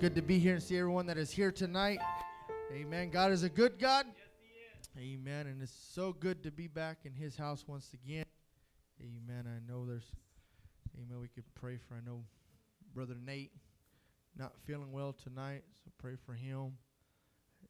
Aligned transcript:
Good 0.00 0.14
to 0.14 0.22
be 0.22 0.38
here 0.38 0.54
and 0.54 0.62
see 0.62 0.78
everyone 0.78 1.04
that 1.08 1.18
is 1.18 1.30
here 1.30 1.52
tonight. 1.52 1.98
Amen. 2.72 3.10
God 3.10 3.32
is 3.32 3.42
a 3.42 3.50
good 3.50 3.78
God. 3.78 4.06
Amen. 4.98 5.46
And 5.46 5.60
it's 5.60 5.76
so 5.92 6.14
good 6.14 6.42
to 6.44 6.50
be 6.50 6.68
back 6.68 7.00
in 7.04 7.12
His 7.12 7.36
house 7.36 7.64
once 7.66 7.90
again. 7.92 8.24
Amen. 8.98 9.44
I 9.46 9.70
know 9.70 9.84
there's, 9.84 10.10
Amen. 10.96 11.20
We 11.20 11.28
could 11.28 11.44
pray 11.54 11.76
for, 11.76 11.96
I 11.96 12.00
know, 12.08 12.24
Brother 12.94 13.14
Nate 13.22 13.52
not 14.38 14.54
feeling 14.64 14.90
well 14.90 15.12
tonight, 15.12 15.64
so 15.84 15.90
pray 15.98 16.14
for 16.24 16.32
him. 16.32 16.72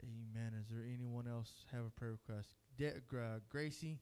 Amen. 0.00 0.52
Is 0.60 0.68
there 0.70 0.84
anyone 0.94 1.26
else 1.26 1.50
have 1.72 1.84
a 1.84 1.90
prayer 1.90 2.12
request? 2.12 2.54
De- 2.78 2.90
uh, 2.90 3.40
Gracie, 3.48 3.98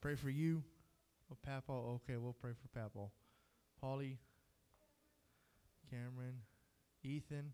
pray 0.00 0.14
for 0.14 0.30
you. 0.30 0.62
Oh, 1.30 1.36
Papa. 1.42 1.70
Okay, 1.70 2.16
we'll 2.16 2.32
pray 2.40 2.52
for 2.52 2.68
Papa. 2.68 3.10
Polly, 3.78 4.18
Cameron, 5.90 6.38
Ethan, 7.02 7.52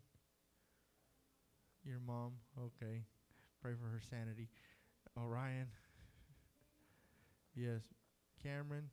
your 1.83 1.99
mom. 2.05 2.33
Okay, 2.57 3.03
pray 3.61 3.73
for 3.73 3.87
her 3.87 4.01
sanity. 4.09 4.49
Orion. 5.17 5.67
yes, 7.55 7.81
Cameron. 8.43 8.89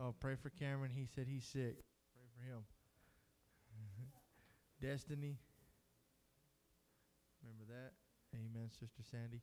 Oh, 0.00 0.14
pray 0.18 0.34
for 0.34 0.50
Cameron. 0.50 0.90
He 0.94 1.06
said 1.14 1.26
he's 1.28 1.44
sick. 1.44 1.76
Pray 2.14 2.26
for 2.36 2.42
him. 2.42 2.64
Destiny. 4.80 5.38
Remember 7.42 7.64
that? 7.72 7.92
Amen, 8.34 8.70
Sister 8.70 9.02
Sandy. 9.08 9.40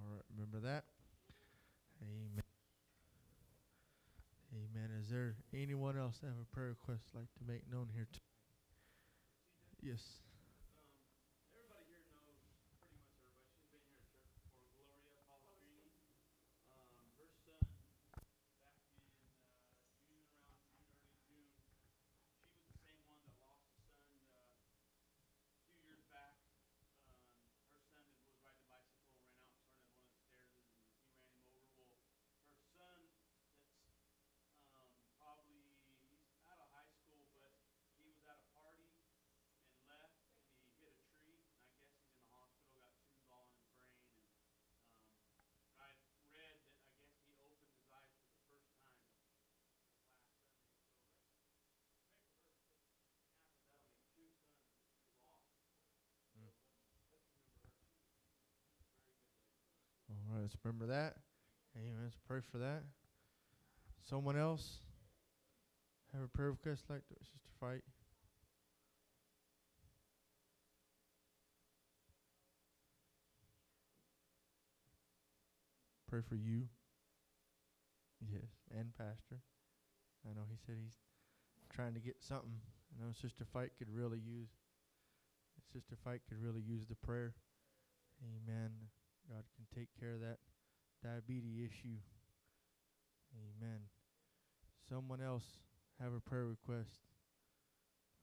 All 0.00 0.14
right, 0.14 0.22
remember 0.50 0.68
that? 0.68 0.84
Amen. 2.02 2.42
Amen. 4.52 4.90
Is 5.00 5.10
there 5.10 5.34
anyone 5.54 5.96
else 5.98 6.18
that 6.20 6.28
have 6.28 6.36
a 6.40 6.54
prayer 6.54 6.68
request 6.68 7.04
like 7.14 7.28
to 7.38 7.52
make 7.52 7.62
known 7.70 7.88
here? 7.94 8.08
Yes. 9.82 10.00
Let's 60.50 60.64
remember 60.64 60.86
that. 60.86 61.14
Amen. 61.76 62.00
Let's 62.02 62.16
pray 62.26 62.40
for 62.50 62.58
that. 62.58 62.82
Someone 64.08 64.36
else 64.36 64.80
have 66.12 66.22
a 66.24 66.28
prayer 66.28 66.50
request 66.50 66.82
like 66.90 67.06
to, 67.06 67.14
Sister 67.20 67.50
Fight? 67.60 67.82
Pray 76.08 76.20
for 76.28 76.34
you. 76.34 76.62
Yes, 78.20 78.50
and 78.76 78.92
Pastor. 78.98 79.38
I 80.28 80.34
know 80.34 80.42
he 80.50 80.56
said 80.66 80.74
he's 80.82 80.98
trying 81.72 81.94
to 81.94 82.00
get 82.00 82.16
something. 82.18 82.58
I 82.98 83.06
know 83.06 83.12
Sister 83.12 83.46
Fight 83.52 83.70
could 83.78 83.88
really 83.88 84.18
use. 84.18 84.48
Sister 85.72 85.94
Fight 86.02 86.20
could 86.28 86.42
really 86.42 86.62
use 86.62 86.86
the 86.88 86.96
prayer. 86.96 87.34
Amen. 88.20 88.70
God 89.30 89.46
can 89.54 89.66
take 89.70 89.88
care 89.98 90.14
of 90.14 90.20
that 90.20 90.42
diabetes 91.06 91.70
issue. 91.70 92.02
Amen. 93.30 93.86
Someone 94.88 95.22
else 95.22 95.46
have 96.02 96.12
a 96.12 96.20
prayer 96.20 96.46
request 96.46 96.98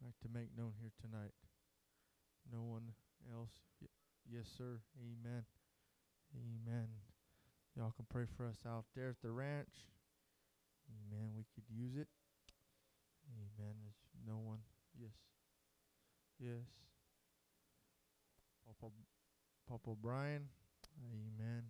I'd 0.01 0.07
like 0.07 0.19
to 0.21 0.29
make 0.29 0.51
known 0.55 0.73
here 0.79 0.91
tonight. 1.01 1.33
No 2.51 2.61
one 2.61 2.93
else? 3.33 3.49
Y- 3.81 3.87
yes, 4.29 4.45
sir. 4.57 4.81
Amen. 4.99 5.43
Amen. 6.35 6.87
Y'all 7.75 7.93
can 7.95 8.05
pray 8.09 8.25
for 8.35 8.45
us 8.45 8.61
out 8.67 8.85
there 8.95 9.09
at 9.09 9.21
the 9.23 9.31
ranch. 9.31 9.87
Amen. 10.91 11.31
We 11.35 11.45
could 11.55 11.65
use 11.69 11.95
it. 11.95 12.07
Amen. 13.31 13.73
There's 13.81 14.27
no 14.27 14.37
one. 14.37 14.59
Yes. 14.99 15.15
Yes. 16.39 16.67
Papa, 18.65 18.91
Papa 19.67 19.95
Brian. 19.99 20.49
Amen. 20.97 21.69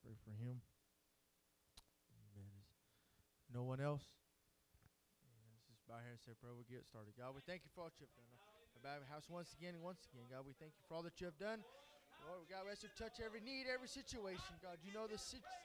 Pray 0.00 0.16
for 0.24 0.32
him. 0.32 0.64
Amen. 2.12 2.56
No 3.52 3.64
one 3.64 3.80
else? 3.80 4.04
Amen. 5.24 5.52
Let's 5.52 5.68
just 5.68 5.84
bow 5.84 6.00
here 6.00 6.16
and 6.16 6.22
say 6.24 6.32
prayer. 6.40 6.56
We'll 6.56 6.68
get 6.68 6.84
started. 6.88 7.12
God, 7.16 7.36
we 7.36 7.44
thank 7.44 7.64
you 7.64 7.70
for 7.72 7.84
all 7.84 7.92
that 7.92 8.00
you've 8.00 8.16
done. 8.16 8.32
About 8.80 9.00
house 9.08 9.24
once 9.32 9.54
again 9.56 9.72
and 9.76 9.82
once 9.84 10.04
again. 10.12 10.28
God, 10.28 10.44
we 10.44 10.52
thank 10.60 10.76
you 10.76 10.84
for 10.88 10.96
all 10.96 11.04
that 11.04 11.16
you 11.20 11.24
have 11.24 11.40
done. 11.40 11.64
Lord, 12.28 12.48
God, 12.48 12.64
we 12.64 12.72
ask 12.72 12.82
you 12.82 12.88
to 12.88 12.96
touch 12.96 13.20
every 13.20 13.40
need, 13.40 13.64
every 13.68 13.88
situation. 13.88 14.56
God, 14.62 14.80
you 14.80 14.92
know 14.92 15.06
the 15.06 15.20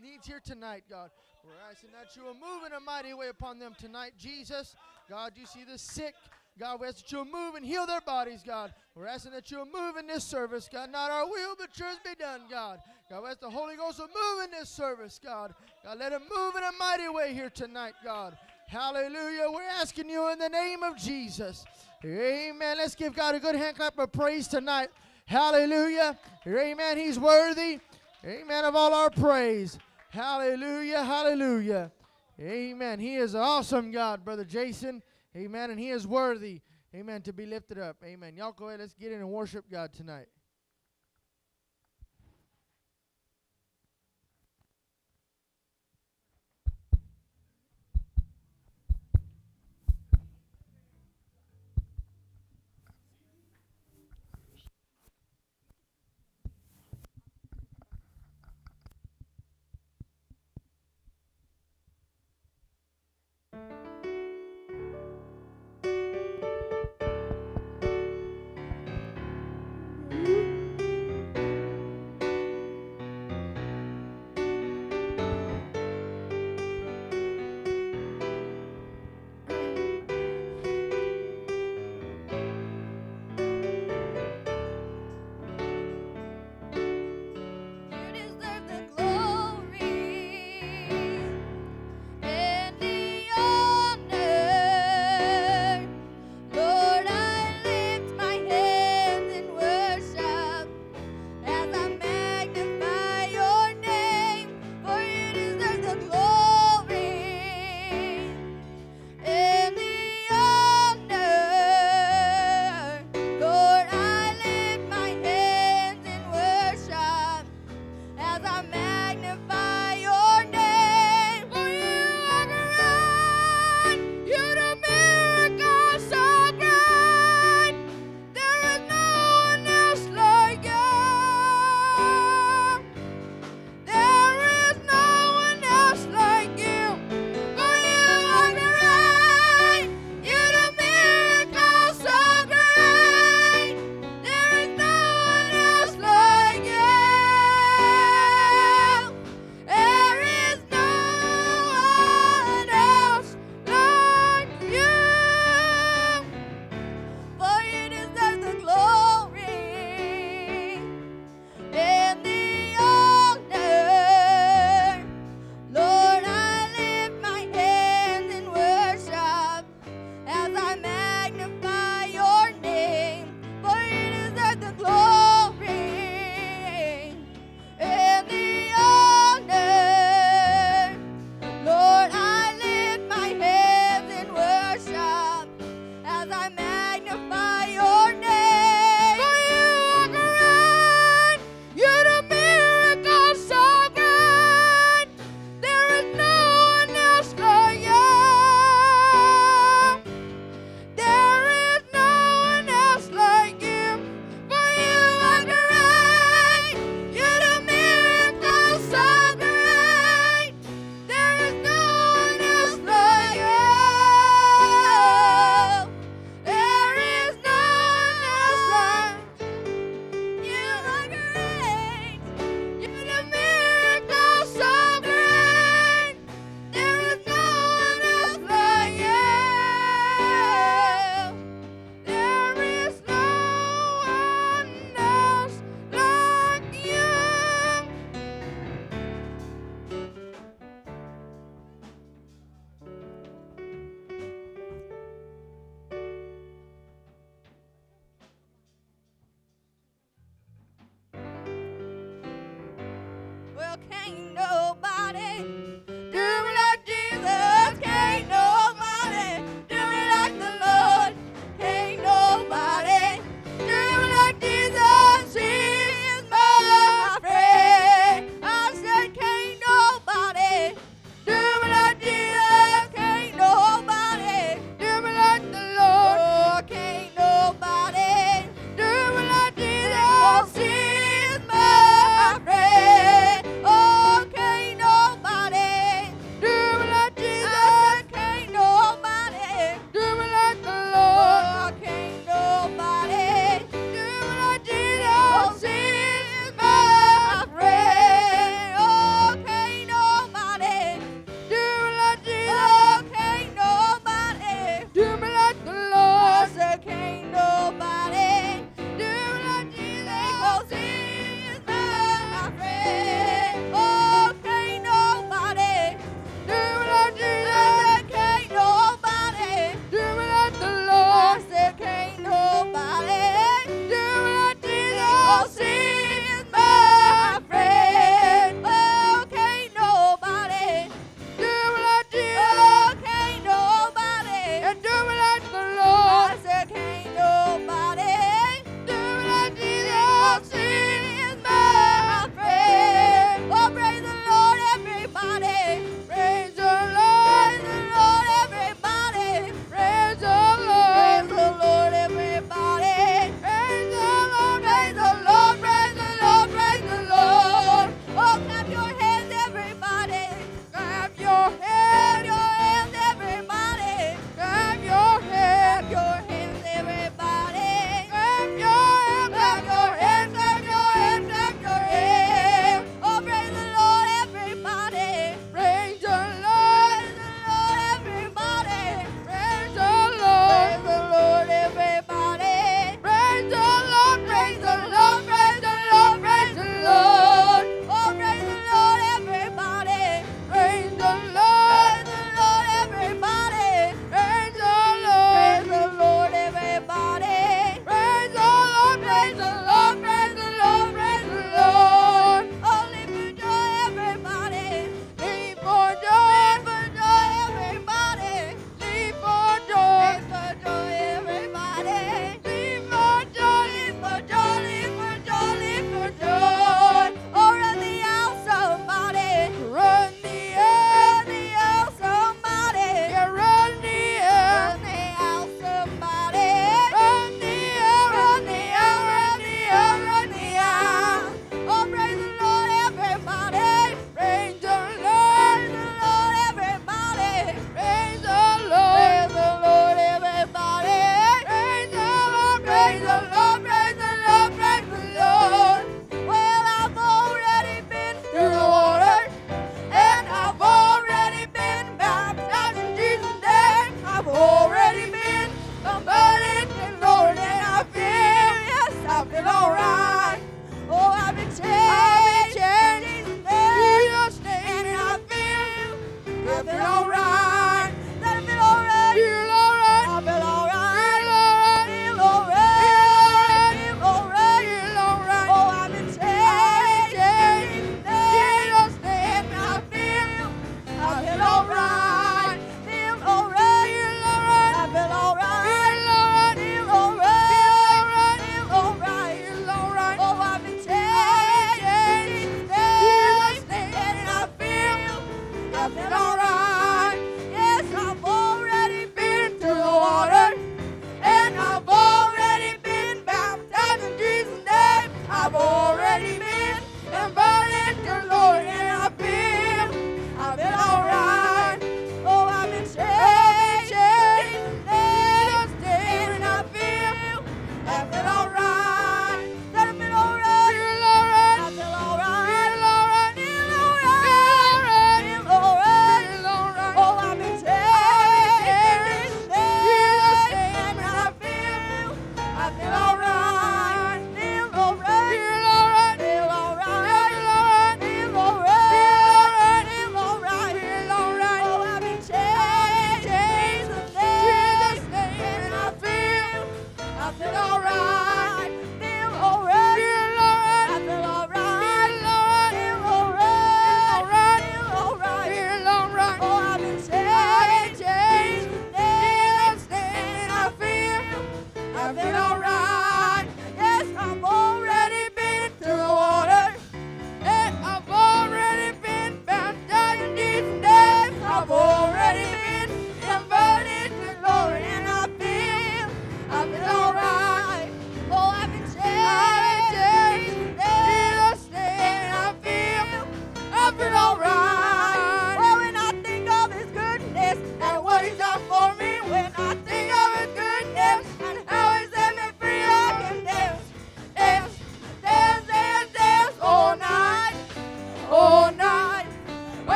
needs 0.00 0.26
here 0.26 0.40
tonight, 0.40 0.84
God. 0.88 1.08
We're 1.44 1.56
asking 1.70 1.90
that 1.92 2.14
you 2.16 2.24
will 2.24 2.36
move 2.36 2.64
in 2.66 2.72
a 2.72 2.80
mighty 2.80 3.14
way 3.14 3.28
upon 3.28 3.58
them 3.58 3.74
tonight, 3.78 4.12
Jesus. 4.18 4.76
God, 5.08 5.32
you 5.36 5.46
see 5.46 5.64
the 5.64 5.78
sick. 5.78 6.14
God, 6.58 6.80
we 6.80 6.86
ask 6.86 6.98
that 6.98 7.10
you'll 7.10 7.24
move 7.24 7.54
and 7.54 7.64
heal 7.64 7.86
their 7.86 8.00
bodies, 8.02 8.42
God. 8.46 8.74
We're 8.94 9.06
asking 9.06 9.32
that 9.32 9.50
you'll 9.50 9.66
move 9.66 9.96
in 9.96 10.06
this 10.06 10.22
service, 10.22 10.68
God. 10.70 10.92
Not 10.92 11.10
our 11.10 11.26
will, 11.26 11.54
but 11.58 11.76
yours 11.78 11.96
be 12.04 12.14
done, 12.14 12.42
God. 12.50 12.78
God, 13.08 13.22
we 13.22 13.30
ask 13.30 13.40
the 13.40 13.50
Holy 13.50 13.76
Ghost 13.76 13.98
will 13.98 14.08
move 14.08 14.44
in 14.44 14.50
this 14.50 14.68
service, 14.68 15.18
God. 15.22 15.54
God, 15.82 15.98
let 15.98 16.12
him 16.12 16.22
move 16.34 16.54
in 16.56 16.62
a 16.62 16.72
mighty 16.78 17.08
way 17.08 17.32
here 17.32 17.50
tonight, 17.50 17.94
God. 18.04 18.36
Hallelujah. 18.68 19.50
We're 19.50 19.62
asking 19.62 20.08
you 20.08 20.30
in 20.30 20.38
the 20.38 20.48
name 20.48 20.82
of 20.82 20.96
Jesus. 20.96 21.64
Amen. 22.04 22.78
Let's 22.78 22.94
give 22.94 23.14
God 23.14 23.34
a 23.34 23.40
good 23.40 23.54
hand 23.54 23.76
clap 23.76 23.98
of 23.98 24.12
praise 24.12 24.48
tonight. 24.48 24.88
Hallelujah. 25.26 26.18
Amen. 26.46 26.98
He's 26.98 27.18
worthy. 27.18 27.80
Amen. 28.24 28.64
Of 28.64 28.76
all 28.76 28.92
our 28.92 29.10
praise. 29.10 29.78
Hallelujah. 30.10 31.02
Hallelujah. 31.02 31.90
Amen. 32.40 32.98
He 32.98 33.16
is 33.16 33.34
an 33.34 33.40
awesome 33.40 33.90
God, 33.92 34.24
Brother 34.24 34.44
Jason. 34.44 35.02
Amen. 35.36 35.70
And 35.70 35.78
he 35.80 35.90
is 35.90 36.06
worthy. 36.06 36.60
Amen. 36.94 37.22
To 37.22 37.32
be 37.32 37.46
lifted 37.46 37.78
up. 37.78 37.96
Amen. 38.04 38.36
Y'all 38.36 38.52
go 38.52 38.68
ahead. 38.68 38.80
Let's 38.80 38.94
get 38.94 39.12
in 39.12 39.20
and 39.20 39.30
worship 39.30 39.64
God 39.70 39.92
tonight. 39.92 40.26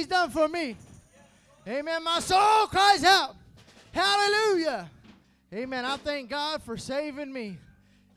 He's 0.00 0.06
done 0.06 0.30
for 0.30 0.48
me. 0.48 0.76
Amen. 1.68 2.02
My 2.02 2.20
soul 2.20 2.66
cries 2.68 3.04
out. 3.04 3.36
Hallelujah. 3.92 4.90
Amen. 5.52 5.84
I 5.84 5.98
thank 5.98 6.30
God 6.30 6.62
for 6.62 6.78
saving 6.78 7.30
me. 7.30 7.58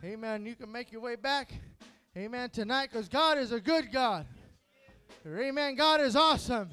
Amen. 0.02 0.46
You 0.46 0.56
can 0.56 0.72
make 0.72 0.94
your 0.94 1.02
way 1.02 1.18
back. 1.18 1.52
Amen. 2.16 2.50
Tonight 2.52 2.90
because 2.92 3.10
God 3.10 3.38
is 3.38 3.52
a 3.52 3.60
good 3.60 3.92
God. 3.92 4.26
Amen. 5.28 5.76
God 5.76 6.00
is 6.00 6.16
awesome. 6.16 6.70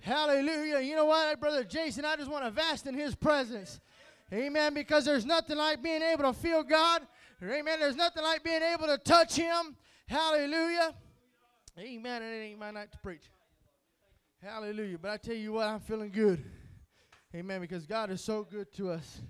Hallelujah. 0.00 0.80
You 0.80 0.96
know 0.96 1.06
what, 1.06 1.40
Brother 1.40 1.64
Jason? 1.64 2.04
I 2.04 2.16
just 2.16 2.30
want 2.30 2.44
to 2.44 2.50
vast 2.50 2.86
in 2.86 2.94
his 2.94 3.14
presence. 3.14 3.80
Amen. 4.34 4.74
Because 4.74 5.06
there's 5.06 5.24
nothing 5.24 5.56
like 5.56 5.82
being 5.82 6.02
able 6.02 6.24
to 6.24 6.34
feel 6.34 6.62
God. 6.62 7.06
Amen. 7.42 7.80
There's 7.80 7.96
nothing 7.96 8.22
like 8.22 8.44
being 8.44 8.62
able 8.62 8.86
to 8.86 8.98
touch 8.98 9.34
him. 9.34 9.76
Hallelujah. 10.06 10.94
Amen. 11.78 12.22
It 12.22 12.50
ain't 12.50 12.58
my 12.58 12.70
night 12.70 12.92
to 12.92 12.98
preach. 12.98 13.22
Hallelujah. 14.42 14.98
But 14.98 15.10
I 15.10 15.16
tell 15.18 15.34
you 15.34 15.52
what, 15.52 15.66
I'm 15.66 15.80
feeling 15.80 16.10
good. 16.10 16.42
Amen. 17.34 17.60
Because 17.60 17.86
God 17.86 18.10
is 18.10 18.22
so 18.22 18.42
good 18.42 18.72
to 18.74 18.90
us. 18.90 19.20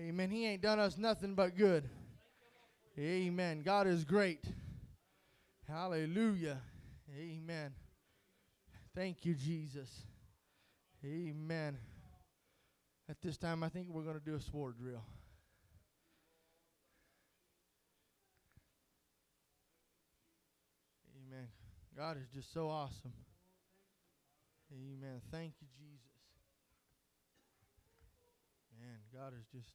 Amen. 0.00 0.30
He 0.30 0.44
ain't 0.46 0.62
done 0.62 0.80
us 0.80 0.98
nothing 0.98 1.34
but 1.34 1.56
good. 1.56 1.88
Amen. 2.98 3.62
God 3.62 3.86
is 3.86 4.04
great. 4.04 4.44
Hallelujah. 5.68 6.60
Amen. 7.16 7.72
Thank 8.94 9.24
you, 9.24 9.34
Jesus. 9.34 9.88
Amen. 11.04 11.78
At 13.08 13.20
this 13.22 13.36
time, 13.36 13.62
I 13.62 13.68
think 13.68 13.88
we're 13.88 14.02
going 14.02 14.18
to 14.18 14.24
do 14.24 14.34
a 14.34 14.40
sword 14.40 14.78
drill. 14.78 15.04
Amen. 21.16 21.48
God 21.96 22.16
is 22.16 22.28
just 22.34 22.52
so 22.52 22.68
awesome. 22.68 23.12
Amen. 24.84 25.22
Thank 25.30 25.54
you, 25.62 25.68
Jesus. 25.78 26.04
Man, 28.78 28.98
God 29.14 29.32
is 29.38 29.46
just 29.54 29.70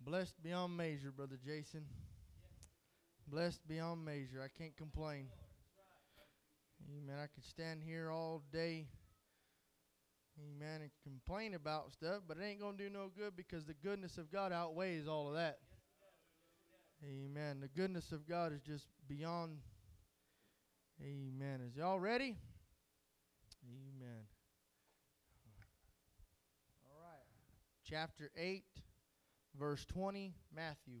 blessed 0.00 0.34
beyond 0.42 0.76
measure, 0.76 1.10
Brother 1.10 1.38
Jason. 1.44 1.84
Blessed 3.26 3.66
beyond 3.66 4.04
measure. 4.04 4.40
I 4.44 4.56
can't 4.56 4.76
complain. 4.76 5.26
Amen. 6.96 7.16
I 7.18 7.26
could 7.26 7.44
stand 7.44 7.82
here 7.82 8.10
all 8.10 8.42
day. 8.52 8.86
Amen. 10.38 10.82
And 10.82 10.90
complain 11.02 11.54
about 11.54 11.92
stuff, 11.92 12.22
but 12.28 12.36
it 12.36 12.44
ain't 12.44 12.60
going 12.60 12.76
to 12.76 12.84
do 12.84 12.90
no 12.90 13.10
good 13.16 13.36
because 13.36 13.64
the 13.64 13.74
goodness 13.74 14.16
of 14.16 14.30
God 14.30 14.52
outweighs 14.52 15.08
all 15.08 15.28
of 15.28 15.34
that. 15.34 15.58
Amen. 17.04 17.58
The 17.60 17.68
goodness 17.68 18.12
of 18.12 18.28
God 18.28 18.52
is 18.52 18.60
just 18.60 18.86
beyond. 19.08 19.58
Amen. 21.02 21.60
Is 21.66 21.76
y'all 21.76 21.98
ready? 21.98 22.36
Amen. 23.64 24.26
All 26.84 27.00
right. 27.00 27.26
Chapter 27.88 28.30
8, 28.36 28.64
verse 29.58 29.84
20, 29.86 30.34
Matthew. 30.54 31.00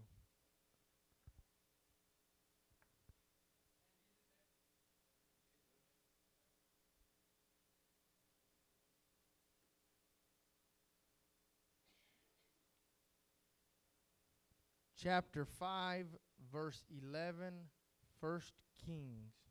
chapter 15.04 15.44
5, 15.44 16.06
verse 16.50 16.82
11, 17.12 17.52
1 18.20 18.40
Kings. 18.86 19.43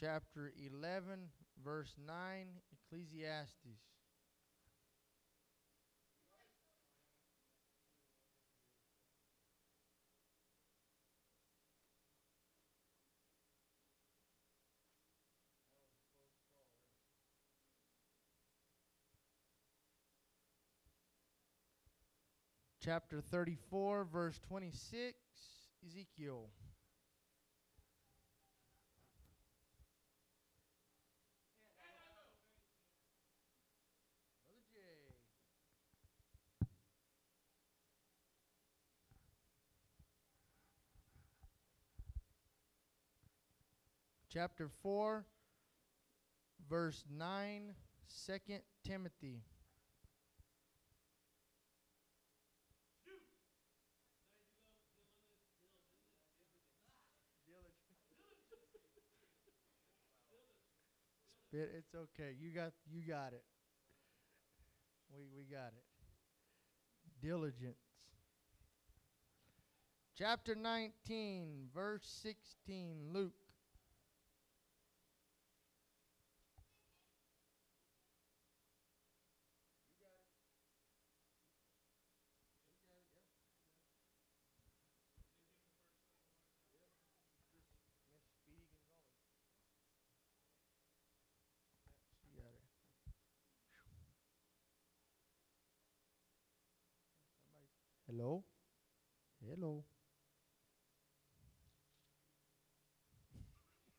Chapter 0.00 0.50
11, 0.56 1.28
verse 1.62 1.94
9, 2.06 2.46
Ecclesiastes. 2.72 3.76
chapter 22.82 23.20
34, 23.20 24.04
verse 24.04 24.40
26, 24.48 25.14
Ezekiel. 25.86 26.48
Chapter 44.32 44.70
4, 44.84 45.24
verse 46.68 47.02
9, 47.10 47.74
2 48.26 48.32
Timothy. 48.84 49.42
Spit, 61.48 61.72
it's 61.76 61.92
okay. 61.96 62.36
You 62.40 62.50
got 62.54 62.70
you 62.88 63.00
got 63.00 63.32
it. 63.32 63.42
We 65.12 65.24
we 65.36 65.42
got 65.42 65.72
it. 65.72 65.84
Diligence. 67.20 67.74
Chapter 70.16 70.54
19, 70.54 71.70
verse 71.74 72.04
16, 72.22 73.08
Luke. 73.12 73.32
Hello? 98.10 98.42
Hello? 99.40 99.84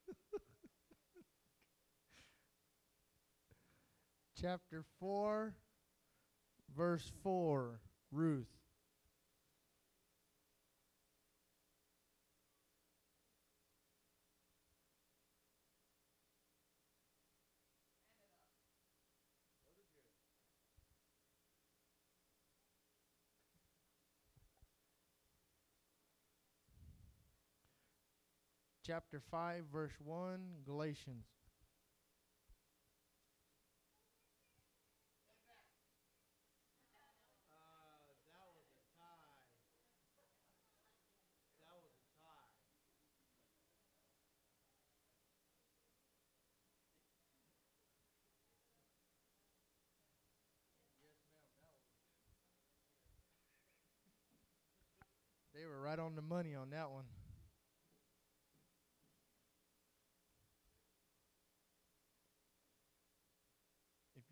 Chapter 4.38 4.84
4, 5.00 5.54
verse 6.76 7.10
4, 7.22 7.80
Ruth. 8.10 8.61
Chapter 28.92 29.22
5, 29.30 29.64
verse 29.72 29.92
1, 30.04 30.38
Galatians. 30.66 31.24
They 55.54 55.64
were 55.64 55.80
right 55.80 55.98
on 55.98 56.14
the 56.14 56.20
money 56.20 56.54
on 56.54 56.68
that 56.72 56.90
one. 56.90 57.04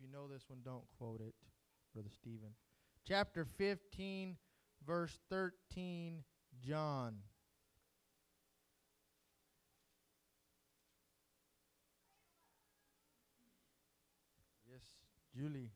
know 0.11 0.27
this 0.27 0.43
one, 0.47 0.59
don't 0.63 0.83
quote 0.97 1.21
it, 1.21 1.33
Brother 1.93 2.09
Stephen. 2.13 2.49
Chapter 3.07 3.45
15, 3.57 4.35
verse 4.85 5.17
13, 5.29 6.23
John. 6.59 7.15
Yes, 14.69 14.81
Julie. 15.35 15.71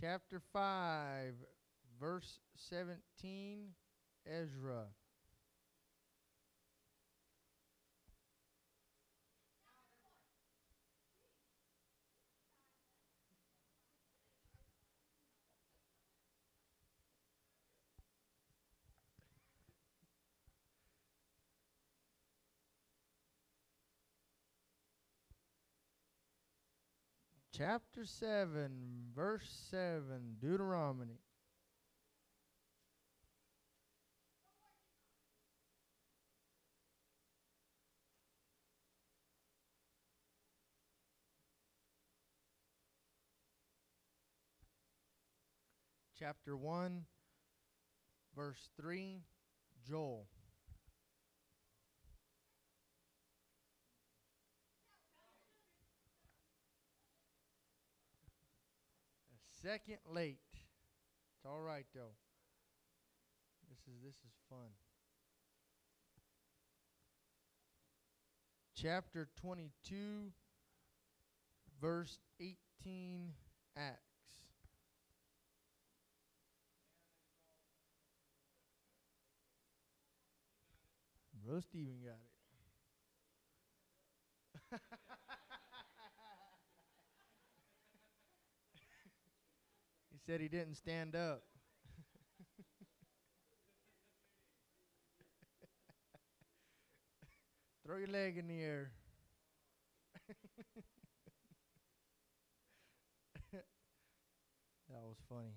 Chapter 0.00 0.40
5, 0.52 1.34
verse 2.00 2.38
17, 2.56 3.74
Ezra. 4.26 4.86
Chapter 27.58 28.04
7, 28.04 28.70
verse 29.16 29.50
7, 29.72 30.36
Deuteronomy. 30.40 31.18
Chapter 46.18 46.56
1, 46.56 47.04
verse 48.34 48.70
3, 48.80 49.22
Joel. 49.86 50.26
A 59.30 59.68
second 59.68 59.98
late. 60.12 60.40
It's 60.52 61.46
all 61.46 61.60
right 61.60 61.86
though. 61.94 62.16
This 63.68 63.78
is 63.86 64.02
this 64.02 64.16
is 64.16 64.34
fun. 64.50 64.70
Chapter 68.74 69.28
22 69.40 70.32
verse 71.80 72.18
18 72.40 73.34
Stephen 81.60 81.98
got 82.04 82.18
it. 84.72 84.74
he 90.10 90.18
said 90.26 90.40
he 90.40 90.48
didn't 90.48 90.74
stand 90.76 91.14
up. 91.16 91.42
Throw 97.84 97.96
your 97.96 98.08
leg 98.08 98.36
in 98.38 98.46
the 98.48 98.60
air. 98.60 98.92
that 103.52 103.64
was 104.88 105.16
funny. 105.28 105.54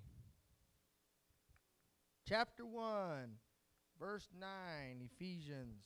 Chapter 2.26 2.64
1, 2.64 3.36
verse 4.02 4.28
9, 4.40 4.48
Ephesians. 5.14 5.84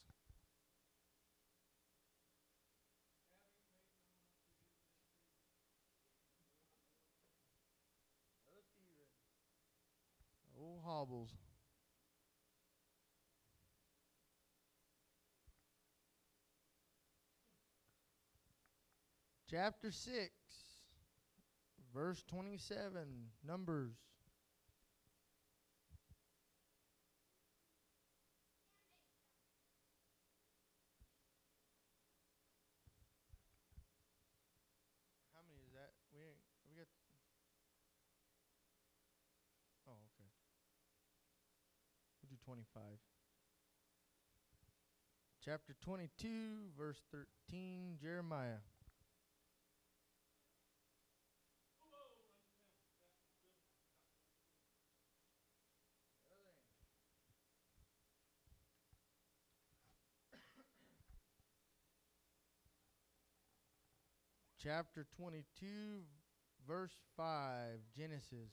Oh, 10.58 10.80
hobbles. 10.82 11.30
Chapter 19.50 19.92
6, 19.92 20.30
verse 21.94 22.24
27, 22.28 22.90
Numbers. 23.46 23.92
How 35.36 35.44
many 35.44 35.60
is 35.68 35.72
that? 35.76 35.92
We 36.10 36.24
ain't, 36.24 36.40
we 36.68 36.74
got. 36.80 36.88
Oh, 39.86 40.00
okay. 40.10 40.28
We'll 42.20 42.32
do 42.32 42.40
25. 42.56 42.82
Chapter 45.44 45.76
22, 45.84 46.28
verse 46.78 47.02
13, 47.12 47.98
Jeremiah. 48.00 48.64
Chapter 64.62 65.06
22, 65.18 65.66
verse 66.66 66.96
5, 67.18 67.80
Genesis. 67.94 68.50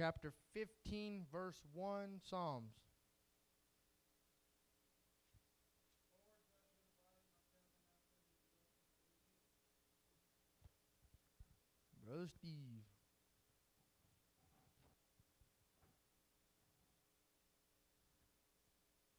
Chapter 0.00 0.32
15, 0.54 1.26
verse 1.30 1.60
1, 1.74 2.20
Psalms. 2.24 2.72
Brother 12.06 12.28
Steve. 12.34 12.50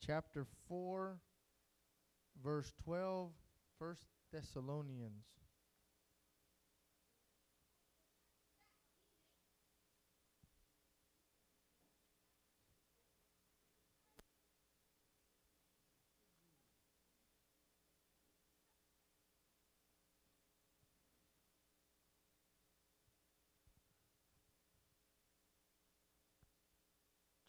Chapter 0.03 0.47
4, 0.67 1.19
verse 2.43 2.73
12, 2.83 3.29
First 3.77 4.07
Thessalonians. 4.33 5.40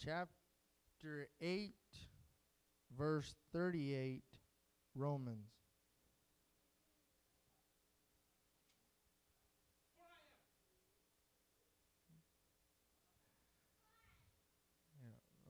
Chapter 0.05 1.29
8, 1.41 1.75
verse 2.99 3.35
38, 3.53 4.23
Romans. 4.97 5.47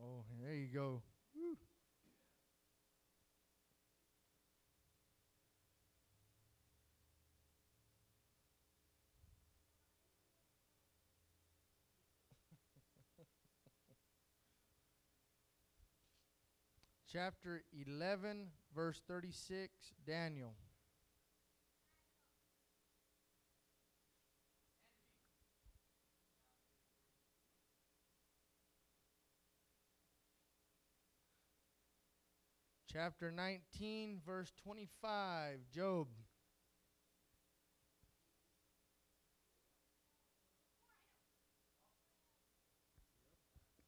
Oh, 0.02 0.24
there 0.44 0.54
you 0.54 0.66
go. 0.66 1.00
Chapter 17.12 17.62
11, 17.78 18.46
verse 18.74 19.02
36, 19.06 19.68
Daniel. 20.06 20.54
Chapter 32.90 33.30
19, 33.30 34.20
verse 34.24 34.52
25, 34.64 35.58
Job. 35.74 36.06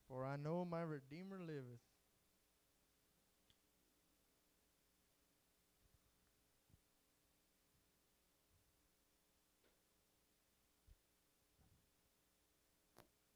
For 0.09 0.27
I 0.27 0.37
know 0.37 0.67
my 0.71 0.83
Redeemer 0.83 1.39
liveth. 1.39 1.94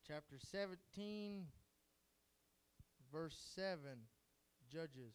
Chapter 0.09 0.37
17, 0.53 1.44
verse 3.12 3.37
7, 3.55 3.79
Judges. 4.73 5.12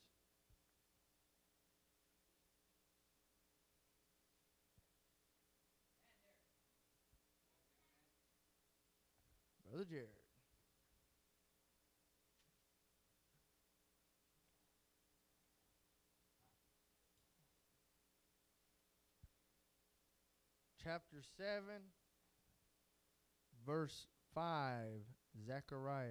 Brother 9.68 9.86
Jared. 9.90 10.10
Chapter 20.84 21.24
7, 21.40 21.64
verse 23.66 24.06
5, 24.34 24.86
Zechariah. 25.46 26.10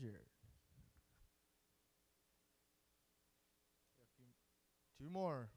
Jared. 0.00 0.14
Two 4.98 5.10
more. 5.10 5.48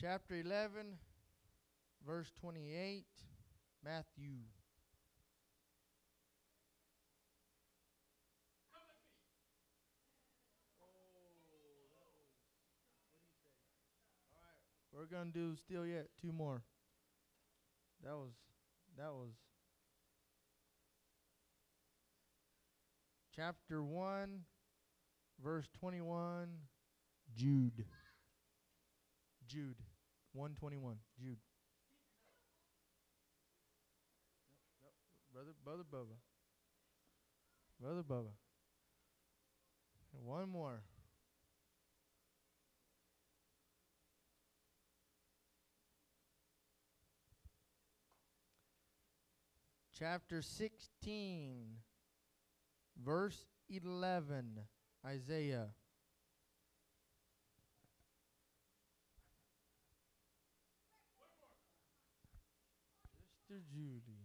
Chapter 0.00 0.36
11, 0.36 0.98
verse 2.06 2.30
28, 2.40 3.04
Matthew. 3.84 4.40
We're 14.94 15.06
gonna 15.06 15.30
do 15.30 15.56
still 15.56 15.84
yet 15.84 16.06
two 16.20 16.30
more. 16.30 16.62
That 18.04 18.12
was 18.12 18.30
that 18.96 19.10
was 19.12 19.32
chapter 23.34 23.82
one, 23.82 24.42
verse 25.42 25.66
twenty 25.80 26.00
one, 26.00 26.48
Jude. 27.34 27.84
Jude. 29.48 29.76
One 30.32 30.54
twenty 30.58 30.76
one. 30.76 30.96
Jude. 31.20 31.38
Brother 35.32 35.50
Brother 35.64 35.82
Bubba. 35.82 36.16
Brother 37.80 38.02
Bubba. 38.02 38.30
And 40.16 40.24
one 40.24 40.48
more. 40.48 40.82
Chapter 49.98 50.42
16, 50.42 51.66
verse 53.04 53.46
11, 53.68 54.60
Isaiah. 55.06 55.68
Sister 63.46 63.62
Judy. 63.72 64.24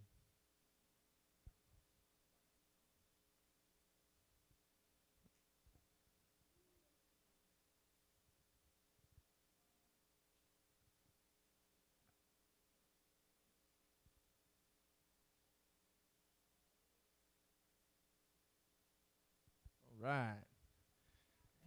All 19.99 19.99
right. 20.10 20.42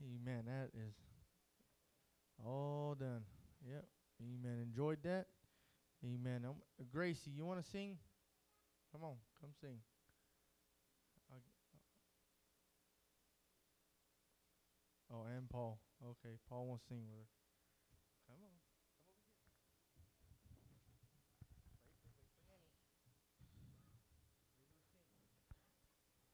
Amen. 0.03 0.43
That 0.45 0.69
is 0.77 0.93
all 2.45 2.95
done. 2.99 3.23
Yep. 3.67 3.86
Amen. 4.21 4.60
Enjoyed 4.62 4.99
that. 5.03 5.27
Amen. 6.03 6.45
Um, 6.45 6.56
Gracie, 6.91 7.32
you 7.32 7.45
want 7.45 7.63
to 7.63 7.69
sing? 7.69 7.97
Come 8.91 9.03
on, 9.03 9.15
come 9.39 9.51
sing. 9.62 9.77
Oh, 15.13 15.25
and 15.38 15.47
Paul. 15.47 15.79
Okay, 16.03 16.36
Paul 16.49 16.65
wants 16.65 16.84
to 16.86 16.89
sing 16.89 17.03
with 17.08 17.19
her. 17.19 17.27
Come 18.27 18.38
on. 18.41 18.49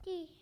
D. 0.05 0.09
Okay, 0.11 0.25
wait. 0.25 0.38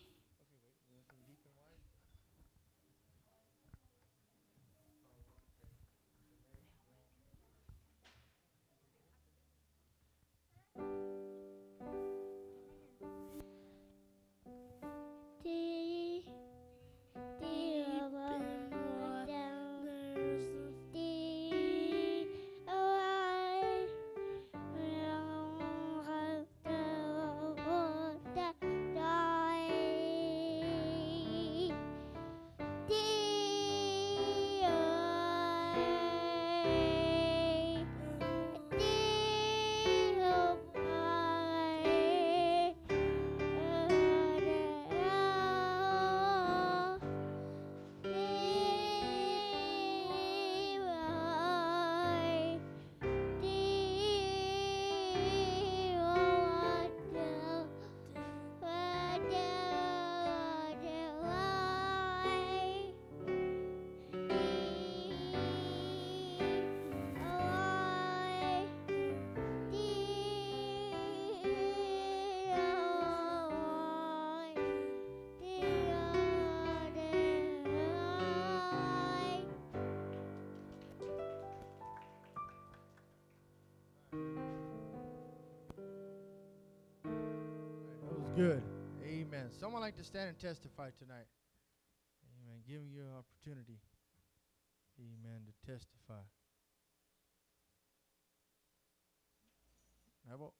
Good. 88.38 88.62
Amen. 89.04 89.50
Someone 89.60 89.82
like 89.82 89.98
to 89.98 90.04
stand 90.04 90.30
and 90.30 90.38
testify 90.38 90.90
tonight. 91.00 91.26
Amen. 92.46 92.62
Giving 92.70 92.92
you 92.94 93.02
an 93.02 93.18
opportunity. 93.18 93.80
Amen. 95.00 95.42
To 95.48 95.72
testify. 95.72 96.22
Abel? 100.32 100.54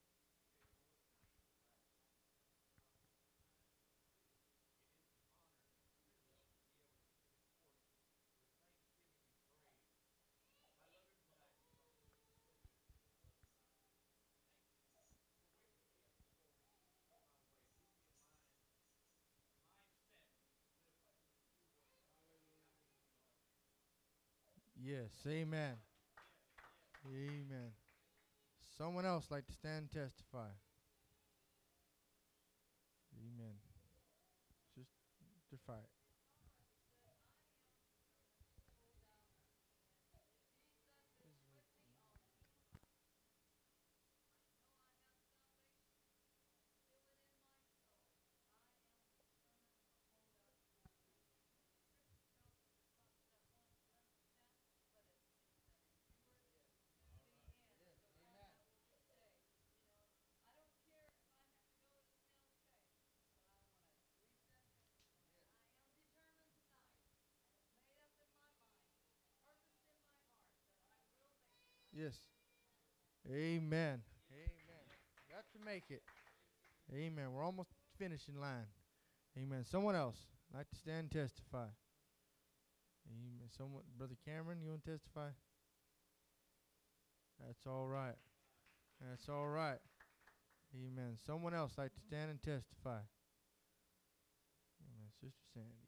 Yes, 24.88 25.12
amen. 25.28 25.74
Amen. 27.06 27.72
Someone 28.78 29.06
else 29.06 29.26
like 29.30 29.46
to 29.48 29.52
stand 29.52 29.80
and 29.80 29.92
testify. 29.92 30.48
Amen. 33.20 33.56
Just 34.78 34.92
testify. 35.52 35.84
Yes. 71.98 72.14
Amen. 73.28 74.04
Amen. 74.30 74.86
Got 75.32 75.46
to 75.54 75.66
make 75.66 75.86
it. 75.90 76.04
Amen. 76.94 77.34
We're 77.34 77.44
almost 77.44 77.72
finishing 77.98 78.40
line. 78.40 78.68
Amen. 79.36 79.66
Someone 79.66 79.96
else 79.96 80.18
like 80.54 80.70
to 80.70 80.76
stand 80.76 81.00
and 81.00 81.12
testify. 81.12 81.66
Amen. 83.10 83.50
Someone, 83.58 83.82
Brother 83.98 84.16
Cameron, 84.24 84.60
you 84.62 84.70
want 84.70 84.86
to 84.86 84.92
testify? 84.92 85.30
That's 87.44 87.66
all 87.66 87.88
right. 87.88 88.16
That's 89.02 89.28
all 89.28 89.48
right. 89.48 89.80
Amen. 90.76 91.18
Someone 91.26 91.56
else 91.56 91.74
like 91.80 91.94
to 91.96 92.02
stand 92.02 92.30
and 92.30 92.42
testify. 92.44 93.00
Amen. 94.86 95.10
Sister 95.20 95.42
Sandy. 95.54 95.88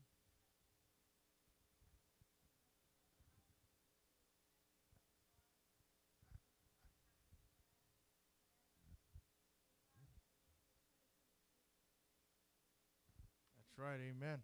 That's 13.55 13.68
right. 13.79 13.99
Amen. 14.03 14.39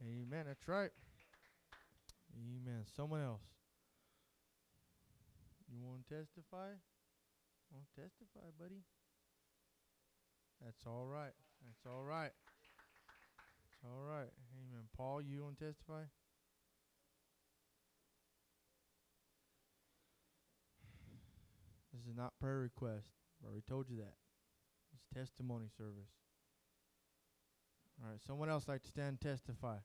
Amen. 0.00 0.44
That's 0.46 0.66
right. 0.68 0.90
Amen. 2.32 2.84
Someone 2.96 3.22
else. 3.22 3.42
You 5.68 5.84
want 5.84 6.06
to 6.06 6.14
testify? 6.14 6.78
Want 7.72 7.86
to 7.94 8.02
testify, 8.02 8.46
buddy? 8.58 8.84
That's 10.64 10.86
all 10.86 11.06
right. 11.06 11.34
That's 11.66 11.86
all 11.86 12.04
right. 12.04 12.30
It's 13.66 13.82
all 13.84 14.04
right. 14.06 14.30
Amen. 14.54 14.84
Paul, 14.96 15.22
you 15.22 15.42
want 15.42 15.58
to 15.58 15.64
testify? 15.66 16.02
This 21.92 22.06
is 22.06 22.16
not 22.16 22.32
prayer 22.40 22.60
request. 22.60 23.06
I 23.42 23.46
already 23.46 23.64
told 23.68 23.90
you 23.90 23.96
that. 23.96 24.14
It's 24.94 25.06
testimony 25.14 25.66
service. 25.76 26.21
All 28.02 28.10
right. 28.10 28.20
Someone 28.26 28.48
else 28.48 28.66
like 28.66 28.82
to 28.82 28.88
stand 28.88 29.08
and 29.08 29.20
testify. 29.20 29.76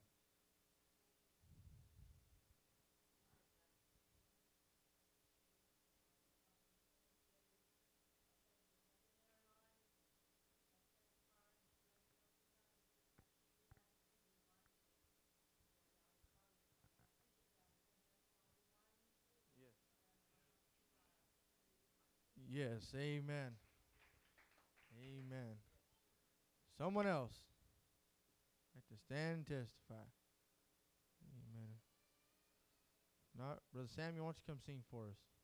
Yes, 22.50 22.92
amen. 22.96 23.52
Amen. 24.98 25.58
Someone 26.78 27.06
else 27.06 27.34
stand 29.06 29.38
and 29.38 29.48
testify. 29.48 30.06
Amen. 31.24 31.78
Not 33.38 33.60
Brother 33.72 33.90
Samuel, 33.94 34.26
why 34.26 34.32
don't 34.32 34.38
you 34.38 34.48
come 34.48 34.60
sing 34.66 34.84
for 34.90 35.08
us? 35.10 35.37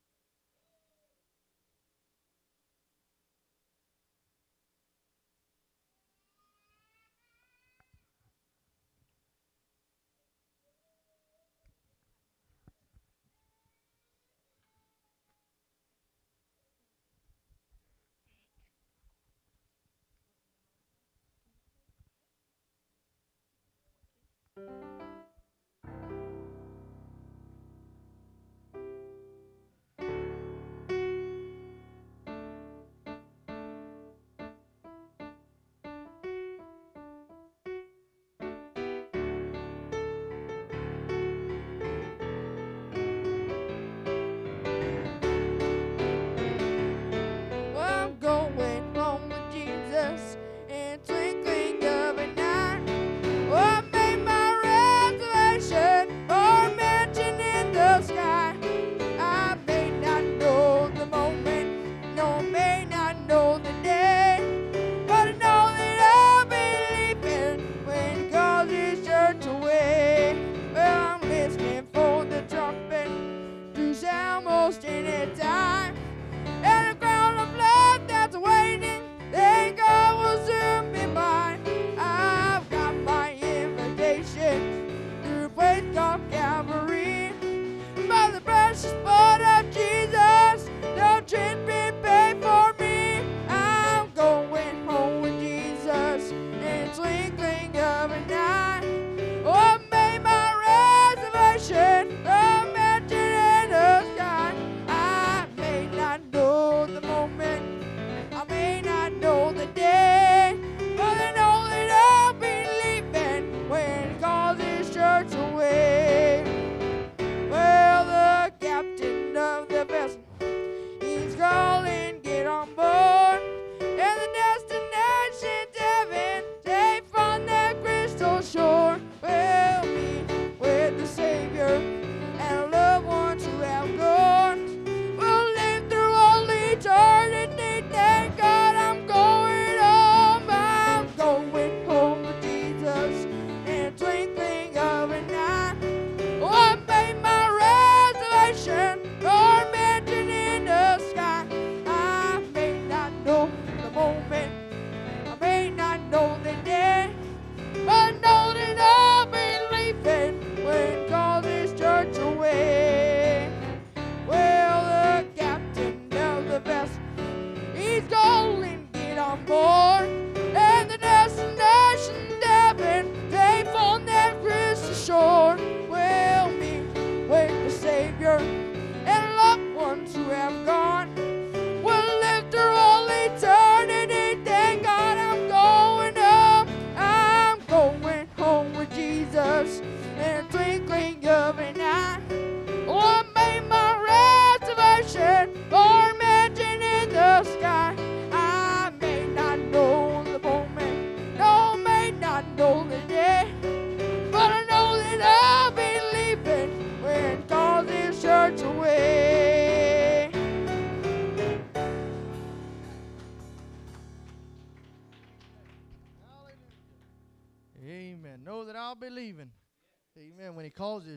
Oh! 169.45 169.82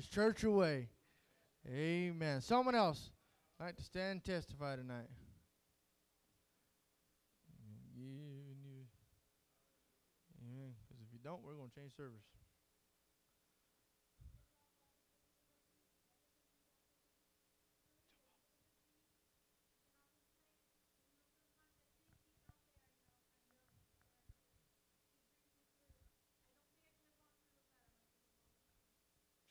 church 0.04 0.44
away. 0.44 0.88
Amen. 1.68 2.40
Someone 2.40 2.74
else 2.74 3.10
like 3.58 3.76
to 3.76 3.82
stand 3.82 4.12
and 4.12 4.24
testify 4.24 4.76
tonight. 4.76 5.08
Yeah, 10.38 10.72
because 10.86 11.02
if 11.02 11.12
you 11.12 11.18
don't, 11.22 11.42
we're 11.44 11.54
going 11.54 11.70
to 11.70 11.74
change 11.74 11.96
service. 11.96 12.35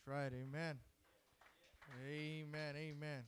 right. 0.08 0.32
Amen. 0.34 0.80
Amen. 2.08 2.76
Amen. 2.76 3.24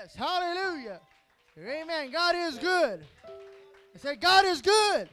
Yes, 0.00 0.14
hallelujah. 0.14 1.00
Amen. 1.58 2.10
God 2.10 2.34
is 2.34 2.58
good. 2.58 3.04
I 3.94 3.98
said, 3.98 4.20
God 4.20 4.44
is 4.46 4.62
good. 4.62 5.08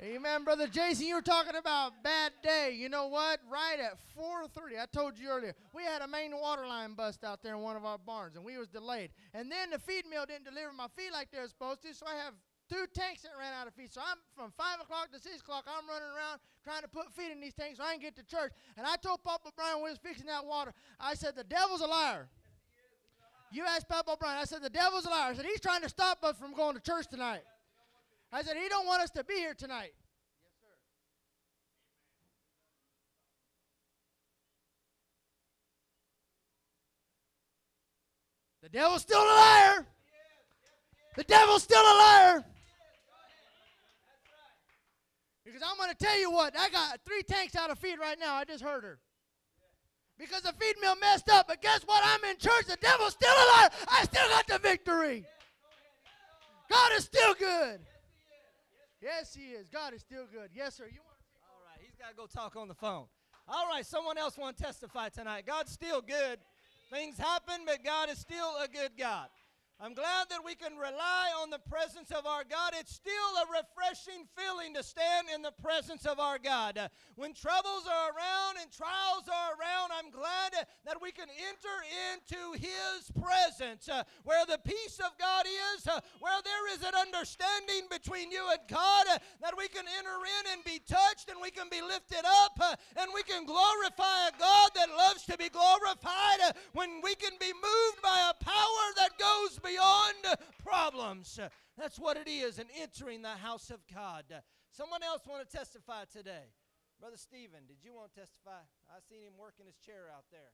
Amen, 0.00 0.44
brother 0.44 0.68
Jason. 0.68 1.06
You 1.06 1.16
were 1.16 1.22
talking 1.22 1.56
about 1.56 2.04
bad 2.04 2.30
day. 2.42 2.76
You 2.78 2.88
know 2.88 3.08
what? 3.08 3.40
Right 3.50 3.80
at 3.80 3.98
4:30, 4.16 4.78
I 4.80 4.86
told 4.94 5.18
you 5.18 5.28
earlier, 5.28 5.56
we 5.74 5.82
had 5.82 6.02
a 6.02 6.06
main 6.06 6.38
water 6.38 6.68
line 6.68 6.94
bust 6.94 7.24
out 7.24 7.42
there 7.42 7.54
in 7.54 7.62
one 7.62 7.76
of 7.76 7.84
our 7.84 7.98
barns, 7.98 8.36
and 8.36 8.44
we 8.44 8.56
was 8.58 8.68
delayed. 8.68 9.10
And 9.34 9.50
then 9.50 9.70
the 9.70 9.78
feed 9.80 10.04
mill 10.08 10.24
didn't 10.24 10.44
deliver 10.44 10.72
my 10.72 10.86
feed 10.94 11.10
like 11.12 11.32
they 11.32 11.40
were 11.40 11.48
supposed 11.48 11.82
to, 11.82 11.92
so 11.94 12.06
I 12.06 12.14
have 12.14 12.34
two 12.68 12.86
tanks 12.94 13.22
that 13.22 13.32
ran 13.36 13.52
out 13.60 13.66
of 13.66 13.74
feed. 13.74 13.92
So 13.92 14.00
I'm 14.00 14.18
from 14.36 14.52
five 14.56 14.80
o'clock 14.80 15.10
to 15.10 15.18
six 15.18 15.40
o'clock. 15.40 15.64
I'm 15.66 15.88
running 15.88 16.14
around 16.14 16.38
trying 16.62 16.82
to 16.82 16.88
put 16.88 17.10
feed 17.12 17.32
in 17.32 17.40
these 17.40 17.54
tanks 17.54 17.78
so 17.78 17.84
I 17.84 17.90
can 17.90 18.00
get 18.00 18.14
to 18.16 18.22
church. 18.22 18.52
And 18.76 18.86
I 18.86 18.94
told 18.96 19.24
Papa 19.24 19.50
Brian 19.56 19.80
when 19.80 19.90
he 19.90 19.92
was 19.94 19.98
fixing 19.98 20.26
that 20.26 20.46
water, 20.46 20.72
I 21.00 21.14
said, 21.14 21.34
"The 21.34 21.42
devil's 21.42 21.80
a 21.80 21.86
liar." 21.86 22.28
You 23.50 23.64
asked 23.64 23.88
Pep 23.88 24.06
O'Brien. 24.08 24.36
I 24.38 24.44
said, 24.44 24.62
the 24.62 24.70
devil's 24.70 25.06
a 25.06 25.10
liar. 25.10 25.30
I 25.32 25.34
said, 25.34 25.46
he's 25.46 25.60
trying 25.60 25.82
to 25.82 25.88
stop 25.88 26.22
us 26.22 26.36
from 26.36 26.52
going 26.52 26.74
to 26.74 26.82
church 26.82 27.06
tonight. 27.08 27.42
I 28.32 28.42
said, 28.42 28.56
he 28.56 28.68
don't 28.68 28.86
want 28.86 29.02
us 29.02 29.10
to 29.10 29.24
be 29.24 29.34
here 29.34 29.54
tonight. 29.54 29.92
The 38.62 38.68
devil's 38.68 39.00
still 39.00 39.22
a 39.22 39.24
liar. 39.24 39.86
The 41.16 41.24
devil's 41.24 41.62
still 41.62 41.80
a 41.80 41.96
liar. 41.98 42.44
Because 45.44 45.62
I'm 45.64 45.78
going 45.78 45.90
to 45.90 45.96
tell 45.96 46.18
you 46.20 46.30
what, 46.30 46.54
I 46.58 46.68
got 46.68 47.00
three 47.06 47.22
tanks 47.22 47.56
out 47.56 47.70
of 47.70 47.78
feed 47.78 47.98
right 47.98 48.18
now. 48.20 48.34
I 48.34 48.44
just 48.44 48.62
heard 48.62 48.84
her 48.84 48.98
because 50.18 50.42
the 50.42 50.52
feed 50.58 50.74
mill 50.80 50.96
messed 50.96 51.30
up. 51.30 51.48
But 51.48 51.62
guess 51.62 51.82
what? 51.82 52.02
I'm 52.04 52.28
in 52.30 52.36
church. 52.38 52.66
The 52.66 52.76
devil's 52.80 53.12
still 53.12 53.34
alive. 53.34 53.70
I 53.88 54.04
still 54.04 54.28
got 54.28 54.46
the 54.46 54.58
victory. 54.58 55.24
God 56.70 56.92
is 56.96 57.04
still 57.04 57.34
good. 57.34 57.80
Yes, 59.00 59.34
He 59.34 59.52
is. 59.52 59.68
God 59.68 59.94
is 59.94 60.00
still 60.00 60.26
good. 60.30 60.50
Yes, 60.54 60.74
sir. 60.74 60.84
You 60.84 61.00
want 61.04 61.18
All 61.48 61.62
right, 61.70 61.80
he's 61.80 61.94
got 61.94 62.10
to 62.10 62.16
go 62.16 62.26
talk 62.26 62.56
on 62.56 62.68
the 62.68 62.74
phone. 62.74 63.06
All 63.48 63.66
right, 63.68 63.86
someone 63.86 64.18
else 64.18 64.36
want 64.36 64.56
to 64.56 64.62
testify 64.62 65.08
tonight. 65.08 65.44
God's 65.46 65.72
still 65.72 66.02
good. 66.02 66.38
Things 66.90 67.16
happen, 67.16 67.62
but 67.64 67.84
God 67.84 68.10
is 68.10 68.18
still 68.18 68.54
a 68.62 68.68
good 68.68 68.92
God. 68.98 69.28
I'm 69.80 69.94
glad 69.94 70.26
that 70.30 70.42
we 70.44 70.56
can 70.56 70.74
rely 70.74 71.30
on 71.40 71.50
the 71.50 71.62
presence 71.62 72.10
of 72.10 72.26
our 72.26 72.42
God. 72.42 72.74
It's 72.74 72.92
still 72.92 73.30
a 73.38 73.62
refreshing 73.62 74.26
feeling 74.34 74.74
to 74.74 74.82
stand 74.82 75.28
in 75.32 75.40
the 75.40 75.54
presence 75.62 76.04
of 76.04 76.18
our 76.18 76.36
God. 76.36 76.90
When 77.14 77.32
troubles 77.32 77.86
are 77.86 78.10
around 78.10 78.58
and 78.58 78.74
trials 78.74 79.30
are 79.30 79.54
around, 79.54 79.94
I'm 79.94 80.10
glad 80.10 80.66
that 80.82 81.00
we 81.00 81.12
can 81.12 81.30
enter 81.30 81.76
into 82.10 82.58
His 82.58 83.06
presence 83.22 83.88
uh, 83.88 84.02
where 84.24 84.44
the 84.46 84.58
peace 84.66 84.98
of 84.98 85.14
God 85.14 85.46
is, 85.46 85.86
uh, 85.86 86.00
where 86.18 86.42
there 86.42 86.74
is 86.74 86.82
an 86.82 86.98
understanding 86.98 87.86
between 87.86 88.32
you 88.32 88.42
and 88.50 88.66
God, 88.66 89.06
uh, 89.14 89.18
that 89.42 89.54
we 89.56 89.68
can 89.68 89.86
enter 89.86 90.18
in 90.26 90.58
and 90.58 90.64
be 90.66 90.82
touched 90.90 91.30
and 91.30 91.38
we 91.38 91.54
can 91.54 91.70
be 91.70 91.82
lifted 91.86 92.26
up 92.26 92.58
and 92.98 93.14
we 93.14 93.22
can 93.22 93.46
glorify 93.46 94.26
a 94.26 94.34
God 94.42 94.70
that 94.74 94.90
loves 94.90 95.22
to 95.30 95.38
be 95.38 95.48
glorified 95.48 96.50
when 96.74 96.98
we 96.98 97.14
can 97.14 97.38
be 97.38 97.54
moved 97.54 98.02
by 98.02 98.26
a 98.26 98.34
power 98.42 98.84
that 98.98 99.14
goes 99.22 99.54
beyond 99.68 100.38
problems. 100.64 101.38
That's 101.76 101.98
what 101.98 102.16
it 102.16 102.28
is 102.28 102.58
in 102.58 102.66
entering 102.80 103.22
the 103.22 103.36
house 103.36 103.70
of 103.70 103.80
God. 103.92 104.24
Someone 104.70 105.02
else 105.02 105.22
want 105.26 105.48
to 105.48 105.56
testify 105.56 106.04
today? 106.10 106.52
Brother 107.00 107.16
Stephen, 107.16 107.60
did 107.68 107.78
you 107.84 107.94
want 107.94 108.12
to 108.14 108.20
testify? 108.20 108.58
I 108.90 108.98
seen 109.08 109.22
him 109.22 109.38
working 109.38 109.66
his 109.66 109.76
chair 109.78 110.10
out 110.14 110.24
there. 110.32 110.50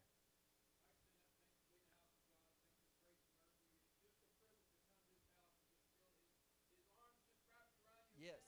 Yes. 8.20 8.44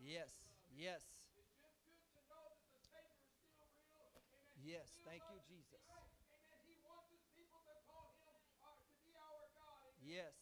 Yes. 0.00 0.28
Yes. 0.76 1.02
Yes. 4.64 4.88
Thank 5.04 5.22
you, 5.32 5.40
Jesus. 5.48 5.80
Yes. 10.04 10.34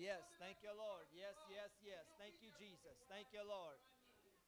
Yes, 0.00 0.24
thank 0.40 0.56
you, 0.64 0.72
Lord. 0.72 1.04
Yes, 1.12 1.36
yes, 1.52 1.68
yes. 1.84 2.08
Thank 2.16 2.40
you, 2.40 2.48
Jesus. 2.56 2.96
Thank 3.12 3.36
you, 3.36 3.44
Lord. 3.44 3.76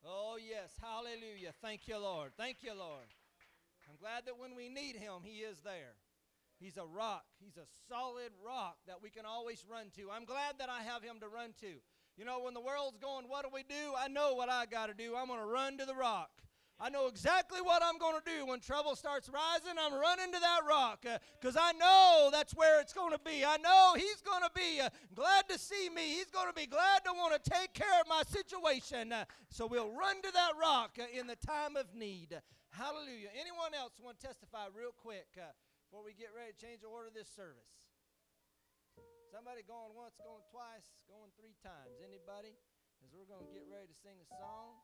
Oh, 0.01 0.41
yes. 0.41 0.73
Hallelujah. 0.81 1.53
Thank 1.61 1.85
you, 1.85 2.01
Lord. 2.01 2.33
Thank 2.41 2.65
you, 2.65 2.73
Lord. 2.73 3.05
I'm 3.85 4.01
glad 4.01 4.25
that 4.25 4.41
when 4.41 4.57
we 4.57 4.73
need 4.73 4.97
Him, 4.97 5.21
He 5.21 5.45
is 5.45 5.61
there. 5.61 6.01
He's 6.57 6.81
a 6.81 6.89
rock. 6.89 7.29
He's 7.37 7.61
a 7.61 7.69
solid 7.85 8.33
rock 8.41 8.81
that 8.89 9.05
we 9.05 9.11
can 9.13 9.29
always 9.29 9.63
run 9.69 9.93
to. 10.01 10.09
I'm 10.09 10.25
glad 10.25 10.57
that 10.57 10.73
I 10.73 10.89
have 10.89 11.05
Him 11.05 11.21
to 11.21 11.29
run 11.29 11.53
to. 11.61 11.85
You 12.17 12.25
know, 12.25 12.41
when 12.41 12.57
the 12.57 12.65
world's 12.65 12.97
going, 12.97 13.29
what 13.29 13.45
do 13.45 13.51
we 13.53 13.63
do? 13.63 13.93
I 13.93 14.09
know 14.09 14.33
what 14.33 14.49
I 14.49 14.65
got 14.65 14.89
to 14.89 14.95
do. 14.95 15.17
I'm 15.17 15.29
going 15.29 15.41
to 15.41 15.47
run 15.47 15.77
to 15.77 15.85
the 15.85 15.95
rock. 15.95 16.42
I 16.81 16.91
know 16.91 17.07
exactly 17.07 17.61
what 17.61 17.83
I'm 17.83 17.99
going 17.99 18.19
to 18.19 18.27
do 18.27 18.47
when 18.47 18.59
trouble 18.59 18.97
starts 18.97 19.31
rising. 19.31 19.79
I'm 19.79 19.95
running 19.95 20.33
to 20.33 20.41
that 20.41 20.61
rock 20.69 21.07
because 21.39 21.57
I 21.57 21.71
know 21.79 22.31
that's 22.33 22.55
where 22.55 22.81
it's 22.81 22.93
going 22.93 23.13
to 23.13 23.23
be. 23.23 23.45
I 23.45 23.57
know 23.59 23.95
He's 23.95 24.21
going 24.21 24.43
to 24.43 24.51
be 24.51 24.81
uh, 24.81 24.91
glad 25.15 25.49
to 25.49 25.59
see 25.59 25.89
me. 25.95 26.19
He's 26.19 26.31
going 26.35 26.49
to 26.49 26.57
be 26.59 26.67
glad 26.67 27.05
to 27.07 27.13
want 27.15 27.39
to 27.39 27.43
take 27.51 27.73
care 27.73 28.01
of 28.01 28.09
my 28.09 28.23
situation. 28.27 29.13
Uh, 29.13 29.25
so 29.49 29.67
we'll 29.67 29.95
run 29.95 30.19
to 30.23 30.31
that 30.35 30.59
rock 30.59 30.99
uh, 30.99 31.07
in 31.15 31.27
the 31.31 31.37
time 31.37 31.77
of 31.77 31.87
need. 31.95 32.35
Hallelujah. 32.71 33.31
Anyone 33.39 33.79
else 33.79 33.95
want 34.03 34.19
to 34.19 34.27
testify 34.27 34.67
real 34.75 34.97
quick 34.97 35.31
uh, 35.39 35.55
before 35.87 36.03
we 36.03 36.19
get 36.19 36.35
ready 36.35 36.51
to 36.51 36.59
change 36.59 36.83
the 36.83 36.91
order 36.91 37.07
of 37.07 37.15
this 37.15 37.31
service? 37.31 37.71
Somebody 39.31 39.63
going 39.65 39.95
once, 39.97 40.19
going 40.21 40.45
twice, 40.51 40.93
going 41.09 41.31
three 41.39 41.57
times. 41.63 41.95
Anybody? 42.05 42.59
As 43.01 43.15
we're 43.15 43.31
going 43.31 43.47
to 43.47 43.53
get 43.55 43.65
ready 43.71 43.87
to 43.87 43.97
sing 44.03 44.19
a 44.19 44.29
song. 44.29 44.83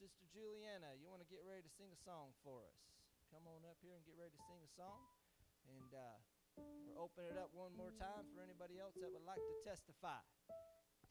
Sister 0.00 0.24
Juliana, 0.32 0.96
you 0.96 1.12
want 1.12 1.20
to 1.20 1.28
get 1.28 1.44
ready 1.44 1.60
to 1.60 1.72
sing 1.76 1.92
a 1.92 2.00
song 2.08 2.32
for 2.40 2.64
us? 2.64 2.80
Come 3.28 3.44
on 3.44 3.60
up 3.68 3.76
here 3.84 3.92
and 3.92 4.00
get 4.08 4.16
ready 4.16 4.32
to 4.32 4.44
sing 4.48 4.56
a 4.64 4.72
song. 4.72 4.96
And 5.68 5.92
uh, 5.92 6.16
we'll 6.88 7.04
open 7.04 7.28
it 7.28 7.36
up 7.36 7.52
one 7.52 7.76
more 7.76 7.92
time 8.00 8.24
for 8.32 8.40
anybody 8.40 8.80
else 8.80 8.96
that 8.96 9.12
would 9.12 9.28
like 9.28 9.44
to 9.44 9.56
testify. 9.60 10.16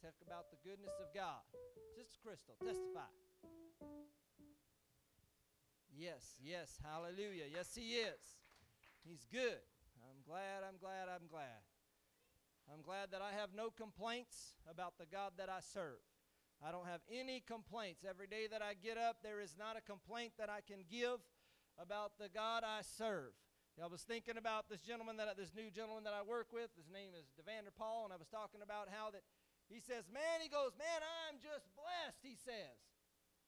Talk 0.01 0.17
about 0.25 0.49
the 0.49 0.57
goodness 0.65 0.97
of 0.97 1.13
God. 1.13 1.45
Sister 1.93 2.17
Crystal, 2.25 2.57
testify. 2.57 3.13
Yes, 5.93 6.41
yes, 6.41 6.81
hallelujah. 6.81 7.45
Yes, 7.45 7.77
He 7.77 8.01
is. 8.01 8.41
He's 9.05 9.21
good. 9.29 9.61
I'm 10.01 10.25
glad, 10.25 10.65
I'm 10.65 10.81
glad, 10.81 11.13
I'm 11.13 11.29
glad. 11.29 11.61
I'm 12.73 12.81
glad 12.81 13.13
that 13.13 13.21
I 13.21 13.37
have 13.37 13.53
no 13.53 13.69
complaints 13.69 14.57
about 14.65 14.97
the 14.97 15.05
God 15.05 15.37
that 15.37 15.45
I 15.45 15.61
serve. 15.61 16.01
I 16.59 16.75
don't 16.75 16.87
have 16.87 16.99
any 17.07 17.39
complaints. 17.39 18.03
Every 18.03 18.27
day 18.27 18.47
that 18.51 18.59
I 18.61 18.75
get 18.75 18.99
up, 18.99 19.23
there 19.23 19.39
is 19.39 19.55
not 19.55 19.79
a 19.79 19.83
complaint 19.83 20.35
that 20.35 20.51
I 20.51 20.59
can 20.59 20.83
give 20.91 21.23
about 21.79 22.19
the 22.19 22.27
God 22.27 22.67
I 22.67 22.83
serve. 22.83 23.31
I 23.79 23.87
was 23.87 24.03
thinking 24.03 24.35
about 24.35 24.67
this 24.67 24.83
gentleman 24.83 25.15
that 25.23 25.31
this 25.39 25.55
new 25.55 25.71
gentleman 25.71 26.03
that 26.03 26.11
I 26.11 26.19
work 26.19 26.51
with. 26.51 26.67
His 26.75 26.91
name 26.91 27.15
is 27.15 27.31
Devander 27.39 27.71
Paul, 27.71 28.03
and 28.03 28.11
I 28.11 28.19
was 28.19 28.27
talking 28.27 28.59
about 28.59 28.91
how 28.91 29.07
that 29.15 29.23
he 29.71 29.79
says, 29.79 30.03
"Man," 30.11 30.43
he 30.43 30.51
goes, 30.51 30.75
"Man, 30.75 30.99
I'm 30.99 31.39
just 31.39 31.63
blessed." 31.79 32.19
He 32.19 32.35
says. 32.35 32.75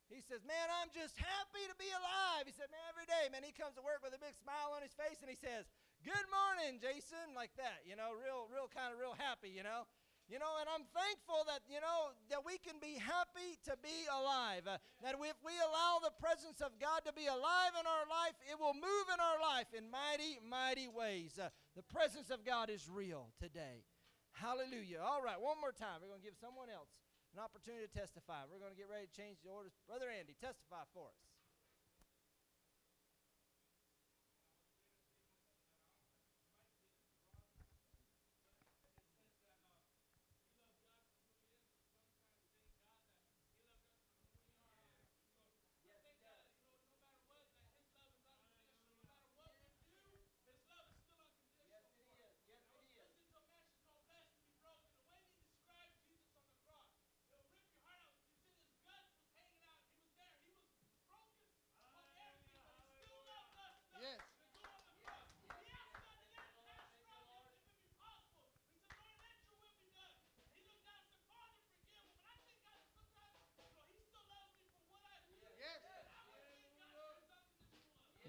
He 0.08 0.24
says, 0.24 0.40
"Man, 0.48 0.72
I'm 0.72 0.88
just 0.96 1.20
happy 1.20 1.68
to 1.68 1.76
be 1.76 1.92
alive." 1.92 2.48
He 2.48 2.56
said, 2.56 2.72
"Man, 2.72 2.80
every 2.88 3.04
day, 3.12 3.28
man, 3.28 3.44
he 3.44 3.52
comes 3.52 3.76
to 3.76 3.84
work 3.84 4.00
with 4.00 4.16
a 4.16 4.24
big 4.24 4.36
smile 4.40 4.72
on 4.72 4.80
his 4.80 4.96
face, 4.96 5.20
and 5.20 5.28
he 5.28 5.36
says, 5.36 5.68
"Good 6.00 6.28
morning, 6.32 6.80
Jason," 6.80 7.36
like 7.36 7.52
that. 7.60 7.84
You 7.84 8.00
know, 8.00 8.16
real, 8.16 8.48
real 8.48 8.72
kind 8.72 8.96
of 8.96 9.04
real 9.04 9.20
happy. 9.20 9.52
You 9.52 9.68
know. 9.68 9.84
You 10.32 10.40
know, 10.40 10.56
and 10.64 10.72
I'm 10.72 10.88
thankful 10.96 11.44
that, 11.52 11.60
you 11.68 11.84
know, 11.84 12.16
that 12.32 12.40
we 12.48 12.56
can 12.56 12.80
be 12.80 12.96
happy 12.96 13.60
to 13.68 13.76
be 13.84 14.08
alive. 14.08 14.64
Uh, 14.64 14.80
that 15.04 15.20
if 15.20 15.36
we 15.44 15.52
allow 15.60 16.00
the 16.00 16.16
presence 16.24 16.64
of 16.64 16.80
God 16.80 17.04
to 17.04 17.12
be 17.12 17.28
alive 17.28 17.76
in 17.76 17.84
our 17.84 18.08
life, 18.08 18.40
it 18.48 18.56
will 18.56 18.72
move 18.72 19.08
in 19.12 19.20
our 19.20 19.44
life 19.44 19.68
in 19.76 19.92
mighty, 19.92 20.40
mighty 20.40 20.88
ways. 20.88 21.36
Uh, 21.36 21.52
the 21.76 21.84
presence 21.84 22.32
of 22.32 22.48
God 22.48 22.72
is 22.72 22.88
real 22.88 23.36
today. 23.44 23.84
Hallelujah. 24.32 25.04
All 25.04 25.20
right, 25.20 25.36
one 25.36 25.60
more 25.60 25.76
time. 25.76 26.00
We're 26.00 26.16
going 26.16 26.24
to 26.24 26.30
give 26.32 26.40
someone 26.40 26.72
else 26.72 26.96
an 27.36 27.44
opportunity 27.44 27.84
to 27.84 27.92
testify. 27.92 28.48
We're 28.48 28.64
going 28.64 28.72
to 28.72 28.80
get 28.80 28.88
ready 28.88 29.12
to 29.12 29.16
change 29.16 29.44
the 29.44 29.52
orders. 29.52 29.76
Brother 29.84 30.08
Andy, 30.08 30.40
testify 30.40 30.88
for 30.96 31.12
us. 31.12 31.31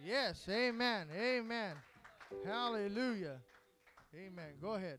Yes, 0.04 0.44
amen, 0.48 1.06
amen. 1.16 1.76
Hallelujah. 2.44 3.36
Amen. 4.14 4.54
Go 4.60 4.74
ahead. 4.74 4.98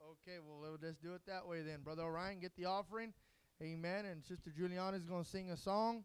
Okay, 0.00 0.38
well, 0.46 0.78
let's 0.80 0.96
do 0.98 1.14
it 1.14 1.22
that 1.26 1.46
way 1.46 1.62
then. 1.62 1.80
Brother 1.82 2.02
Orion, 2.02 2.38
get 2.40 2.52
the 2.56 2.66
offering. 2.66 3.12
Amen. 3.62 4.04
And 4.06 4.24
Sister 4.24 4.50
Juliana 4.56 4.96
is 4.96 5.04
going 5.04 5.24
to 5.24 5.28
sing 5.28 5.50
a 5.50 5.56
song, 5.56 6.04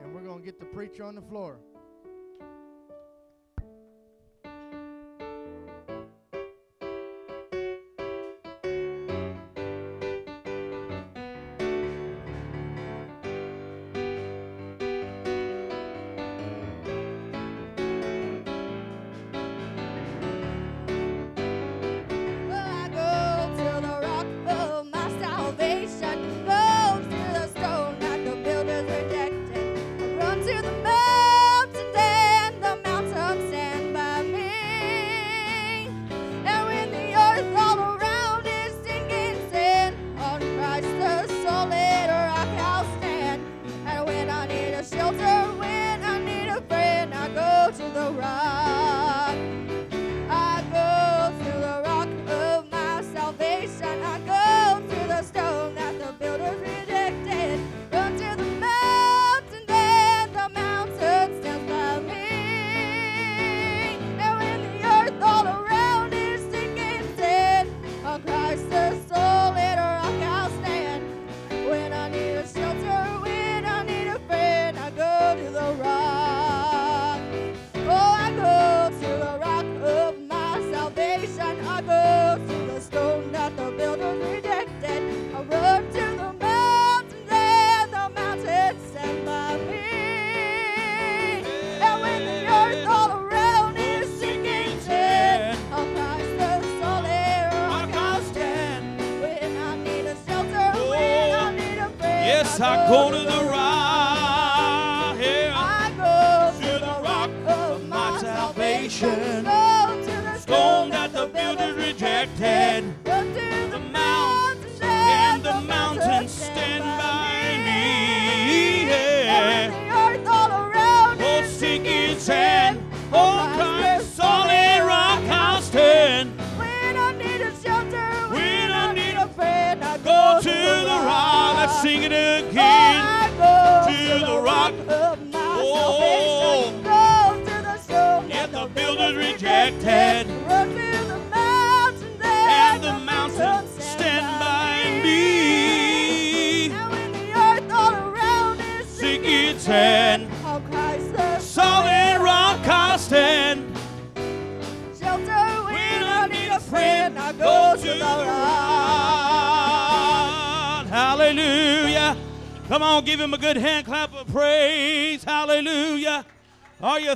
and 0.00 0.14
we're 0.14 0.22
going 0.22 0.38
to 0.38 0.44
get 0.44 0.58
the 0.58 0.66
preacher 0.66 1.04
on 1.04 1.14
the 1.14 1.22
floor. 1.22 1.58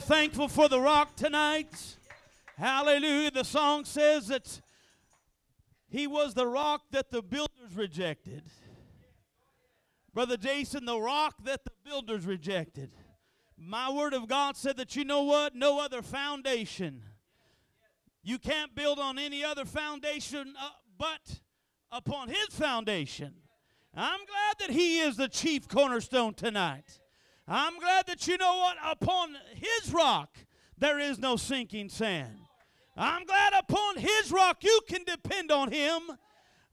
Thankful 0.09 0.49
for 0.49 0.71
the 0.71 0.81
rock 0.81 1.17
tonight? 1.17 1.99
Hallelujah. 2.57 3.31
The 3.31 3.45
song 3.45 3.85
says 3.85 4.29
that 4.29 4.63
he 5.91 6.07
was 6.07 6.33
the 6.33 6.47
rock 6.47 6.81
that 6.93 7.11
the 7.11 7.21
builders 7.21 7.75
rejected. 7.75 8.43
Brother 10.15 10.39
Jason, 10.39 10.87
the 10.87 10.99
rock 10.99 11.35
that 11.45 11.63
the 11.67 11.73
builders 11.85 12.25
rejected. 12.25 12.91
My 13.59 13.91
word 13.91 14.15
of 14.15 14.29
God 14.29 14.57
said 14.57 14.79
that 14.79 14.97
you 14.97 15.05
know 15.05 15.25
what? 15.25 15.55
No 15.55 15.79
other 15.79 16.01
foundation. 16.01 17.03
You 18.23 18.39
can't 18.39 18.75
build 18.75 18.99
on 18.99 19.19
any 19.19 19.45
other 19.45 19.67
foundation 19.67 20.55
uh, 20.59 20.71
but 20.97 21.41
upon 21.93 22.29
his 22.29 22.49
foundation. 22.53 23.35
I'm 23.95 24.21
glad 24.21 24.55
that 24.61 24.71
he 24.75 25.01
is 25.01 25.17
the 25.17 25.29
chief 25.29 25.69
cornerstone 25.69 26.33
tonight. 26.33 26.98
I'm 27.49 27.79
glad 27.79 28.07
that 28.09 28.27
you 28.27 28.37
know 28.37 28.59
what? 28.59 28.77
Upon 28.85 29.37
his 29.55 29.93
rock, 29.93 30.37
there 30.77 30.99
is 30.99 31.19
no 31.19 31.37
sinking 31.37 31.89
sand. 31.89 32.37
I'm 32.95 33.25
glad 33.25 33.53
upon 33.59 33.97
his 33.97 34.31
rock 34.31 34.63
you 34.63 34.81
can 34.89 35.05
depend 35.05 35.51
on 35.51 35.73
him. 35.73 36.03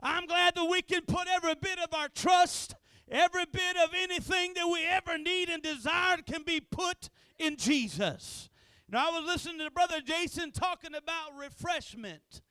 I'm 0.02 0.26
glad 0.26 0.56
that 0.56 0.66
we 0.66 0.82
can 0.82 1.04
put 1.04 1.28
every 1.28 1.56
bit 1.56 1.80
of 1.80 1.94
our 1.94 2.10
trust, 2.10 2.76
every 3.10 3.46
bit 3.46 3.78
of 3.78 3.92
anything 3.96 4.54
that 4.56 4.68
we 4.68 4.86
ever 4.86 5.18
need 5.18 5.50
and 5.50 5.64
desire 5.64 6.18
can 6.18 6.44
be 6.44 6.60
put 6.60 7.10
in 7.40 7.56
Jesus. 7.56 8.50
Now, 8.90 9.10
I 9.10 9.20
was 9.20 9.26
listening 9.26 9.60
to 9.60 9.72
Brother 9.72 10.02
Jason 10.02 10.52
talking 10.52 10.94
about 10.94 11.40
refreshment 11.40 12.42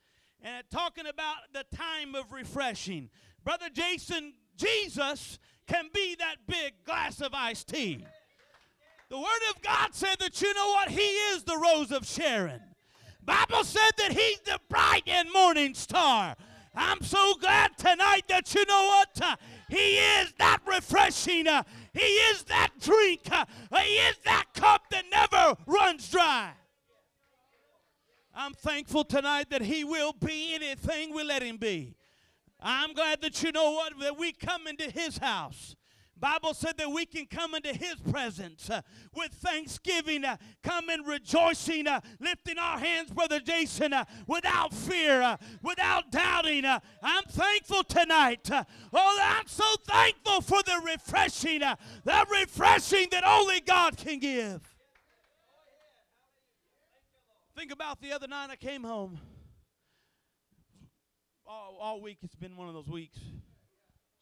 and 0.40 0.64
talking 0.70 1.06
about 1.06 1.36
the 1.52 1.64
time 1.76 2.14
of 2.14 2.32
refreshing. 2.32 3.10
Brother 3.44 3.68
Jason, 3.72 4.34
Jesus 4.56 5.38
can 5.66 5.90
be 5.92 6.16
that 6.16 6.36
big 6.46 6.84
glass 6.84 7.20
of 7.20 7.34
iced 7.34 7.68
tea. 7.68 8.04
The 9.10 9.18
Word 9.18 9.42
of 9.54 9.62
God 9.62 9.94
said 9.94 10.16
that 10.20 10.40
you 10.40 10.52
know 10.54 10.68
what? 10.68 10.88
He 10.88 11.00
is 11.00 11.42
the 11.44 11.56
rose 11.56 11.92
of 11.92 12.06
Sharon. 12.06 12.60
Bible 13.24 13.64
said 13.64 13.90
that 13.98 14.12
he's 14.12 14.40
the 14.40 14.58
bright 14.68 15.02
and 15.06 15.32
morning 15.32 15.74
star. 15.74 16.34
I'm 16.74 17.02
so 17.02 17.34
glad 17.40 17.76
tonight 17.78 18.24
that 18.28 18.54
you 18.54 18.64
know 18.66 18.84
what? 18.86 19.20
Uh, 19.22 19.36
he 19.68 19.96
is 19.96 20.32
that 20.38 20.58
refreshing. 20.66 21.46
uh, 21.46 21.62
he 21.92 22.00
is 22.00 22.42
that 22.44 22.70
drink. 22.80 23.22
uh, 23.30 23.44
he 23.80 23.94
is 23.96 24.16
that 24.24 24.46
cup 24.54 24.90
that 24.90 25.04
never 25.10 25.56
runs 25.66 26.10
dry. 26.10 26.50
I'm 28.34 28.52
thankful 28.52 29.04
tonight 29.04 29.50
that 29.50 29.62
he 29.62 29.84
will 29.84 30.12
be 30.12 30.54
anything 30.54 31.14
we 31.14 31.22
let 31.22 31.42
him 31.42 31.56
be. 31.56 31.94
I'm 32.60 32.92
glad 32.94 33.20
that 33.22 33.42
you 33.42 33.52
know 33.52 33.72
what 33.72 33.92
that 34.00 34.18
we 34.18 34.32
come 34.32 34.66
into 34.66 34.90
his 34.90 35.18
house. 35.18 35.76
Bible 36.20 36.54
said 36.54 36.76
that 36.78 36.90
we 36.90 37.06
can 37.06 37.26
come 37.26 37.54
into 37.54 37.72
his 37.72 37.96
presence 38.10 38.70
uh, 38.70 38.80
with 39.14 39.32
thanksgiving, 39.32 40.24
uh, 40.24 40.36
come 40.62 40.88
in 40.88 41.02
rejoicing, 41.02 41.86
uh, 41.86 42.00
lifting 42.20 42.58
our 42.58 42.78
hands, 42.78 43.10
brother 43.10 43.40
Jason, 43.40 43.92
uh, 43.92 44.04
without 44.26 44.72
fear, 44.72 45.20
uh, 45.22 45.36
without 45.62 46.10
doubting. 46.10 46.64
uh. 46.64 46.78
I'm 47.02 47.24
thankful 47.24 47.84
tonight. 47.84 48.48
oh, 48.92 49.20
I'm 49.22 49.46
so 49.46 49.64
thankful 49.86 50.40
for 50.40 50.62
the 50.62 50.80
refreshing, 50.84 51.60
the 51.60 52.26
refreshing 52.30 53.08
that 53.10 53.24
only 53.26 53.60
God 53.60 53.96
can 53.96 54.18
give. 54.18 54.60
Think 57.56 57.72
about 57.72 58.00
the 58.00 58.12
other 58.12 58.26
night 58.26 58.50
I 58.50 58.56
came 58.56 58.82
home. 58.82 59.18
All, 61.46 61.76
all 61.80 62.00
week 62.00 62.18
it's 62.22 62.34
been 62.34 62.56
one 62.56 62.68
of 62.68 62.74
those 62.74 62.88
weeks, 62.88 63.18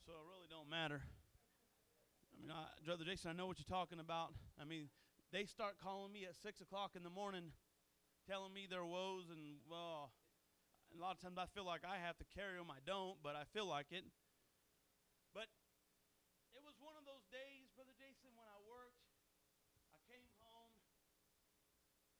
so 0.06 0.12
it 0.12 0.26
really 0.28 0.48
don't 0.50 0.68
matter. 0.68 1.02
I 2.42 2.50
mean, 2.50 2.58
I, 2.58 2.66
Brother 2.82 3.06
Jason, 3.06 3.30
I 3.30 3.38
know 3.38 3.46
what 3.46 3.62
you're 3.62 3.70
talking 3.70 4.02
about. 4.02 4.34
I 4.58 4.66
mean, 4.66 4.90
they 5.30 5.46
start 5.46 5.78
calling 5.78 6.10
me 6.10 6.26
at 6.26 6.34
six 6.34 6.58
o'clock 6.58 6.98
in 6.98 7.06
the 7.06 7.14
morning, 7.14 7.54
telling 8.26 8.50
me 8.50 8.66
their 8.66 8.82
woes, 8.82 9.30
and 9.30 9.62
well, 9.70 10.10
a 10.90 10.98
lot 10.98 11.14
of 11.14 11.22
times 11.22 11.38
I 11.38 11.46
feel 11.54 11.62
like 11.62 11.86
I 11.86 12.02
have 12.02 12.18
to 12.18 12.26
carry 12.34 12.58
them. 12.58 12.66
I 12.66 12.82
don't, 12.82 13.22
but 13.22 13.38
I 13.38 13.46
feel 13.54 13.70
like 13.70 13.94
it. 13.94 14.02
But 15.30 15.46
it 16.50 16.66
was 16.66 16.74
one 16.82 16.98
of 16.98 17.06
those 17.06 17.22
days, 17.30 17.70
Brother 17.78 17.94
Jason, 17.94 18.34
when 18.34 18.50
I 18.50 18.58
worked. 18.66 19.06
I 19.94 20.02
came 20.10 20.26
home 20.42 20.74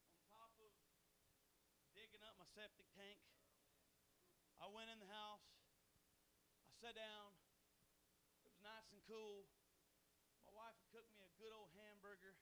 on 0.07 0.23
top 0.31 0.55
of 0.63 0.71
digging 1.99 2.23
up 2.23 2.39
my 2.39 2.47
septic 2.47 2.87
tank. 2.95 3.19
I 4.63 4.71
went 4.71 4.87
in 4.87 5.03
the 5.03 5.11
house. 5.11 5.51
I 6.71 6.79
sat 6.79 6.95
down. 6.95 7.35
It 8.47 8.55
was 8.55 8.63
nice 8.63 8.87
and 8.95 9.03
cool. 9.11 9.51
My 10.49 10.69
wife 10.69 10.75
had 10.75 10.89
cooked 10.91 11.13
me 11.15 11.23
a 11.23 11.33
good 11.39 11.55
old 11.55 11.71
hamburger, 11.77 12.35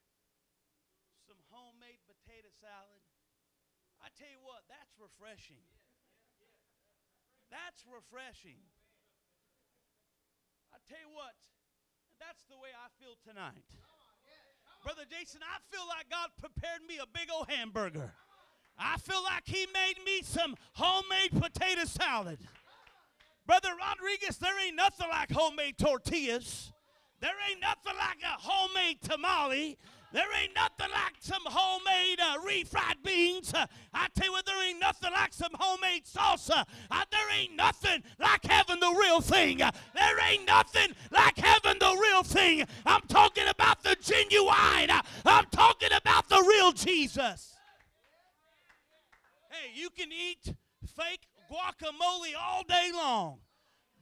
some 1.29 1.40
homemade 1.51 2.01
potato 2.07 2.49
salad. 2.63 3.03
I 4.01 4.09
tell 4.17 4.31
you 4.31 4.41
what, 4.41 4.65
that's 4.71 4.95
refreshing. 4.97 5.63
That's 7.51 7.83
refreshing. 7.85 8.63
I 10.71 10.79
tell 10.87 11.03
you 11.03 11.13
what, 11.13 11.35
that's 12.23 12.47
the 12.47 12.57
way 12.57 12.71
I 12.71 12.89
feel 13.03 13.19
tonight. 13.21 13.67
Brother 14.83 15.05
Jason, 15.11 15.43
I 15.45 15.61
feel 15.69 15.85
like 15.87 16.09
God 16.09 16.31
prepared 16.41 16.87
me 16.89 16.97
a 17.03 17.07
big 17.07 17.29
old 17.29 17.51
hamburger. 17.51 18.15
I 18.79 18.97
feel 18.97 19.23
like 19.23 19.45
He 19.45 19.67
made 19.75 20.01
me 20.07 20.23
some 20.23 20.57
homemade 20.73 21.37
potato 21.37 21.85
salad. 21.85 22.39
Brother 23.47 23.71
Rodriguez, 23.77 24.39
there 24.39 24.55
ain't 24.65 24.77
nothing 24.77 25.09
like 25.11 25.31
homemade 25.31 25.77
tortillas. 25.77 26.73
There 27.21 27.35
ain't 27.51 27.61
nothing 27.61 27.93
like 27.99 28.19
a 28.25 28.41
homemade 28.41 29.03
tamale. 29.03 29.77
There 30.13 30.27
ain't 30.43 30.55
nothing 30.55 30.91
like 30.93 31.15
some 31.21 31.43
homemade 31.45 32.19
uh, 32.21 32.39
refried 32.39 33.03
beans. 33.05 33.55
Uh, 33.55 33.67
I 33.95 34.09
tell 34.15 34.27
you 34.27 34.33
what, 34.33 34.45
there 34.45 34.69
ain't 34.69 34.81
nothing 34.81 35.13
like 35.13 35.33
some 35.33 35.53
homemade 35.55 36.05
salsa. 36.05 36.65
Uh, 36.91 37.05
there 37.13 37.39
ain't 37.39 37.55
nothing 37.55 38.03
like 38.19 38.45
having 38.45 38.81
the 38.81 38.91
real 38.91 39.21
thing. 39.21 39.63
Uh, 39.63 39.71
there 39.95 40.19
ain't 40.31 40.47
nothing 40.47 40.95
like 41.13 41.37
having 41.37 41.79
the 41.79 41.97
real 42.01 42.23
thing. 42.25 42.65
I'm 42.85 43.03
talking 43.03 43.47
about 43.49 43.85
the 43.85 43.97
genuine. 44.03 44.91
Uh, 44.91 45.03
I'm 45.25 45.47
talking 45.53 45.91
about 45.97 46.29
the 46.29 46.45
real 46.49 46.73
Jesus. 46.73 47.55
Hey, 49.51 49.71
you 49.75 49.91
can 49.91 50.11
eat 50.13 50.55
fake 50.97 51.27
guacamole 51.51 52.33
all 52.41 52.65
day 52.65 52.91
long. 52.93 53.39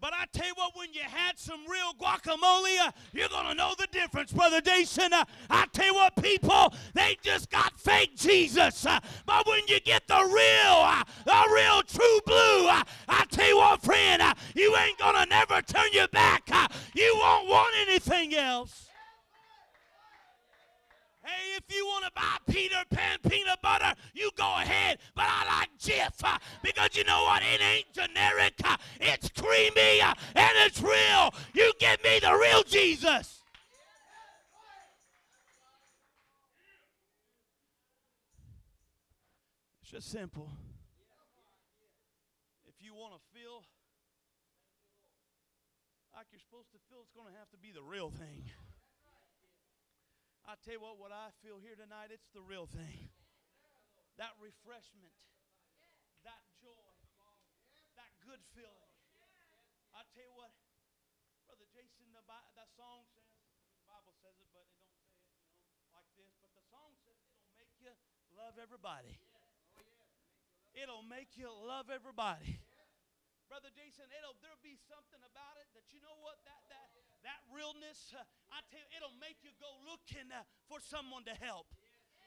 But 0.00 0.12
I 0.12 0.26
tell 0.32 0.46
you 0.46 0.54
what, 0.54 0.76
when 0.76 0.92
you 0.92 1.00
had 1.00 1.38
some 1.38 1.66
real 1.68 1.92
guacamole, 2.00 2.78
uh, 2.80 2.92
you're 3.12 3.28
going 3.28 3.46
to 3.46 3.54
know 3.54 3.74
the 3.76 3.88
difference, 3.90 4.32
Brother 4.32 4.60
Jason. 4.60 5.12
Uh, 5.12 5.24
I 5.50 5.66
tell 5.72 5.86
you 5.86 5.94
what, 5.94 6.14
people, 6.22 6.72
they 6.94 7.16
just 7.22 7.50
got 7.50 7.78
fake 7.80 8.16
Jesus. 8.16 8.86
Uh, 8.86 9.00
but 9.26 9.46
when 9.46 9.60
you 9.66 9.80
get 9.80 10.06
the 10.06 10.14
real, 10.14 10.76
uh, 10.84 11.02
the 11.24 11.52
real 11.52 11.82
true 11.82 12.20
blue, 12.26 12.68
uh, 12.68 12.84
I 13.08 13.24
tell 13.30 13.48
you 13.48 13.56
what, 13.56 13.82
friend, 13.82 14.22
uh, 14.22 14.34
you 14.54 14.76
ain't 14.76 14.98
going 14.98 15.16
to 15.16 15.26
never 15.26 15.62
turn 15.62 15.88
your 15.92 16.08
back. 16.08 16.48
You 16.94 17.16
won't 17.20 17.48
want 17.48 17.74
anything 17.88 18.34
else. 18.34 18.87
Hey, 21.28 21.58
if 21.58 21.76
you 21.76 21.84
want 21.84 22.06
to 22.06 22.10
buy 22.14 22.38
Peter 22.50 22.82
Pan 22.88 23.18
peanut 23.28 23.60
butter, 23.60 23.92
you 24.14 24.30
go 24.34 24.50
ahead. 24.56 24.98
But 25.14 25.26
I 25.28 25.60
like 25.60 25.68
Jif 25.78 26.24
uh, 26.24 26.38
because 26.62 26.96
you 26.96 27.04
know 27.04 27.24
what? 27.24 27.42
It 27.42 27.60
ain't 27.60 27.92
generic. 27.92 28.54
uh, 28.64 28.78
it's 28.98 29.28
creamy 29.28 30.00
uh, 30.00 30.14
and 30.34 30.52
it's 30.64 30.80
real. 30.80 31.34
You 31.52 31.70
give 31.78 32.02
me 32.02 32.18
the 32.20 32.32
real 32.32 32.62
Jesus. 32.62 33.42
It's 39.82 39.90
just 39.90 40.10
simple. 40.10 40.48
If 42.66 42.82
you 42.82 42.94
want 42.94 43.12
to 43.12 43.38
feel 43.38 43.64
like 46.16 46.26
you're 46.32 46.40
supposed 46.40 46.72
to 46.72 46.78
feel, 46.88 47.00
it's 47.02 47.12
going 47.12 47.30
to 47.30 47.38
have 47.38 47.50
to 47.50 47.58
be 47.58 47.70
the 47.70 47.82
real 47.82 48.08
thing. 48.08 48.44
I 50.48 50.56
tell 50.64 50.80
you 50.80 50.80
what, 50.80 50.96
what 50.96 51.12
I 51.12 51.28
feel 51.44 51.60
here 51.60 51.76
tonight, 51.76 52.08
it's 52.08 52.32
the 52.32 52.40
real 52.40 52.64
thing. 52.64 53.12
That 54.16 54.32
refreshment, 54.40 55.12
that 56.24 56.40
joy, 56.56 56.88
that 58.00 58.08
good 58.24 58.40
feeling. 58.56 58.92
I 59.92 60.08
tell 60.16 60.24
you 60.24 60.32
what, 60.32 60.56
Brother 61.44 61.68
Jason, 61.68 62.08
the, 62.16 62.24
Bi- 62.24 62.48
that 62.56 62.72
song 62.80 63.04
says, 63.12 63.28
the 63.76 63.84
Bible 63.92 64.16
says 64.24 64.40
it, 64.40 64.48
but 64.48 64.64
it 64.64 64.72
don't 64.72 64.88
say 64.96 65.04
it, 65.04 65.20
you 65.20 65.68
know, 65.68 65.84
like 65.92 66.08
this. 66.16 66.32
But 66.40 66.56
the 66.56 66.64
song 66.72 66.96
says 67.04 67.20
it'll 67.60 67.84
make 67.84 68.00
you 68.08 68.32
love 68.32 68.56
everybody. 68.56 69.20
It'll 70.72 71.04
make 71.04 71.36
you 71.36 71.52
love 71.52 71.92
everybody. 71.92 72.56
Brother 73.52 73.68
Jason, 73.76 74.08
it'll 74.16 74.36
there'll 74.40 74.64
be 74.64 74.80
something 74.88 75.20
about 75.28 75.60
it 75.60 75.68
that 75.76 75.92
you 75.92 76.00
know 76.00 76.16
what 76.24 76.40
that 76.48 76.64
that 76.72 76.88
that 77.24 77.40
realness. 77.50 78.14
Uh, 78.14 78.22
I 78.52 78.62
tell 78.70 78.80
you, 78.80 78.90
it'll 78.98 79.18
make 79.18 79.40
you 79.42 79.50
go 79.58 79.70
looking 79.86 80.28
uh, 80.30 80.46
for 80.70 80.78
someone 80.78 81.24
to 81.26 81.34
help. 81.38 81.66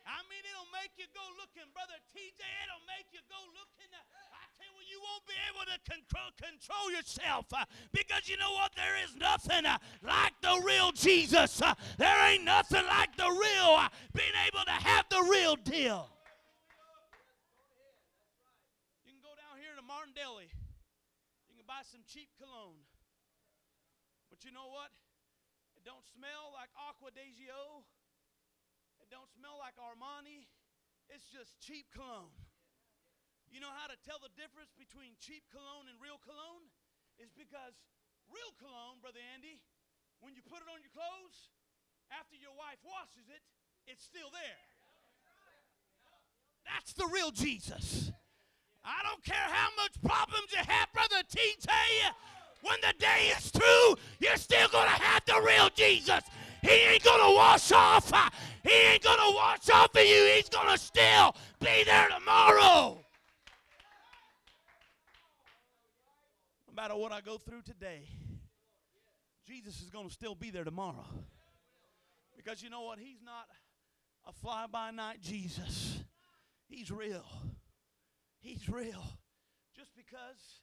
I 0.05 0.25
mean, 0.33 0.41
it'll 0.41 0.73
make 0.73 0.97
you 0.97 1.05
go 1.13 1.21
looking, 1.37 1.69
brother 1.77 1.93
TJ. 2.09 2.41
It'll 2.65 2.85
make 2.89 3.13
you 3.13 3.21
go 3.29 3.37
looking. 3.53 3.89
Uh, 3.93 4.01
I 4.33 4.49
tell 4.57 4.73
you, 4.73 4.97
you 4.97 4.97
won't 4.97 5.25
be 5.29 5.37
able 5.53 5.65
to 5.69 5.77
control 5.85 6.33
control 6.41 6.89
yourself 6.89 7.45
because 7.93 8.25
you 8.25 8.37
know 8.41 8.51
what? 8.57 8.73
There 8.73 8.97
is 9.05 9.13
nothing 9.13 9.69
like 10.01 10.35
the 10.41 10.57
real 10.65 10.91
Jesus. 10.91 11.61
There 11.97 12.17
ain't 12.25 12.43
nothing 12.43 12.85
like 12.89 13.13
the 13.15 13.29
real 13.29 13.77
being 14.17 14.37
able 14.49 14.65
to 14.65 14.77
have 14.77 15.05
the 15.09 15.21
real 15.29 15.55
deal. 15.55 16.09
You 19.05 19.13
can 19.13 19.21
go 19.21 19.37
down 19.37 19.61
here 19.61 19.77
to 19.77 19.85
Martin 19.85 20.17
Deli. 20.17 20.49
You 21.45 21.55
can 21.61 21.69
buy 21.69 21.85
some 21.85 22.01
cheap 22.09 22.29
cologne. 22.41 22.80
But 24.41 24.49
you 24.49 24.57
know 24.57 24.73
what? 24.73 24.89
It 25.77 25.85
don't 25.85 26.01
smell 26.17 26.49
like 26.57 26.73
Acqua 26.73 27.13
di 27.13 27.29
Giò. 27.37 27.85
It 28.97 29.05
don't 29.13 29.29
smell 29.29 29.61
like 29.61 29.77
Armani. 29.77 30.49
It's 31.13 31.29
just 31.29 31.61
cheap 31.61 31.85
cologne. 31.93 32.33
You 33.53 33.61
know 33.61 33.69
how 33.69 33.85
to 33.85 33.93
tell 34.01 34.17
the 34.17 34.33
difference 34.33 34.73
between 34.73 35.13
cheap 35.21 35.45
cologne 35.53 35.85
and 35.85 36.01
real 36.01 36.17
cologne? 36.25 36.73
Is 37.21 37.29
because 37.37 37.77
real 38.33 38.49
cologne, 38.57 38.97
Brother 38.97 39.21
Andy, 39.37 39.61
when 40.25 40.33
you 40.33 40.41
put 40.41 40.65
it 40.65 40.69
on 40.73 40.81
your 40.81 40.89
clothes, 40.89 41.53
after 42.09 42.33
your 42.33 42.57
wife 42.57 42.81
washes 42.81 43.29
it, 43.29 43.45
it's 43.85 44.01
still 44.01 44.33
there. 44.33 44.65
That's 46.65 46.97
the 46.97 47.05
real 47.13 47.29
Jesus. 47.29 48.09
I 48.81 49.05
don't 49.05 49.21
care 49.21 49.53
how 49.53 49.69
much 49.77 50.01
problems 50.01 50.49
you 50.49 50.65
have, 50.65 50.89
Brother 50.97 51.21
TJ. 51.29 51.69
When 52.61 52.77
the 52.81 52.93
day 52.99 53.31
is 53.37 53.49
through, 53.49 53.95
you're 54.19 54.37
still 54.37 54.67
going 54.69 54.85
to 54.85 55.01
have 55.01 55.25
the 55.25 55.41
real 55.45 55.69
Jesus. 55.75 56.21
He 56.61 56.69
ain't 56.69 57.03
going 57.03 57.21
to 57.21 57.35
wash 57.35 57.71
off. 57.71 58.11
He 58.63 58.71
ain't 58.71 59.03
going 59.03 59.17
to 59.17 59.35
wash 59.35 59.69
off 59.69 59.95
of 59.95 60.05
you. 60.05 60.31
He's 60.35 60.49
going 60.49 60.69
to 60.69 60.77
still 60.77 61.35
be 61.59 61.83
there 61.85 62.07
tomorrow. 62.09 62.99
No 66.67 66.73
matter 66.75 66.95
what 66.95 67.11
I 67.11 67.21
go 67.21 67.37
through 67.37 67.63
today, 67.63 68.07
Jesus 69.47 69.81
is 69.81 69.89
going 69.89 70.07
to 70.07 70.13
still 70.13 70.35
be 70.35 70.51
there 70.51 70.63
tomorrow. 70.63 71.05
Because 72.37 72.61
you 72.61 72.69
know 72.69 72.81
what? 72.83 72.99
He's 72.99 73.21
not 73.23 73.47
a 74.27 74.31
fly 74.31 74.65
by 74.71 74.91
night 74.91 75.19
Jesus. 75.21 75.99
He's 76.67 76.91
real. 76.91 77.25
He's 78.39 78.69
real. 78.69 79.03
Just 79.75 79.95
because, 79.95 80.61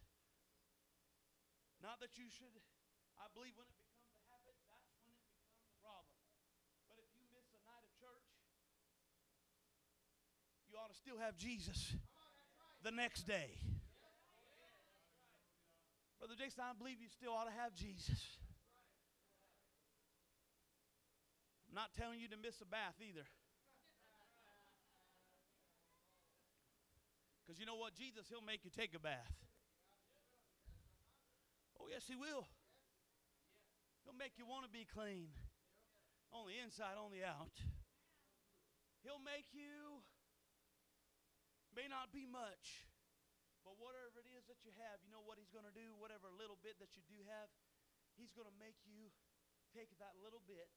not 1.89 2.05
that 2.05 2.21
you 2.21 2.29
should, 2.29 2.53
I 3.17 3.33
believe 3.33 3.57
when 3.57 3.65
it 3.65 3.73
becomes 3.81 4.13
a 4.13 4.21
habit, 4.29 4.53
that's 4.69 4.93
when 4.93 5.09
it 5.09 5.25
becomes 5.25 5.65
a 5.65 5.73
problem. 5.81 6.21
But 6.85 7.01
if 7.01 7.09
you 7.17 7.25
miss 7.33 7.49
a 7.57 7.65
night 7.65 7.81
of 7.81 7.89
church, 7.97 8.29
you 10.69 10.77
ought 10.77 10.93
to 10.93 10.99
still 11.01 11.17
have 11.17 11.41
Jesus 11.41 11.97
the 12.85 12.93
next 12.93 13.25
day. 13.25 13.57
Brother 16.21 16.37
Jason, 16.37 16.61
I 16.61 16.77
believe 16.77 17.01
you 17.01 17.09
still 17.09 17.33
ought 17.33 17.49
to 17.49 17.57
have 17.57 17.73
Jesus. 17.73 18.21
I'm 21.73 21.73
not 21.73 21.97
telling 21.97 22.21
you 22.21 22.29
to 22.29 22.37
miss 22.37 22.61
a 22.61 22.69
bath 22.69 23.01
either. 23.01 23.25
Because 27.41 27.57
you 27.57 27.65
know 27.65 27.81
what? 27.81 27.97
Jesus, 27.97 28.29
He'll 28.29 28.45
make 28.45 28.61
you 28.61 28.69
take 28.69 28.93
a 28.93 29.01
bath. 29.01 29.48
Oh, 31.79 31.87
yes, 31.87 32.05
He 32.11 32.19
will. 32.19 32.47
He'll 34.05 34.19
make 34.19 34.37
you 34.37 34.47
want 34.47 34.67
to 34.67 34.73
be 34.73 34.85
clean 34.85 35.31
on 36.35 36.45
the 36.45 36.57
inside, 36.61 36.99
on 36.99 37.15
the 37.15 37.25
out. 37.25 37.55
He'll 39.07 39.23
make 39.23 39.49
you, 39.55 40.03
may 41.73 41.87
not 41.87 42.11
be 42.11 42.27
much, 42.27 42.89
but 43.63 43.79
whatever 43.79 44.21
it 44.21 44.29
is 44.35 44.45
that 44.51 44.61
you 44.67 44.75
have, 44.83 45.01
you 45.07 45.13
know 45.15 45.23
what 45.23 45.39
He's 45.39 45.53
going 45.53 45.69
to 45.69 45.77
do? 45.77 45.95
Whatever 45.97 46.29
little 46.33 46.59
bit 46.61 46.81
that 46.83 46.97
you 46.99 47.05
do 47.07 47.21
have, 47.29 47.49
He's 48.19 48.35
going 48.35 48.49
to 48.49 48.59
make 48.59 48.77
you 48.83 49.13
take 49.71 49.93
that 50.03 50.17
little 50.19 50.43
bit 50.49 50.73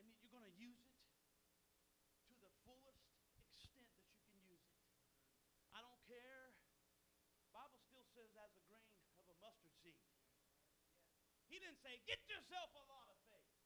and 0.00 0.08
you're 0.24 0.32
going 0.32 0.48
to 0.48 0.56
use 0.56 0.80
it 0.82 0.96
to 2.26 2.34
the 2.40 2.50
fullest 2.64 3.06
extent 3.52 3.86
that 3.92 4.08
you 4.10 4.24
can 4.26 4.40
use 4.48 4.64
it. 4.64 4.80
I 5.76 5.84
don't 5.84 6.00
care. 6.08 6.56
Bible 7.52 7.80
still 7.84 8.04
says 8.16 8.32
as 8.34 8.52
a 8.56 8.62
grain 8.64 8.96
of 9.20 9.36
a. 9.90 10.02
He 11.46 11.56
didn't 11.62 11.78
say, 11.80 12.02
get 12.08 12.18
yourself 12.26 12.74
a 12.74 12.84
lot 12.90 13.06
of 13.06 13.18
faith. 13.30 13.58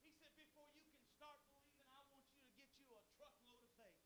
He 0.00 0.12
said, 0.16 0.32
before 0.38 0.68
you 0.72 0.80
can 0.84 0.96
start 1.12 1.42
believing, 1.44 1.84
I 1.92 2.00
want 2.08 2.24
you 2.32 2.38
to 2.40 2.48
get 2.56 2.68
you 2.80 2.88
a 2.96 3.02
truckload 3.18 3.60
of 3.60 3.72
faith. 3.76 4.04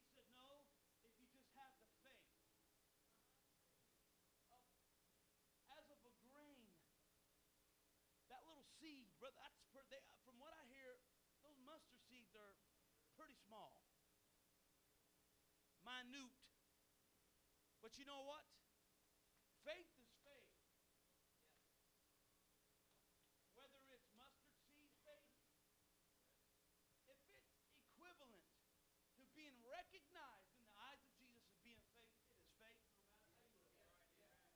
He 0.00 0.06
said, 0.12 0.26
no, 0.36 0.68
if 1.04 1.12
you 1.20 1.26
just 1.28 1.50
have 1.60 1.74
the 1.76 1.90
faith 2.00 2.32
of, 4.50 4.62
as 5.76 5.86
of 5.92 6.00
a 6.02 6.12
grain, 6.32 6.72
that 8.32 8.42
little 8.48 8.66
seed, 8.80 9.10
brother, 9.20 9.36
that's 9.38 9.60
per, 9.70 9.84
they, 9.92 10.00
from 10.24 10.40
what 10.40 10.56
I 10.56 10.64
hear, 10.72 10.98
those 11.44 11.60
mustard 11.62 12.00
seeds 12.08 12.32
are 12.34 12.56
pretty 13.14 13.36
small, 13.44 13.86
minute. 15.86 16.34
But 17.78 17.94
you 18.02 18.04
know 18.04 18.26
what? 18.26 18.42
Faith 19.62 19.86
is 20.02 20.10
faith. 20.26 20.50
Whether 23.54 23.78
it's 23.94 24.10
mustard 24.18 24.58
seed 24.74 24.90
faith, 25.06 25.30
if 27.06 27.14
it's 27.14 27.30
equivalent 27.94 28.50
to 29.14 29.22
being 29.38 29.54
recognized 29.70 30.50
in 30.50 30.58
the 30.66 30.74
eyes 30.90 30.98
of 31.06 31.14
Jesus 31.22 31.46
as 31.46 31.54
being 31.62 31.86
faith, 31.94 32.10
it 32.18 32.34
is 32.34 32.50
faith 32.58 32.82
no 32.90 32.98
matter 33.06 33.30
how 33.30 33.54
you 33.54 33.62
look 33.70 33.86
at 33.86 34.02
it. 34.02 34.50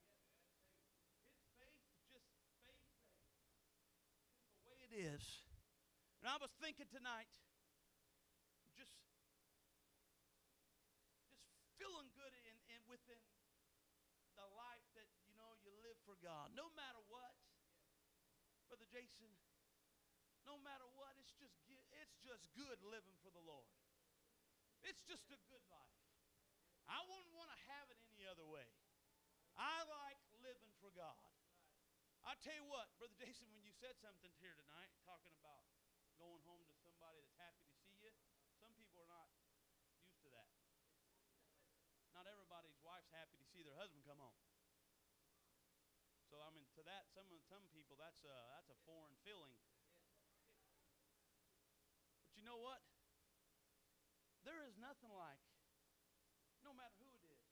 It's 1.39 1.47
faith, 1.55 1.87
just 2.11 2.27
faith, 2.67 2.67
faith. 2.67 2.91
Just 4.43 4.59
the 4.67 4.75
way 4.75 4.83
it 4.83 4.90
is. 5.01 5.25
And 6.21 6.29
I 6.29 6.37
was 6.37 6.53
thinking 6.61 6.85
tonight, 6.93 7.25
just 8.77 8.93
just 11.25 11.41
feeling 11.81 12.13
good 12.13 12.29
in, 12.45 12.55
in 12.69 12.81
within 12.85 13.25
the 14.37 14.45
life 14.53 14.85
that 14.93 15.09
you 15.25 15.33
know 15.33 15.57
you 15.65 15.73
live 15.81 15.97
for 16.05 16.13
God. 16.21 16.53
No 16.53 16.69
matter 16.77 17.01
what, 17.09 17.33
Brother 18.69 18.85
Jason, 18.93 19.33
no 20.45 20.61
matter 20.61 20.85
what, 20.93 21.17
it's 21.17 21.33
just 21.41 21.57
it's 21.97 22.17
just 22.21 22.45
good 22.53 22.77
living 22.85 23.17
for 23.25 23.33
the 23.33 23.41
Lord. 23.41 23.73
It's 24.85 25.01
just 25.09 25.25
a 25.33 25.39
good 25.49 25.65
life. 25.73 25.97
I 26.85 27.01
wouldn't 27.09 27.33
want 27.33 27.49
to 27.49 27.59
have 27.73 27.89
it 27.89 27.97
any 28.13 28.29
other 28.29 28.45
way. 28.45 28.69
I 29.57 29.81
like 29.89 30.21
living 30.45 30.69
for 30.77 30.93
God. 30.93 31.30
I 32.21 32.37
tell 32.45 32.53
you 32.53 32.65
what, 32.69 32.85
Brother 33.01 33.17
Jason, 33.17 33.49
when 33.49 33.65
you 33.65 33.73
said 33.73 33.97
something 33.97 34.29
here 34.37 34.53
tonight, 34.53 34.93
talking 35.05 35.33
about 35.41 35.65
going 36.21 36.41
home 36.45 36.61
to 36.69 36.77
somebody 36.85 37.17
that's 37.17 37.33
happy 37.41 37.65
to 37.65 37.73
see 37.81 37.97
you, 37.97 38.13
some 38.61 38.69
people 38.77 39.01
are 39.01 39.09
not 39.09 39.25
used 39.97 40.21
to 40.21 40.29
that. 40.29 40.53
Not 42.13 42.29
everybody's 42.29 42.77
wife's 42.85 43.09
happy 43.09 43.41
to 43.41 43.47
see 43.49 43.65
their 43.65 43.73
husband 43.77 44.05
come 44.05 44.21
home. 44.21 44.37
So 46.29 46.37
I 46.39 46.49
mean, 46.53 46.69
to 46.77 46.83
that, 46.85 47.09
some 47.11 47.25
of- 47.27 47.43
some 47.49 47.65
people, 47.73 47.97
that's 47.97 48.23
a 48.23 48.35
that's 48.55 48.69
a 48.69 48.77
foreign 48.85 49.17
feeling. 49.25 49.57
But 52.23 52.37
you 52.37 52.43
know 52.45 52.57
what? 52.61 52.81
There 54.43 54.63
is 54.63 54.77
nothing 54.77 55.09
like, 55.11 55.41
no 56.63 56.73
matter 56.73 56.95
who 57.01 57.09
it 57.17 57.25
is, 57.25 57.43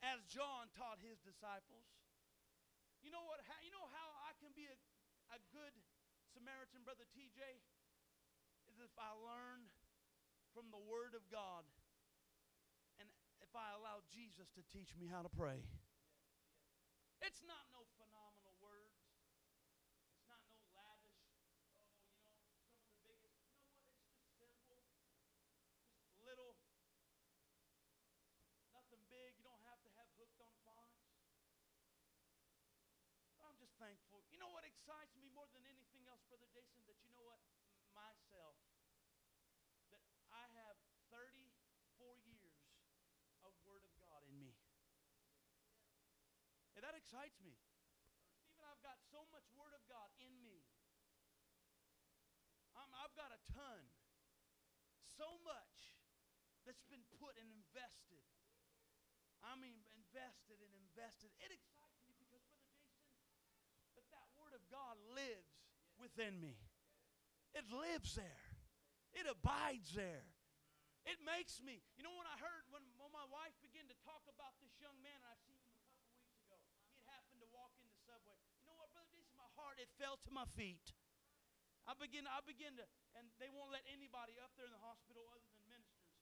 as 0.00 0.24
John 0.32 0.72
taught 0.72 0.96
his 1.04 1.20
disciples. 1.20 1.84
You 3.04 3.12
know 3.12 3.20
what? 3.28 3.44
How, 3.44 3.60
you 3.60 3.68
know 3.68 3.84
how 3.92 4.08
I 4.24 4.32
can 4.40 4.56
be 4.56 4.64
a, 4.64 4.76
a 5.36 5.38
good 5.52 5.76
Samaritan, 6.32 6.80
Brother 6.80 7.04
TJ? 7.12 7.36
Is 8.72 8.80
if 8.80 8.96
I 8.96 9.12
learn 9.12 9.68
from 10.56 10.72
the 10.72 10.80
Word 10.80 11.12
of 11.12 11.28
God 11.28 11.68
and 12.96 13.04
if 13.44 13.52
I 13.52 13.76
allow 13.76 14.00
Jesus 14.08 14.48
to 14.56 14.64
teach 14.72 14.96
me 14.96 15.04
how 15.04 15.20
to 15.20 15.28
pray. 15.28 15.60
It's 17.22 17.38
not 17.46 17.70
no 17.70 17.86
phenomenal 18.02 18.58
words. 18.58 18.98
It's 20.10 20.26
not 20.26 20.42
no 20.50 20.58
lavish, 20.74 21.22
oh, 21.30 21.46
you 21.46 22.34
know, 22.42 22.58
some 22.66 22.82
of 22.82 22.90
the 22.90 22.98
biggest. 23.06 23.38
You 23.46 23.62
know 23.62 23.78
what? 23.78 23.94
It's 24.18 24.34
just 24.34 24.34
simple. 24.42 24.82
Just 26.02 26.18
little. 26.18 26.58
Nothing 28.74 29.06
big. 29.06 29.38
You 29.38 29.46
don't 29.46 29.62
have 29.70 29.78
to 29.86 29.90
have 29.94 30.10
Hooked 30.18 30.42
on 30.42 30.50
Phonics. 30.66 31.14
But 33.38 33.46
I'm 33.46 33.58
just 33.62 33.71
thankful. 33.82 34.22
You 34.30 34.38
know 34.38 34.54
what 34.54 34.62
excites 34.62 35.18
me 35.18 35.26
more 35.34 35.50
than 35.50 35.66
anything 35.66 36.06
else, 36.06 36.22
Brother 36.30 36.46
Jason? 36.54 36.86
That 36.86 37.02
you 37.02 37.10
know 37.10 37.26
what? 37.26 37.42
Myself. 37.90 38.54
That 39.90 39.98
I 40.30 40.46
have 40.62 40.78
34 41.10 42.14
years 42.22 42.62
of 43.42 43.50
Word 43.66 43.82
of 43.82 43.90
God 43.98 44.22
in 44.30 44.38
me. 44.38 44.54
And 46.78 46.86
that 46.86 46.94
excites 46.94 47.42
me. 47.42 47.58
Stephen, 48.38 48.62
I've 48.70 48.80
got 48.86 49.02
so 49.10 49.26
much 49.34 49.50
Word 49.58 49.74
of 49.74 49.82
God 49.90 50.14
in 50.22 50.30
me. 50.38 50.62
I'm, 52.78 52.88
I've 53.02 53.12
got 53.18 53.34
a 53.34 53.40
ton. 53.50 53.82
So 55.18 55.26
much 55.42 55.92
that's 56.62 56.86
been 56.86 57.02
put 57.18 57.34
and 57.34 57.50
invested. 57.50 58.24
I 59.42 59.58
mean, 59.58 59.82
invested 59.90 60.62
and 60.62 60.70
invested. 60.70 61.34
It 61.42 61.50
excites 61.50 61.98
me 62.06 62.14
because, 62.14 62.46
Brother 62.46 62.70
Jason, 62.78 63.02
that 63.98 64.08
that 64.14 64.28
Word 64.38 64.56
of 64.56 64.61
God 64.72 64.96
lives 65.12 65.52
within 66.00 66.40
me. 66.40 66.56
It 67.52 67.68
lives 67.68 68.16
there. 68.16 68.44
It 69.12 69.28
abides 69.28 69.92
there. 69.92 70.24
It 71.04 71.20
makes 71.20 71.60
me. 71.60 71.84
You 72.00 72.06
know, 72.06 72.16
when 72.16 72.24
I 72.24 72.40
heard, 72.40 72.64
when, 72.72 72.80
when 72.96 73.12
my 73.12 73.28
wife 73.28 73.52
began 73.60 73.84
to 73.92 73.96
talk 74.00 74.24
about 74.24 74.56
this 74.64 74.72
young 74.80 74.96
man, 75.04 75.12
and 75.20 75.28
I've 75.28 75.44
seen 75.44 75.60
him 75.60 75.76
a 75.76 75.84
couple 75.84 76.08
weeks 76.16 76.40
ago, 76.48 76.56
he 76.96 77.04
happened 77.04 77.44
to 77.44 77.50
walk 77.52 77.76
in 77.76 77.84
the 77.84 77.98
subway. 78.08 78.38
You 78.56 78.64
know 78.64 78.78
what, 78.80 78.88
Brother 78.96 79.12
my 79.42 79.50
heart, 79.58 79.82
it 79.82 79.90
fell 79.98 80.22
to 80.22 80.30
my 80.30 80.46
feet. 80.54 80.94
I 81.82 81.98
begin, 81.98 82.30
I 82.30 82.38
begin 82.46 82.78
to, 82.78 82.86
and 83.18 83.26
they 83.42 83.50
won't 83.50 83.74
let 83.74 83.82
anybody 83.90 84.38
up 84.38 84.54
there 84.54 84.70
in 84.70 84.74
the 84.74 84.84
hospital 84.86 85.26
other 85.34 85.42
than 85.50 85.66
ministers. 85.66 86.14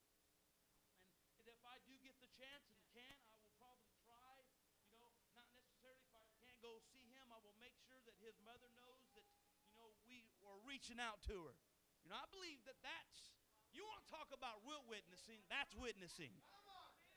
And 1.37 1.45
if 1.45 1.61
I 1.69 1.77
do 1.85 1.93
get 2.01 2.17
the 2.25 2.33
chance 2.33 2.65
and 2.73 2.81
can, 2.97 3.17
I 3.29 3.37
will 3.37 3.53
probably 3.61 3.93
try. 4.09 4.41
You 4.89 4.97
know, 5.05 5.13
not 5.37 5.45
necessarily 5.53 6.01
if 6.01 6.17
I 6.17 6.25
can't 6.41 6.57
go 6.65 6.81
see 6.97 7.05
him, 7.13 7.29
I 7.29 7.41
will 7.45 7.57
make 7.61 7.77
sure 7.85 8.01
that 8.09 8.17
his 8.25 8.41
mother 8.41 8.73
knows 8.73 9.05
that 9.13 9.25
you 9.69 9.77
know 9.77 9.93
we 10.09 10.25
are 10.49 10.60
reaching 10.71 11.03
out 11.03 11.19
to 11.27 11.35
her. 11.51 11.59
You 12.07 12.15
know, 12.15 12.19
I 12.23 12.31
believe 12.31 12.63
that 12.71 12.79
that's. 12.87 13.35
You 13.75 13.83
want 13.83 14.07
to 14.07 14.11
talk 14.11 14.31
about 14.31 14.63
real 14.63 14.87
witnessing? 14.87 15.43
That's 15.51 15.75
witnessing. 15.75 16.31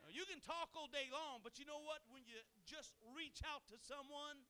Now, 0.01 0.09
you 0.09 0.25
can 0.25 0.41
talk 0.41 0.73
all 0.73 0.89
day 0.89 1.05
long, 1.13 1.45
but 1.45 1.61
you 1.61 1.65
know 1.69 1.81
what? 1.85 2.01
When 2.09 2.25
you 2.25 2.35
just 2.65 2.97
reach 3.13 3.45
out 3.45 3.61
to 3.69 3.77
someone, 3.77 4.41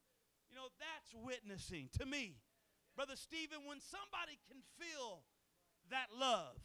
you 0.47 0.55
know, 0.55 0.71
that's 0.79 1.11
witnessing 1.13 1.91
to 1.99 2.07
me. 2.07 2.39
Brother 2.95 3.19
Stephen, 3.19 3.67
when 3.67 3.83
somebody 3.83 4.39
can 4.47 4.63
feel 4.79 5.27
that 5.91 6.09
love, 6.15 6.57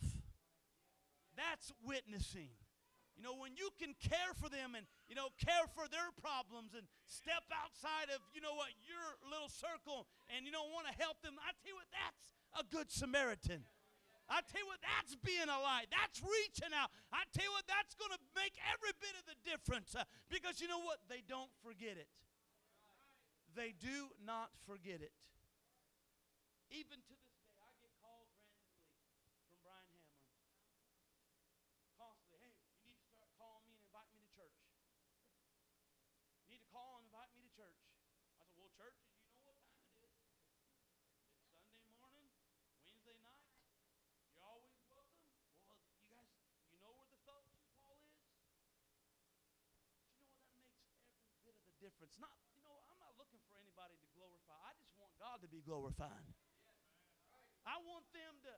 that's 1.36 1.70
witnessing. 1.84 2.55
You 3.18 3.26
know, 3.26 3.34
when 3.34 3.58
you 3.58 3.74
can 3.74 3.98
care 3.98 4.30
for 4.38 4.46
them 4.46 4.78
and, 4.78 4.86
you 5.10 5.18
know, 5.18 5.34
care 5.42 5.66
for 5.74 5.90
their 5.90 6.14
problems 6.22 6.78
and 6.78 6.86
step 7.02 7.42
outside 7.50 8.14
of, 8.14 8.22
you 8.30 8.38
know 8.38 8.54
what, 8.54 8.70
your 8.86 9.02
little 9.26 9.50
circle 9.50 10.06
and, 10.30 10.46
you 10.46 10.54
know, 10.54 10.62
want 10.70 10.86
to 10.86 10.94
help 10.94 11.18
them, 11.18 11.34
I 11.42 11.50
tell 11.58 11.74
you 11.74 11.78
what, 11.82 11.90
that's 11.90 12.30
a 12.54 12.62
good 12.62 12.94
Samaritan. 12.94 13.66
I 14.30 14.46
tell 14.46 14.62
you 14.62 14.70
what, 14.70 14.78
that's 14.78 15.18
being 15.18 15.50
a 15.50 15.58
light. 15.58 15.90
That's 15.90 16.22
reaching 16.22 16.70
out. 16.70 16.94
I 17.10 17.26
tell 17.34 17.42
you 17.42 17.50
what, 17.58 17.66
that's 17.66 17.98
going 17.98 18.14
to 18.14 18.22
make 18.38 18.54
every 18.70 18.94
bit 19.02 19.18
of 19.18 19.26
the 19.26 19.34
difference 19.42 19.98
uh, 19.98 20.06
because 20.30 20.62
you 20.62 20.70
know 20.70 20.78
what? 20.86 21.02
They 21.10 21.26
don't 21.26 21.50
forget 21.66 21.98
it. 21.98 22.06
They 23.58 23.74
do 23.74 24.14
not 24.22 24.54
forget 24.62 25.02
it. 25.02 25.10
Even 26.70 27.02
to 27.02 27.14
this 27.18 27.34
day, 27.42 27.58
I 27.58 27.74
get 27.82 27.90
calls 27.98 28.30
randomly 28.94 29.42
from 29.42 29.58
Brian 29.66 29.90
Hamlin. 29.90 30.22
Constantly. 31.98 32.54
churches, 38.78 39.10
you 39.26 39.42
know 39.42 39.50
what 39.50 39.58
time 39.66 39.90
it 39.90 40.06
is. 40.06 40.22
It's 41.82 41.98
Sunday 41.98 41.98
morning, 41.98 42.30
Wednesday 42.78 43.18
night. 43.18 43.42
You're 44.30 44.46
always 44.46 44.78
welcome. 44.86 45.26
Well, 45.66 45.82
you 45.98 46.06
guys, 46.06 46.30
you 46.70 46.78
know 46.78 46.94
where 46.94 47.10
the 47.10 47.18
fellowship 47.26 47.66
hall 47.74 47.98
is? 47.98 48.22
But 48.30 48.86
you 48.86 48.86
know 48.86 50.14
what? 50.14 50.30
That 50.30 50.46
makes 50.54 50.78
every 50.78 51.42
bit 51.42 51.58
of 51.58 51.66
the 51.66 51.74
difference. 51.89 52.20
Not, 52.20 52.36
you 52.53 52.61
know, 52.61 52.84
I'm 52.93 53.01
not 53.01 53.16
looking 53.16 53.41
for 53.49 53.57
anybody 53.57 53.97
to 53.97 54.09
glorify. 54.12 54.53
I 54.61 54.76
just 54.76 54.93
want 55.01 55.16
God 55.16 55.41
to 55.41 55.49
be 55.49 55.64
glorified. 55.64 56.28
I 57.64 57.80
want 57.89 58.05
them 58.12 58.36
to, 58.45 58.53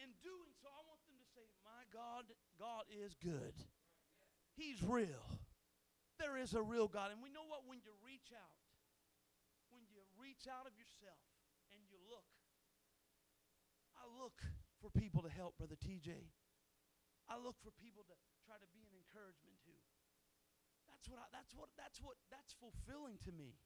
in 0.00 0.08
doing 0.24 0.52
so, 0.56 0.72
I 0.72 0.80
want 0.88 1.04
them 1.04 1.20
to 1.20 1.28
say, 1.36 1.44
My 1.60 1.84
God, 1.92 2.32
God 2.56 2.88
is 2.88 3.12
good. 3.20 3.52
He's 4.56 4.80
real. 4.80 5.28
There 6.16 6.40
is 6.40 6.56
a 6.56 6.64
real 6.64 6.88
God. 6.88 7.12
And 7.12 7.20
we 7.20 7.28
know 7.28 7.44
what? 7.44 7.68
When 7.68 7.84
you 7.84 7.92
reach 8.00 8.32
out, 8.32 8.56
when 9.68 9.84
you 9.92 10.00
reach 10.16 10.48
out 10.48 10.64
of 10.64 10.72
yourself 10.76 11.20
and 11.72 11.80
you 11.88 11.96
look, 12.08 12.28
I 13.96 14.04
look 14.16 14.40
for 14.80 14.88
people 14.92 15.24
to 15.24 15.32
help, 15.32 15.56
Brother 15.60 15.76
TJ. 15.76 16.32
I 17.30 17.40
look 17.40 17.56
for 17.64 17.72
people 17.80 18.04
to 18.08 18.16
try 18.44 18.60
to 18.60 18.68
be 18.76 18.84
an 18.84 18.92
encouragement. 18.92 19.56
That's 21.02 21.10
what 21.10 21.18
I, 21.18 21.26
that's 21.34 21.50
what 21.58 21.68
that's 21.74 21.98
what 21.98 22.14
that's 22.30 22.54
fulfilling 22.62 23.18
to 23.26 23.34
me. 23.34 23.58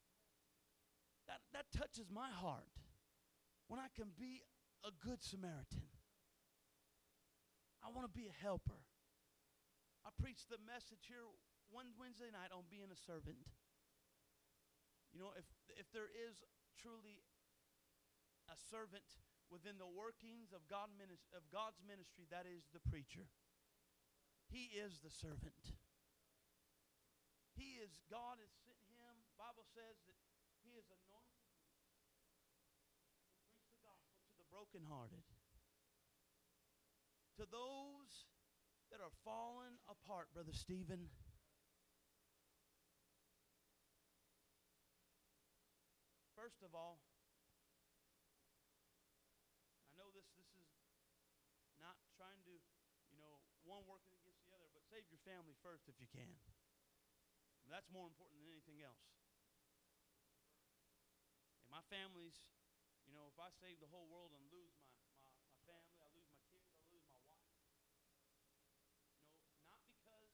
That 1.28 1.44
that 1.52 1.68
touches 1.68 2.08
my 2.08 2.32
heart 2.32 2.72
when 3.68 3.76
I 3.76 3.92
can 3.92 4.16
be 4.16 4.40
a 4.80 4.88
good 5.04 5.20
Samaritan. 5.20 5.92
I 7.84 7.92
want 7.92 8.08
to 8.08 8.14
be 8.16 8.24
a 8.24 8.32
helper. 8.40 8.88
I 10.00 10.08
preached 10.16 10.48
the 10.48 10.56
message 10.64 11.12
here 11.12 11.28
one 11.68 11.92
Wednesday 12.00 12.32
night 12.32 12.56
on 12.56 12.64
being 12.72 12.88
a 12.88 12.96
servant. 12.96 13.44
You 15.12 15.20
know, 15.20 15.36
if 15.36 15.44
if 15.76 15.92
there 15.92 16.08
is 16.08 16.40
truly 16.80 17.20
a 18.48 18.56
servant 18.56 19.20
within 19.52 19.76
the 19.76 19.92
workings 19.92 20.56
of 20.56 20.64
God 20.72 20.88
of 21.36 21.44
God's 21.52 21.84
ministry, 21.84 22.24
that 22.32 22.48
is 22.48 22.64
the 22.72 22.80
preacher. 22.80 23.28
He 24.48 24.72
is 24.72 25.04
the 25.04 25.12
servant. 25.12 25.76
He 27.56 27.80
is 27.80 27.96
God 28.12 28.36
has 28.36 28.52
sent 28.68 28.84
him. 28.92 29.24
Bible 29.40 29.64
says 29.72 29.96
that 30.04 30.16
he 30.60 30.76
is 30.76 30.84
anointed 30.92 31.40
to 31.48 31.64
preach 33.48 33.64
the 33.72 33.80
gospel 33.80 34.20
to 34.28 34.36
the 34.36 34.44
brokenhearted. 34.52 35.24
To 37.40 37.48
those 37.48 38.28
that 38.92 39.00
are 39.00 39.12
fallen 39.24 39.80
apart, 39.88 40.28
Brother 40.36 40.52
Stephen. 40.52 41.08
First 46.36 46.60
of 46.60 46.76
all, 46.76 47.00
I 49.88 49.96
know 49.96 50.12
this 50.12 50.28
this 50.36 50.52
is 50.52 50.68
not 51.80 51.96
trying 52.20 52.40
to, 52.44 52.54
you 53.08 53.16
know, 53.16 53.40
one 53.64 53.82
working 53.88 54.12
against 54.20 54.44
the 54.44 54.52
other, 54.52 54.68
but 54.76 54.84
save 54.92 55.08
your 55.08 55.20
family 55.24 55.56
first 55.64 55.88
if 55.88 55.96
you 55.96 56.06
can. 56.12 56.36
That's 57.66 57.90
more 57.90 58.06
important 58.06 58.40
than 58.40 58.48
anything 58.50 58.80
else. 58.80 59.04
And 61.60 61.70
my 61.70 61.82
family's, 61.90 62.38
you 63.04 63.12
know, 63.12 63.26
if 63.28 63.36
I 63.36 63.50
save 63.58 63.82
the 63.82 63.90
whole 63.90 64.06
world 64.06 64.32
and 64.32 64.42
lose 64.54 64.72
my, 64.80 64.94
my, 65.26 65.34
my 65.50 65.58
family, 65.66 65.98
I 65.98 66.08
lose 66.14 66.30
my 66.30 66.40
kids, 66.48 66.70
I 66.72 66.86
lose 66.94 67.04
my 67.10 67.20
wife. 67.26 67.50
You 69.42 69.50
know, 69.50 69.66
not 69.66 69.82
because, 69.90 70.30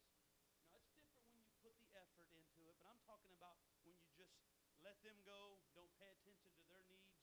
you 0.61 0.69
know, 0.69 0.85
it's 0.85 0.93
different 0.93 1.25
when 1.33 1.41
you 1.43 1.53
put 1.65 1.75
the 1.81 1.89
effort 1.97 2.29
into 2.37 2.69
it, 2.69 2.77
but 2.79 2.87
I'm 2.93 3.01
talking 3.09 3.33
about 3.33 3.57
when 3.65 3.97
you 3.97 4.13
just 4.15 4.37
let 4.85 5.01
them 5.01 5.17
go, 5.25 5.57
don't 5.73 5.93
pay 5.97 6.13
attention 6.13 6.53
to 6.53 6.65
their 6.69 6.85
needs, 6.85 7.17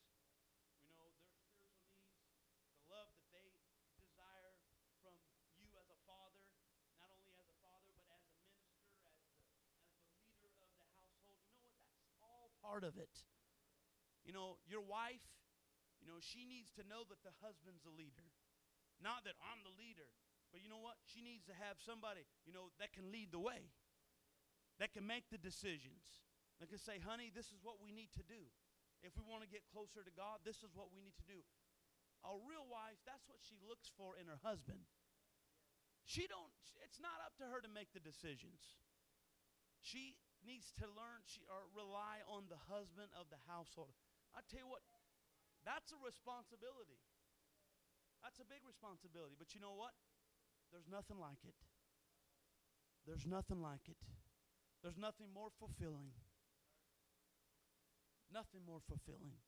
you 0.82 0.90
know, 0.96 1.06
their 1.22 1.30
spiritual 1.38 1.86
needs, 1.86 2.26
the 2.74 2.82
love 2.90 3.14
that 3.14 3.30
they 3.36 3.52
desire 4.00 4.58
from 5.06 5.16
you 5.60 5.70
as 5.78 5.88
a 5.92 6.00
father, 6.08 6.44
not 6.98 7.12
only 7.14 7.36
as 7.38 7.46
a 7.46 7.58
father, 7.62 7.92
but 8.08 8.08
as 8.16 8.24
a 8.26 8.32
minister, 8.48 9.04
as 9.06 9.20
the, 9.28 9.44
as 9.84 10.24
the 10.24 10.40
leader 10.40 10.64
of 10.64 10.76
the 10.80 10.88
household. 10.96 11.36
You 11.52 11.60
know 11.60 11.68
what? 11.76 11.84
That's 12.00 12.16
all 12.24 12.52
part 12.80 12.88
of 12.88 12.96
it. 12.96 13.12
You 14.24 14.32
know, 14.32 14.56
your 14.64 14.80
wife, 14.80 15.28
you 16.00 16.08
know, 16.08 16.24
she 16.24 16.48
needs 16.48 16.72
to 16.80 16.88
know 16.88 17.04
that 17.12 17.20
the 17.28 17.36
husband's 17.44 17.84
the 17.84 17.92
leader. 17.92 18.32
Not 19.04 19.28
that 19.28 19.36
I'm 19.44 19.60
the 19.68 19.76
leader, 19.76 20.08
but 20.56 20.64
you 20.64 20.72
know 20.72 20.80
what? 20.80 20.96
She 21.04 21.20
needs 21.20 21.44
to 21.52 21.56
have 21.60 21.84
somebody, 21.84 22.24
you 22.48 22.56
know, 22.56 22.72
that 22.80 22.96
can 22.96 23.12
lead 23.12 23.36
the 23.36 23.44
way, 23.44 23.68
that 24.80 24.96
can 24.96 25.04
make 25.04 25.28
the 25.28 25.40
decisions, 25.40 26.24
that 26.64 26.72
can 26.72 26.80
say, 26.80 27.04
honey, 27.04 27.32
this 27.36 27.52
is 27.52 27.60
what 27.60 27.84
we 27.84 27.92
need 27.92 28.16
to 28.16 28.24
do. 28.24 28.48
If 29.04 29.16
we 29.20 29.28
want 29.28 29.44
to 29.44 29.52
get 29.52 29.68
closer 29.68 30.04
to 30.04 30.14
God, 30.16 30.44
this 30.48 30.64
is 30.64 30.72
what 30.72 30.92
we 30.92 31.04
need 31.04 31.16
to 31.20 31.28
do. 31.28 31.44
A 32.24 32.36
real 32.48 32.68
wife, 32.68 33.00
that's 33.04 33.28
what 33.28 33.44
she 33.44 33.60
looks 33.64 33.92
for 33.96 34.16
in 34.20 34.28
her 34.28 34.40
husband. 34.44 34.88
She 36.04 36.28
don't 36.28 36.52
it's 36.84 37.00
not 37.00 37.20
up 37.24 37.36
to 37.44 37.48
her 37.48 37.60
to 37.60 37.72
make 37.72 37.92
the 37.92 38.04
decisions. 38.04 38.80
She 39.80 40.20
needs 40.46 40.72
to 40.80 40.86
learn 40.88 41.24
she 41.28 41.44
or 41.48 41.68
rely 41.76 42.24
on 42.28 42.48
the 42.48 42.60
husband 42.72 43.12
of 43.16 43.28
the 43.32 43.42
household. 43.48 43.96
I 44.32 44.44
tell 44.48 44.64
you 44.64 44.72
what, 44.72 44.84
that's 45.66 45.92
a 45.92 46.00
responsibility. 46.00 47.00
That's 48.24 48.40
a 48.40 48.48
big 48.48 48.64
responsibility. 48.68 49.36
But 49.40 49.56
you 49.56 49.60
know 49.64 49.76
what? 49.76 49.96
There's 50.72 50.88
nothing 50.88 51.18
like 51.18 51.42
it. 51.48 51.56
There's 53.08 53.26
nothing 53.26 53.64
like 53.64 53.88
it. 53.88 53.98
There's 54.84 55.00
nothing 55.00 55.32
more 55.34 55.50
fulfilling. 55.60 56.14
Nothing 58.32 58.62
more 58.68 58.80
fulfilling 58.86 59.40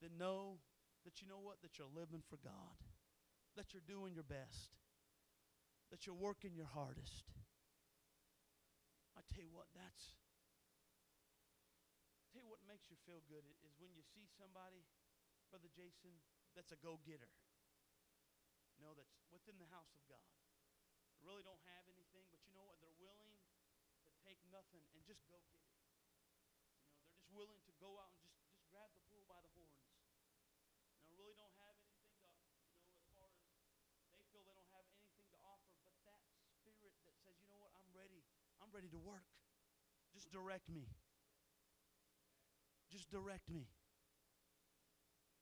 than 0.00 0.16
know 0.16 0.58
that 1.04 1.20
you 1.20 1.28
know 1.28 1.38
what? 1.42 1.60
That 1.62 1.76
you're 1.78 1.92
living 1.92 2.22
for 2.28 2.36
God. 2.40 2.78
That 3.56 3.74
you're 3.74 3.84
doing 3.86 4.14
your 4.14 4.24
best. 4.24 4.72
That 5.90 6.06
you're 6.06 6.16
working 6.16 6.54
your 6.54 6.70
hardest. 6.72 7.28
I 9.20 9.28
tell 9.36 9.44
you 9.44 9.52
what, 9.52 9.68
that's 9.76 10.16
tell 12.32 12.40
you 12.40 12.48
what 12.48 12.64
makes 12.64 12.88
you 12.88 12.96
feel 13.04 13.20
good 13.28 13.44
is 13.44 13.76
when 13.76 13.92
you 13.92 14.00
see 14.00 14.24
somebody, 14.40 14.80
Brother 15.52 15.68
Jason, 15.76 16.16
that's 16.56 16.72
a 16.72 16.80
go-getter. 16.80 17.28
You 18.80 18.88
know, 18.88 18.96
that's 18.96 19.12
within 19.28 19.60
the 19.60 19.68
house 19.68 19.92
of 19.92 20.00
God. 20.08 20.24
They 21.12 21.20
really 21.20 21.44
don't 21.44 21.60
have 21.68 21.84
anything, 21.84 22.32
but 22.32 22.40
you 22.48 22.56
know 22.56 22.64
what? 22.64 22.80
They're 22.80 22.96
willing 22.96 23.36
to 23.36 24.10
take 24.24 24.40
nothing 24.48 24.88
and 24.96 25.04
just 25.04 25.20
go 25.28 25.44
get 25.52 25.68
it. 25.68 25.76
You 25.84 25.92
know, 25.92 26.80
they're 26.96 27.12
just 27.12 27.28
willing 27.36 27.60
to 27.68 27.76
go 27.76 28.00
out 28.00 28.16
and 28.16 28.24
just, 28.24 28.40
just 28.48 28.64
grab 28.72 28.88
the 28.96 29.04
bull 29.12 29.28
by 29.28 29.44
the 29.44 29.52
horns. 29.52 29.84
You 30.96 30.96
know, 30.96 31.12
really 31.12 31.36
don't 31.36 31.52
have 31.60 31.76
anything 31.76 32.08
to, 32.24 32.28
you 33.04 33.12
know, 33.12 33.28
as 33.36 33.44
far 33.92 34.08
as 34.08 34.16
they 34.16 34.24
feel 34.32 34.48
they 34.48 34.56
don't 34.56 34.72
have 34.72 34.88
anything 34.88 35.28
to 35.28 35.38
offer, 35.44 35.76
but 35.84 35.92
that 36.08 36.24
spirit 36.56 36.96
that 37.04 37.20
says, 37.20 37.36
you 37.44 37.52
know 37.52 37.60
what, 37.60 37.76
I'm 37.76 37.92
ready. 37.92 38.24
I'm 38.70 38.78
ready 38.78 38.94
to 38.94 39.02
work. 39.02 39.26
Just 40.14 40.30
direct 40.30 40.70
me. 40.70 40.86
Just 42.86 43.10
direct 43.10 43.50
me. 43.50 43.66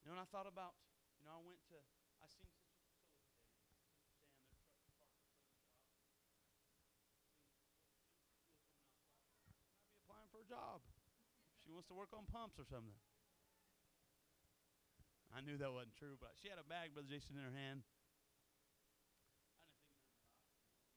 You 0.00 0.08
know, 0.08 0.16
and 0.16 0.24
I 0.24 0.28
thought 0.32 0.48
about, 0.48 0.72
you 1.20 1.28
know, 1.28 1.36
I 1.36 1.42
went 1.44 1.60
to, 1.68 1.76
I 2.24 2.28
seen 2.32 2.48
for 10.32 10.40
a 10.40 10.48
job. 10.48 10.80
She 11.64 11.72
wants 11.72 11.88
to 11.92 11.96
work 11.96 12.16
on 12.16 12.24
pumps 12.32 12.56
or 12.56 12.64
something. 12.64 12.96
I 15.36 15.44
knew 15.44 15.60
that 15.60 15.68
wasn't 15.68 16.00
true, 16.00 16.16
but 16.16 16.32
she 16.40 16.48
had 16.48 16.56
a 16.56 16.64
bag, 16.64 16.96
Brother 16.96 17.12
Jason, 17.12 17.36
in 17.36 17.44
her 17.44 17.52
hand. 17.52 17.84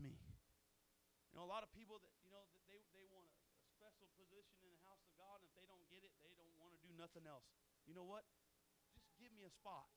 Me. 0.01 0.17
You 1.31 1.39
know, 1.39 1.47
a 1.47 1.51
lot 1.51 1.63
of 1.63 1.71
people 1.71 2.01
that, 2.03 2.11
you 2.25 2.33
know, 2.33 2.43
that 2.51 2.65
they, 2.67 2.83
they 2.91 3.07
want 3.07 3.31
a, 3.31 3.37
a 3.63 3.67
special 3.71 4.11
position 4.17 4.59
in 4.67 4.73
the 4.75 4.83
house 4.83 5.05
of 5.07 5.13
God, 5.15 5.39
and 5.39 5.47
if 5.47 5.53
they 5.55 5.63
don't 5.69 5.85
get 5.87 6.03
it, 6.03 6.11
they 6.19 6.35
don't 6.35 6.51
want 6.59 6.75
to 6.75 6.81
do 6.83 6.91
nothing 6.97 7.23
else. 7.23 7.47
You 7.87 7.95
know 7.95 8.03
what? 8.03 8.27
Just 8.99 9.15
give 9.15 9.31
me 9.31 9.47
a 9.47 9.53
spot. 9.53 9.87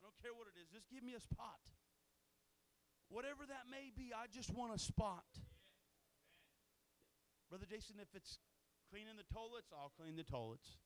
I 0.00 0.08
don't 0.08 0.16
care 0.22 0.32
what 0.32 0.48
it 0.48 0.56
is, 0.56 0.70
just 0.72 0.88
give 0.88 1.04
me 1.04 1.12
a 1.12 1.20
spot. 1.20 1.60
Whatever 3.12 3.46
that 3.46 3.70
may 3.70 3.92
be, 3.94 4.10
I 4.10 4.26
just 4.26 4.50
want 4.50 4.74
a 4.74 4.80
spot. 4.80 5.26
Brother 7.50 7.66
Jason, 7.68 8.02
if 8.02 8.10
it's 8.14 8.38
cleaning 8.90 9.14
the 9.14 9.26
toilets, 9.30 9.70
I'll 9.70 9.94
clean 9.94 10.16
the 10.16 10.26
toilets. 10.26 10.78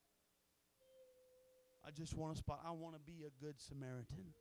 I 1.85 1.91
just 1.91 2.15
want 2.15 2.35
a 2.35 2.37
spot. 2.37 2.61
I 2.61 2.73
want 2.73 2.95
to 2.95 3.01
be 3.01 3.25
a 3.25 3.33
good 3.43 3.57
Samaritan. 3.57 4.37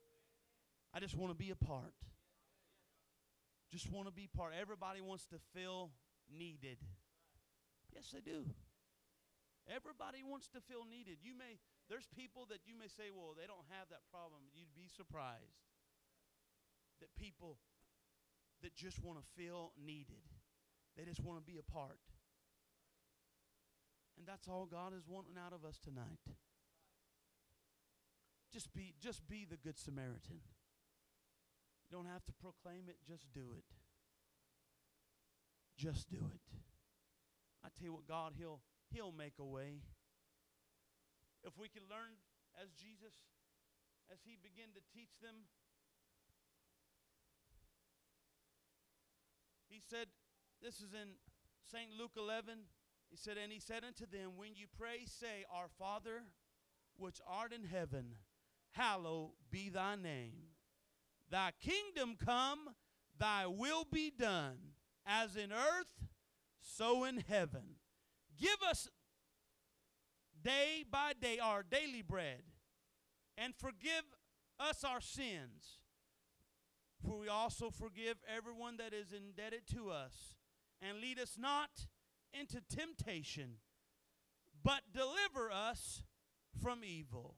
I 0.94 0.99
just 0.99 1.15
want 1.15 1.31
to 1.31 1.38
be 1.38 1.52
a 1.52 1.56
part. 1.56 1.95
Just 3.71 3.91
want 3.91 4.07
to 4.07 4.13
be 4.13 4.27
part. 4.27 4.53
Everybody 4.59 5.01
wants 5.01 5.25
to 5.27 5.37
feel 5.53 5.91
needed. 6.25 6.77
Yes, 7.93 8.09
they 8.13 8.21
do. 8.21 8.45
Everybody 9.69 10.25
wants 10.25 10.49
to 10.57 10.61
feel 10.61 10.85
needed. 10.89 11.21
You 11.21 11.37
may 11.37 11.61
there's 11.89 12.05
people 12.13 12.45
that 12.49 12.65
you 12.65 12.77
may 12.77 12.87
say, 12.87 13.09
well, 13.13 13.33
they 13.33 13.45
don't 13.45 13.65
have 13.73 13.89
that 13.89 14.05
problem. 14.13 14.45
You'd 14.53 14.73
be 14.77 14.89
surprised 14.89 15.65
that 17.01 17.09
people 17.17 17.57
that 18.61 18.75
just 18.75 19.01
want 19.01 19.17
to 19.17 19.25
feel 19.37 19.73
needed. 19.77 20.21
They 20.97 21.05
just 21.05 21.23
want 21.23 21.39
to 21.39 21.45
be 21.45 21.57
a 21.57 21.65
part. 21.65 22.01
And 24.17 24.27
that's 24.27 24.47
all 24.47 24.67
God 24.69 24.93
is 24.93 25.07
wanting 25.07 25.37
out 25.37 25.53
of 25.53 25.65
us 25.65 25.79
tonight. 25.79 26.21
Just 28.51 28.73
be 28.73 28.93
just 28.99 29.27
be 29.27 29.45
the 29.49 29.57
good 29.57 29.77
Samaritan. 29.77 30.41
You 31.89 31.97
don't 31.97 32.05
have 32.05 32.23
to 32.25 32.33
proclaim 32.37 32.85
it, 32.87 32.97
just 33.07 33.33
do 33.33 33.57
it. 33.57 33.65
Just 35.75 36.09
do 36.09 36.21
it. 36.29 36.41
I 37.65 37.69
tell 37.73 37.85
you 37.85 37.93
what, 37.93 38.07
God, 38.07 38.33
He'll 38.37 38.61
He'll 38.91 39.11
make 39.11 39.33
a 39.39 39.45
way. 39.45 39.81
If 41.43 41.57
we 41.57 41.67
can 41.67 41.83
learn 41.89 42.13
as 42.61 42.69
Jesus, 42.77 43.13
as 44.11 44.19
He 44.23 44.37
began 44.37 44.69
to 44.77 44.81
teach 44.93 45.17
them, 45.21 45.49
He 49.69 49.81
said, 49.81 50.07
this 50.61 50.75
is 50.75 50.93
in 50.93 51.15
St. 51.71 51.91
Luke 51.97 52.17
11. 52.17 52.59
He 53.09 53.17
said, 53.17 53.37
And 53.41 53.51
He 53.51 53.59
said 53.59 53.83
unto 53.83 54.05
them, 54.05 54.31
When 54.35 54.55
you 54.55 54.65
pray, 54.77 55.05
say, 55.05 55.45
Our 55.53 55.67
Father, 55.79 56.23
which 56.97 57.21
art 57.25 57.53
in 57.53 57.63
heaven, 57.63 58.15
hallowed 58.71 59.31
be 59.49 59.69
thy 59.69 59.95
name. 59.95 60.48
Thy 61.30 61.51
kingdom 61.61 62.15
come, 62.23 62.69
thy 63.18 63.45
will 63.45 63.85
be 63.91 64.11
done, 64.11 64.57
as 65.06 65.35
in 65.35 65.51
earth, 65.51 66.07
so 66.61 67.03
in 67.03 67.23
heaven. 67.27 67.76
Give 68.39 68.57
us 68.68 68.89
day 70.41 70.84
by 70.89 71.14
day 71.19 71.39
our 71.39 71.64
daily 71.64 72.01
bread, 72.01 72.41
and 73.38 73.53
forgive 73.56 74.03
us 74.60 74.84
our 74.84 75.01
sins, 75.01 75.80
for 77.06 77.18
we 77.19 77.27
also 77.27 77.69
forgive 77.69 78.18
everyone 78.27 78.77
that 78.77 78.93
is 78.93 79.14
indebted 79.14 79.68
to 79.73 79.89
us. 79.89 80.35
And 80.81 80.99
lead 80.99 81.19
us 81.19 81.35
not 81.38 81.69
into 82.34 82.61
temptation, 82.73 83.57
but 84.64 84.81
deliver 84.93 85.51
us 85.51 86.03
from 86.61 86.84
evil. 86.84 87.35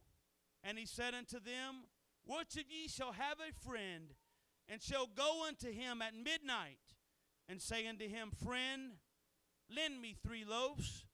And 0.64 0.78
he 0.78 0.86
said 0.86 1.16
unto 1.16 1.40
them, 1.40 1.86
Which 2.26 2.56
of 2.56 2.64
ye 2.70 2.88
shall 2.88 3.14
have 3.14 3.38
a 3.40 3.54
friend, 3.68 4.14
and 4.68 4.82
shall 4.82 5.08
go 5.08 5.46
unto 5.48 5.72
him 5.72 6.02
at 6.02 6.14
midnight, 6.14 6.80
and 7.50 7.62
say 7.62 7.88
unto 7.88 8.08
him, 8.08 8.32
Friend, 8.32 8.94
lend 9.70 10.02
me 10.02 10.16
three 10.24 10.46
loaves? 10.46 11.06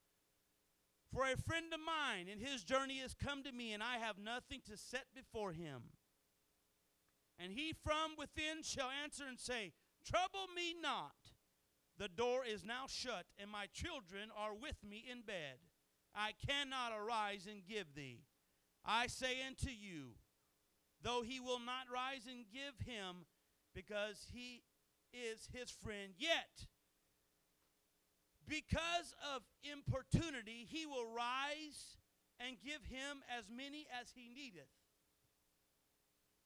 For 1.13 1.23
a 1.23 1.37
friend 1.37 1.73
of 1.73 1.79
mine 1.79 2.27
in 2.27 2.39
his 2.39 2.63
journey 2.63 2.99
has 2.99 3.13
come 3.13 3.43
to 3.43 3.51
me, 3.51 3.73
and 3.73 3.81
I 3.81 3.97
have 3.97 4.17
nothing 4.17 4.61
to 4.69 4.77
set 4.77 5.05
before 5.15 5.53
him. 5.53 5.83
And 7.39 7.53
he 7.53 7.73
from 7.83 8.15
within 8.17 8.63
shall 8.63 8.89
answer 9.03 9.23
and 9.27 9.39
say, 9.39 9.73
Trouble 10.05 10.47
me 10.55 10.75
not. 10.79 11.13
The 11.97 12.07
door 12.07 12.43
is 12.45 12.63
now 12.63 12.85
shut, 12.87 13.25
and 13.39 13.49
my 13.49 13.67
children 13.73 14.29
are 14.35 14.53
with 14.53 14.83
me 14.87 15.05
in 15.09 15.21
bed. 15.21 15.57
I 16.13 16.33
cannot 16.47 16.91
arise 16.97 17.47
and 17.49 17.65
give 17.65 17.95
thee. 17.95 18.21
I 18.85 19.07
say 19.07 19.37
unto 19.45 19.69
you, 19.69 20.15
though 21.07 21.23
he 21.23 21.39
will 21.39 21.63
not 21.63 21.87
rise 21.87 22.27
and 22.27 22.43
give 22.51 22.75
him, 22.83 23.23
because 23.71 24.27
he 24.35 24.67
is 25.15 25.47
his 25.55 25.71
friend, 25.71 26.11
yet 26.19 26.67
because 28.43 29.15
of 29.35 29.43
importunity, 29.63 30.67
he 30.67 30.83
will 30.83 31.07
rise 31.11 31.99
and 32.43 32.59
give 32.59 32.83
him 32.87 33.23
as 33.27 33.47
many 33.47 33.87
as 33.91 34.11
he 34.15 34.27
needeth. 34.31 34.71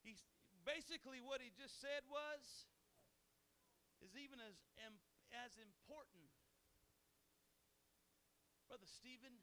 He's 0.06 0.22
basically 0.62 1.22
what 1.22 1.42
he 1.42 1.50
just 1.54 1.82
said 1.82 2.06
was 2.06 2.70
is 4.02 4.14
even 4.18 4.42
as 4.42 4.58
as 5.32 5.56
important. 5.62 6.28
Brother 8.68 8.90
Stephen, 8.90 9.40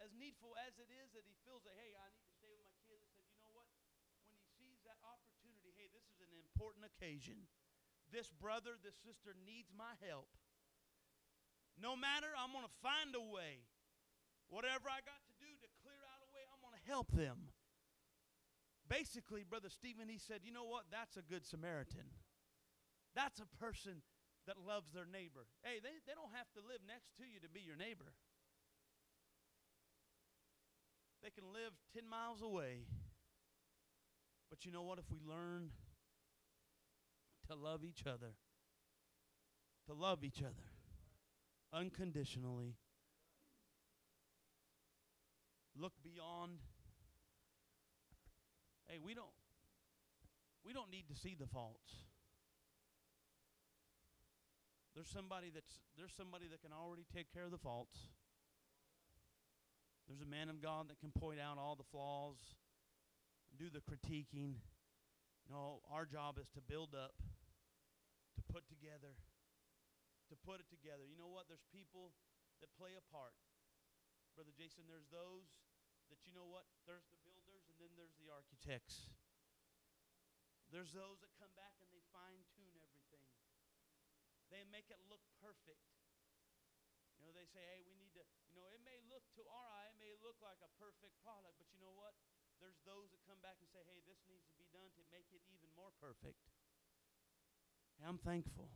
as 0.00 0.16
needful 0.16 0.56
as 0.64 0.80
it 0.80 0.88
is 0.88 1.12
that 1.12 1.28
he 1.28 1.36
feels 1.44 1.60
that, 1.68 1.76
hey, 1.76 1.92
I 1.92 2.08
need 2.16 2.24
to 2.24 2.34
stay 2.40 2.52
with 2.56 2.64
my 2.72 2.80
kids, 2.88 3.04
he 3.04 3.12
said, 3.12 3.28
you 3.36 3.40
know 3.44 3.52
what? 3.52 3.68
When 4.24 4.32
he 4.32 4.40
sees 4.56 4.80
that 4.88 4.96
opportunity, 5.04 5.76
hey, 5.76 5.92
this 5.92 6.08
is 6.08 6.24
an 6.24 6.32
important 6.60 6.84
occasion. 6.84 7.48
This 8.12 8.28
brother, 8.36 8.76
this 8.84 9.00
sister 9.00 9.32
needs 9.32 9.72
my 9.72 9.96
help. 10.04 10.28
No 11.80 11.96
matter, 11.96 12.28
I'm 12.36 12.52
going 12.52 12.68
to 12.68 12.76
find 12.84 13.16
a 13.16 13.24
way. 13.24 13.64
Whatever 14.52 14.92
I 14.92 15.00
got 15.00 15.24
to 15.24 15.34
do 15.40 15.48
to 15.48 15.68
clear 15.80 15.96
out 16.12 16.20
a 16.20 16.28
way, 16.36 16.44
I'm 16.52 16.60
going 16.60 16.76
to 16.76 16.84
help 16.84 17.08
them. 17.16 17.48
Basically, 18.84 19.40
Brother 19.40 19.72
Stephen, 19.72 20.12
he 20.12 20.20
said, 20.20 20.44
you 20.44 20.52
know 20.52 20.68
what? 20.68 20.92
That's 20.92 21.16
a 21.16 21.24
good 21.24 21.48
Samaritan. 21.48 22.12
That's 23.16 23.40
a 23.40 23.48
person 23.56 24.04
that 24.44 24.60
loves 24.60 24.92
their 24.92 25.08
neighbor. 25.08 25.48
Hey, 25.64 25.80
they, 25.80 25.96
they 26.04 26.12
don't 26.12 26.34
have 26.36 26.50
to 26.58 26.60
live 26.60 26.84
next 26.84 27.16
to 27.16 27.24
you 27.24 27.40
to 27.40 27.48
be 27.48 27.64
your 27.64 27.78
neighbor. 27.78 28.12
They 31.24 31.30
can 31.32 31.48
live 31.56 31.72
10 31.96 32.04
miles 32.04 32.44
away. 32.44 32.84
But 34.50 34.66
you 34.66 34.74
know 34.74 34.82
what? 34.82 34.98
If 34.98 35.06
we 35.08 35.22
learn 35.22 35.70
to 37.50 37.56
love 37.56 37.84
each 37.84 38.06
other, 38.06 38.34
to 39.86 39.94
love 39.94 40.24
each 40.24 40.40
other 40.40 40.70
unconditionally, 41.72 42.76
look 45.76 45.92
beyond. 46.02 46.58
Hey, 48.88 48.98
we 49.04 49.14
don't 49.14 49.34
we 50.64 50.72
don't 50.72 50.90
need 50.90 51.08
to 51.08 51.16
see 51.16 51.36
the 51.38 51.46
faults. 51.46 51.94
There's 54.94 55.08
somebody 55.08 55.50
that's 55.52 55.80
there's 55.96 56.12
somebody 56.16 56.46
that 56.50 56.62
can 56.62 56.72
already 56.72 57.06
take 57.14 57.32
care 57.32 57.44
of 57.44 57.50
the 57.50 57.58
faults. 57.58 57.98
There's 60.08 60.20
a 60.22 60.26
man 60.26 60.48
of 60.48 60.60
God 60.60 60.88
that 60.88 60.98
can 60.98 61.12
point 61.12 61.38
out 61.38 61.56
all 61.56 61.76
the 61.76 61.86
flaws, 61.90 62.36
do 63.56 63.66
the 63.70 63.78
critiquing. 63.78 64.54
No, 65.48 65.80
our 65.92 66.04
job 66.04 66.38
is 66.38 66.48
to 66.54 66.60
build 66.60 66.94
up, 66.94 67.14
put 68.50 68.66
together, 68.66 69.14
to 70.28 70.34
put 70.34 70.58
it 70.58 70.68
together. 70.70 71.06
You 71.06 71.14
know 71.14 71.30
what? 71.30 71.46
There's 71.46 71.64
people 71.70 72.14
that 72.58 72.70
play 72.74 72.98
a 72.98 73.04
part. 73.14 73.38
Brother 74.34 74.54
Jason, 74.54 74.86
there's 74.90 75.08
those 75.10 75.46
that 76.10 76.26
you 76.26 76.34
know 76.34 76.46
what? 76.46 76.66
There's 76.86 77.06
the 77.10 77.18
builders 77.22 77.70
and 77.70 77.78
then 77.78 77.94
there's 77.94 78.18
the 78.18 78.30
architects. 78.30 79.10
There's 80.70 80.94
those 80.94 81.22
that 81.22 81.30
come 81.38 81.50
back 81.58 81.78
and 81.82 81.90
they 81.90 82.02
fine 82.14 82.46
tune 82.54 82.74
everything. 82.78 83.26
They 84.50 84.66
make 84.66 84.90
it 84.90 84.98
look 85.06 85.22
perfect. 85.38 85.86
You 87.18 87.26
know, 87.26 87.34
they 87.34 87.46
say, 87.46 87.62
hey, 87.62 87.86
we 87.86 87.94
need 87.94 88.14
to, 88.18 88.24
you 88.50 88.54
know, 88.58 88.66
it 88.70 88.82
may 88.82 88.98
look 89.06 89.22
to 89.38 89.42
our 89.46 89.66
eye, 89.78 89.92
it 89.94 89.98
may 89.98 90.14
look 90.24 90.38
like 90.42 90.58
a 90.62 90.70
perfect 90.80 91.14
product, 91.22 91.54
but 91.58 91.70
you 91.70 91.78
know 91.78 91.94
what? 91.94 92.16
There's 92.58 92.80
those 92.82 93.12
that 93.14 93.22
come 93.28 93.38
back 93.44 93.60
and 93.62 93.68
say, 93.70 93.82
hey, 93.86 94.02
this 94.08 94.20
needs 94.26 94.46
to 94.50 94.54
be 94.56 94.66
done 94.74 94.90
to 94.98 95.02
make 95.12 95.28
it 95.30 95.44
even 95.52 95.70
more 95.78 95.94
perfect. 96.00 96.40
And 98.00 98.08
I'm 98.08 98.18
thankful. 98.18 98.68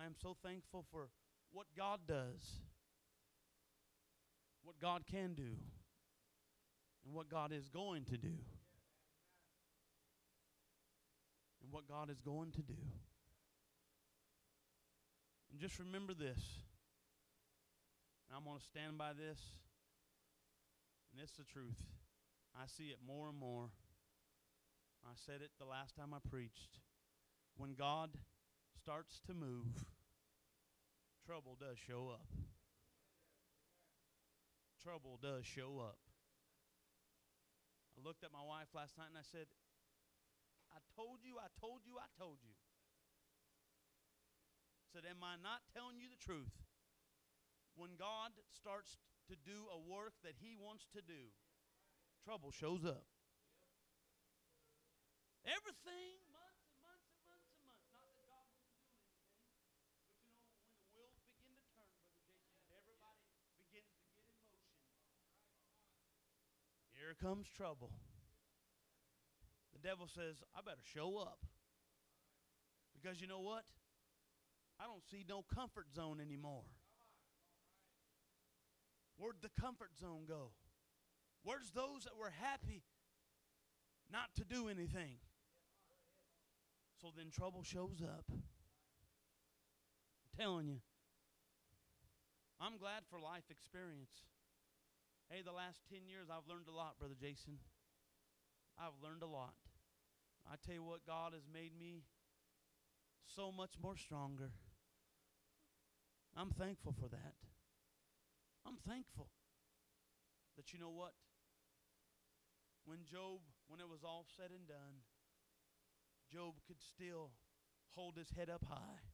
I 0.00 0.04
am 0.04 0.14
so 0.22 0.36
thankful 0.44 0.84
for 0.92 1.08
what 1.52 1.66
God 1.76 2.00
does, 2.06 2.60
what 4.62 4.78
God 4.80 5.04
can 5.10 5.34
do, 5.34 5.56
and 7.04 7.14
what 7.14 7.30
God 7.30 7.52
is 7.52 7.68
going 7.68 8.04
to 8.04 8.18
do. 8.18 8.36
And 11.62 11.72
what 11.72 11.88
God 11.88 12.10
is 12.10 12.20
going 12.20 12.50
to 12.52 12.62
do. 12.62 12.76
And 15.50 15.58
just 15.58 15.78
remember 15.78 16.12
this. 16.12 16.38
I'm 18.34 18.44
going 18.44 18.58
to 18.58 18.64
stand 18.64 18.98
by 18.98 19.12
this. 19.12 19.40
And 21.12 21.22
it's 21.22 21.32
the 21.32 21.44
truth. 21.44 21.80
I 22.54 22.66
see 22.66 22.88
it 22.88 22.98
more 23.06 23.28
and 23.28 23.38
more. 23.38 23.70
I 25.04 25.12
said 25.14 25.40
it 25.42 25.50
the 25.58 25.64
last 25.64 25.96
time 25.96 26.12
I 26.12 26.18
preached. 26.28 26.78
When 27.58 27.74
God 27.74 28.14
starts 28.78 29.20
to 29.26 29.34
move, 29.34 29.82
trouble 31.26 31.58
does 31.58 31.76
show 31.76 32.08
up. 32.14 32.30
Trouble 34.80 35.18
does 35.20 35.44
show 35.44 35.82
up. 35.82 35.98
I 37.98 38.06
looked 38.06 38.22
at 38.22 38.30
my 38.30 38.46
wife 38.46 38.70
last 38.78 38.94
night 38.94 39.10
and 39.10 39.18
I 39.18 39.26
said, 39.26 39.50
I 40.70 40.78
told 40.94 41.18
you, 41.26 41.42
I 41.42 41.50
told 41.58 41.82
you, 41.82 41.98
I 41.98 42.06
told 42.14 42.38
you. 42.46 42.54
said, 44.94 45.02
Am 45.02 45.18
I 45.26 45.34
not 45.42 45.66
telling 45.74 45.98
you 45.98 46.06
the 46.06 46.22
truth? 46.22 46.54
When 47.74 47.98
God 47.98 48.38
starts 48.54 49.02
to 49.26 49.34
do 49.34 49.66
a 49.74 49.78
work 49.82 50.14
that 50.22 50.38
He 50.38 50.54
wants 50.54 50.86
to 50.94 51.02
do, 51.02 51.34
trouble 52.22 52.54
shows 52.54 52.86
up. 52.86 53.02
Everything, 55.46 56.18
months 56.34 56.66
and 56.66 56.78
months 56.82 57.06
and 57.14 57.22
months 57.22 57.48
and 57.54 57.62
months. 57.62 57.86
Not 57.94 58.10
that 58.10 58.26
God 58.26 58.42
wasn't 58.50 58.74
doing 58.74 58.98
anything, 58.98 59.38
but 59.38 60.26
you 60.34 60.42
know, 60.42 60.58
when 60.66 60.82
the 60.82 60.90
wheels 60.90 61.14
begin 61.22 61.54
to 61.54 61.62
turn, 61.70 61.86
Brother 61.94 62.18
Jason, 62.18 62.58
and 62.58 62.74
everybody 62.74 63.22
begins 63.30 63.54
to 63.62 63.64
get 63.70 63.86
in 63.86 63.94
motion, 64.02 64.58
here 66.90 67.06
comes 67.22 67.46
trouble. 67.56 67.90
The 69.72 69.88
devil 69.88 70.08
says, 70.08 70.36
I 70.56 70.60
better 70.60 70.82
show 70.94 71.18
up. 71.18 71.38
Because 72.94 73.20
you 73.20 73.26
know 73.28 73.40
what? 73.40 73.64
I 74.80 74.84
don't 74.84 75.04
see 75.10 75.24
no 75.28 75.44
comfort 75.54 75.86
zone 75.94 76.20
anymore. 76.20 76.64
Where'd 79.16 79.42
the 79.42 79.50
comfort 79.60 79.90
zone 80.00 80.24
go? 80.28 80.52
Where's 81.42 81.70
those 81.74 82.04
that 82.04 82.16
were 82.18 82.32
happy 82.40 82.82
not 84.10 84.34
to 84.36 84.44
do 84.44 84.68
anything? 84.68 85.18
So 87.00 87.08
then 87.16 87.30
trouble 87.30 87.62
shows 87.62 88.02
up. 88.02 88.24
I'm 88.30 88.36
telling 90.36 90.68
you. 90.68 90.80
I'm 92.60 92.76
glad 92.78 93.02
for 93.08 93.20
life 93.20 93.44
experience. 93.50 94.22
Hey, 95.30 95.42
the 95.44 95.52
last 95.52 95.84
10 95.92 96.08
years 96.08 96.28
I've 96.32 96.48
learned 96.48 96.68
a 96.68 96.74
lot, 96.74 96.98
Brother 96.98 97.16
Jason. 97.20 97.60
I've 98.80 98.96
learned 99.04 99.22
a 99.22 99.26
lot. 99.26 99.52
I 100.50 100.56
tell 100.64 100.74
you 100.74 100.82
what, 100.82 101.04
God 101.04 101.34
has 101.34 101.44
made 101.52 101.76
me 101.78 102.04
so 103.36 103.52
much 103.52 103.76
more 103.82 103.94
stronger. 103.94 104.52
I'm 106.34 106.48
thankful 106.50 106.94
for 106.98 107.08
that. 107.10 107.36
I'm 108.64 108.78
thankful 108.88 109.28
that 110.56 110.72
you 110.72 110.78
know 110.78 110.88
what? 110.88 111.12
When 112.86 113.04
Job, 113.04 113.40
when 113.68 113.80
it 113.80 113.88
was 113.88 114.00
all 114.04 114.24
said 114.34 114.48
and 114.48 114.66
done, 114.66 115.04
Job 116.32 116.54
could 116.66 116.80
still 116.80 117.32
hold 117.94 118.16
his 118.16 118.30
head 118.30 118.48
up 118.48 118.64
high 118.66 119.04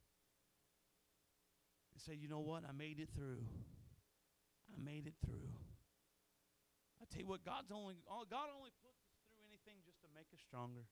and 1.93 2.01
say, 2.01 2.15
you 2.15 2.29
know 2.29 2.39
what? 2.39 2.63
I 2.69 2.73
made 2.73 3.01
it 3.01 3.09
through. 3.17 3.43
I 4.71 4.81
made 4.81 5.09
it 5.09 5.15
through. 5.27 5.51
I 7.05 7.07
tell 7.13 7.21
you 7.21 7.29
what, 7.29 7.45
God's 7.45 7.69
only 7.69 8.01
God 8.09 8.49
only 8.49 8.73
puts 8.81 9.05
us 9.05 9.13
through 9.29 9.45
anything 9.45 9.85
just 9.85 10.01
to 10.01 10.09
make 10.17 10.33
us 10.33 10.41
stronger. 10.41 10.89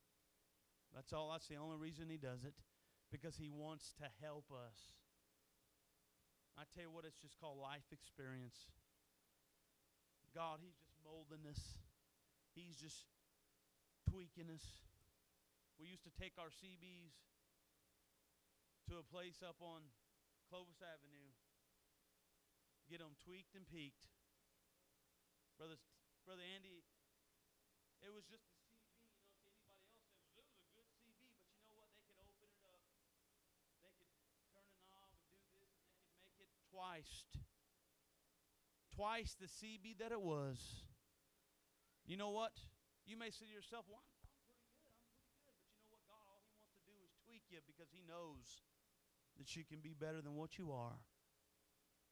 That's 0.92 1.16
all. 1.16 1.32
That's 1.32 1.48
the 1.48 1.56
only 1.56 1.80
reason 1.80 2.12
He 2.12 2.20
does 2.20 2.44
it, 2.44 2.52
because 3.08 3.40
He 3.40 3.48
wants 3.48 3.96
to 3.96 4.04
help 4.20 4.52
us. 4.52 4.92
I 6.52 6.68
tell 6.68 6.84
you 6.84 6.92
what, 6.92 7.08
it's 7.08 7.16
just 7.16 7.40
called 7.40 7.56
life 7.56 7.88
experience. 7.88 8.68
God, 10.36 10.60
He's 10.60 10.76
just 10.76 10.92
molding 11.00 11.48
us. 11.48 11.80
He's 12.52 12.76
just 12.76 13.08
tweaking 14.04 14.52
us. 14.52 14.84
We 15.80 15.88
used 15.88 16.04
to 16.04 16.12
take 16.12 16.36
our 16.36 16.52
CBs 16.52 17.16
to 18.92 19.00
a 19.00 19.04
place 19.08 19.40
up 19.40 19.56
on 19.64 19.80
Clovis 20.52 20.84
Avenue, 20.84 21.32
get 22.92 23.00
them 23.00 23.16
tweaked 23.24 23.56
and 23.56 23.64
peaked. 23.64 24.12
Brother, 25.56 25.80
Brother 26.22 26.46
Andy, 26.54 26.86
it 27.98 28.10
was 28.14 28.22
just 28.30 28.46
a 28.46 28.54
CB, 28.54 28.94
you 28.94 29.02
know, 29.02 29.10
to 29.10 29.26
anybody 29.34 29.74
else, 29.82 30.30
it 30.30 30.38
was, 30.38 30.46
it 30.46 30.46
was 30.46 30.62
a 30.62 30.74
good 30.78 30.86
CB, 31.02 31.18
but 31.42 31.50
you 31.50 31.66
know 31.66 31.82
what? 31.82 31.90
They 31.98 32.06
could 32.06 32.18
open 32.22 32.46
it 32.54 32.62
up. 32.70 32.78
They 33.82 33.90
could 33.98 34.10
turn 34.54 34.62
a 34.70 34.78
knob 34.86 35.10
and 35.18 35.26
do 35.26 35.50
this, 35.58 35.74
and 35.82 35.90
they 35.90 36.06
could 36.06 36.22
make 36.38 36.38
it 36.38 36.50
twice. 36.70 37.26
Twice 38.94 39.34
the 39.34 39.50
CB 39.50 39.98
that 39.98 40.14
it 40.14 40.22
was. 40.22 40.86
You 42.06 42.14
know 42.14 42.30
what? 42.30 42.54
You 43.02 43.18
may 43.18 43.34
say 43.34 43.50
to 43.50 43.54
yourself, 43.54 43.82
well, 43.90 43.98
I'm, 43.98 44.14
I'm 44.14 44.38
pretty 44.38 44.62
good. 44.78 44.94
I'm 44.94 45.10
pretty 45.10 45.42
good. 45.42 45.58
But 45.58 45.58
you 45.58 45.74
know 45.74 45.90
what? 45.90 46.06
God, 46.06 46.22
all 46.30 46.38
He 46.46 46.54
wants 46.54 46.78
to 46.78 46.86
do 46.86 46.94
is 47.02 47.10
tweak 47.26 47.50
you 47.50 47.58
because 47.66 47.90
He 47.90 48.06
knows 48.06 48.62
that 49.42 49.58
you 49.58 49.66
can 49.66 49.82
be 49.82 49.90
better 49.90 50.22
than 50.22 50.38
what 50.38 50.54
you 50.54 50.70
are. 50.70 51.02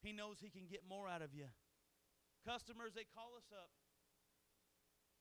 He 0.03 0.11
knows 0.11 0.43
He 0.43 0.51
can 0.51 0.67
get 0.67 0.83
more 0.83 1.07
out 1.07 1.23
of 1.23 1.31
you. 1.31 1.47
Customers, 2.43 2.97
they 2.97 3.07
call 3.07 3.39
us 3.39 3.53
up. 3.55 3.71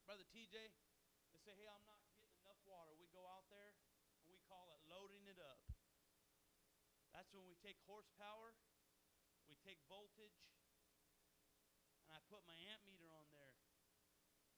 Brother 0.10 0.26
TJ, 0.34 0.57
they 0.57 1.38
say, 1.45 1.53
hey, 1.53 1.69
I'm 1.69 1.86
not 1.86 2.02
getting 2.10 2.34
enough 2.41 2.57
water. 2.65 2.98
We 2.98 3.06
go 3.14 3.30
out 3.30 3.45
there 3.53 3.77
and 4.26 4.34
we 4.34 4.41
call 4.49 4.73
it 4.73 4.81
loading 4.90 5.22
it 5.30 5.38
up. 5.38 5.61
That's 7.14 7.30
when 7.30 7.45
we 7.45 7.53
take 7.61 7.77
horsepower, 7.86 8.57
we 9.45 9.53
take 9.61 9.77
voltage, 9.86 10.49
and 12.02 12.10
I 12.10 12.18
put 12.26 12.41
my 12.49 12.57
amp 12.73 12.81
meter 12.90 13.06
on 13.14 13.30
there. 13.30 13.53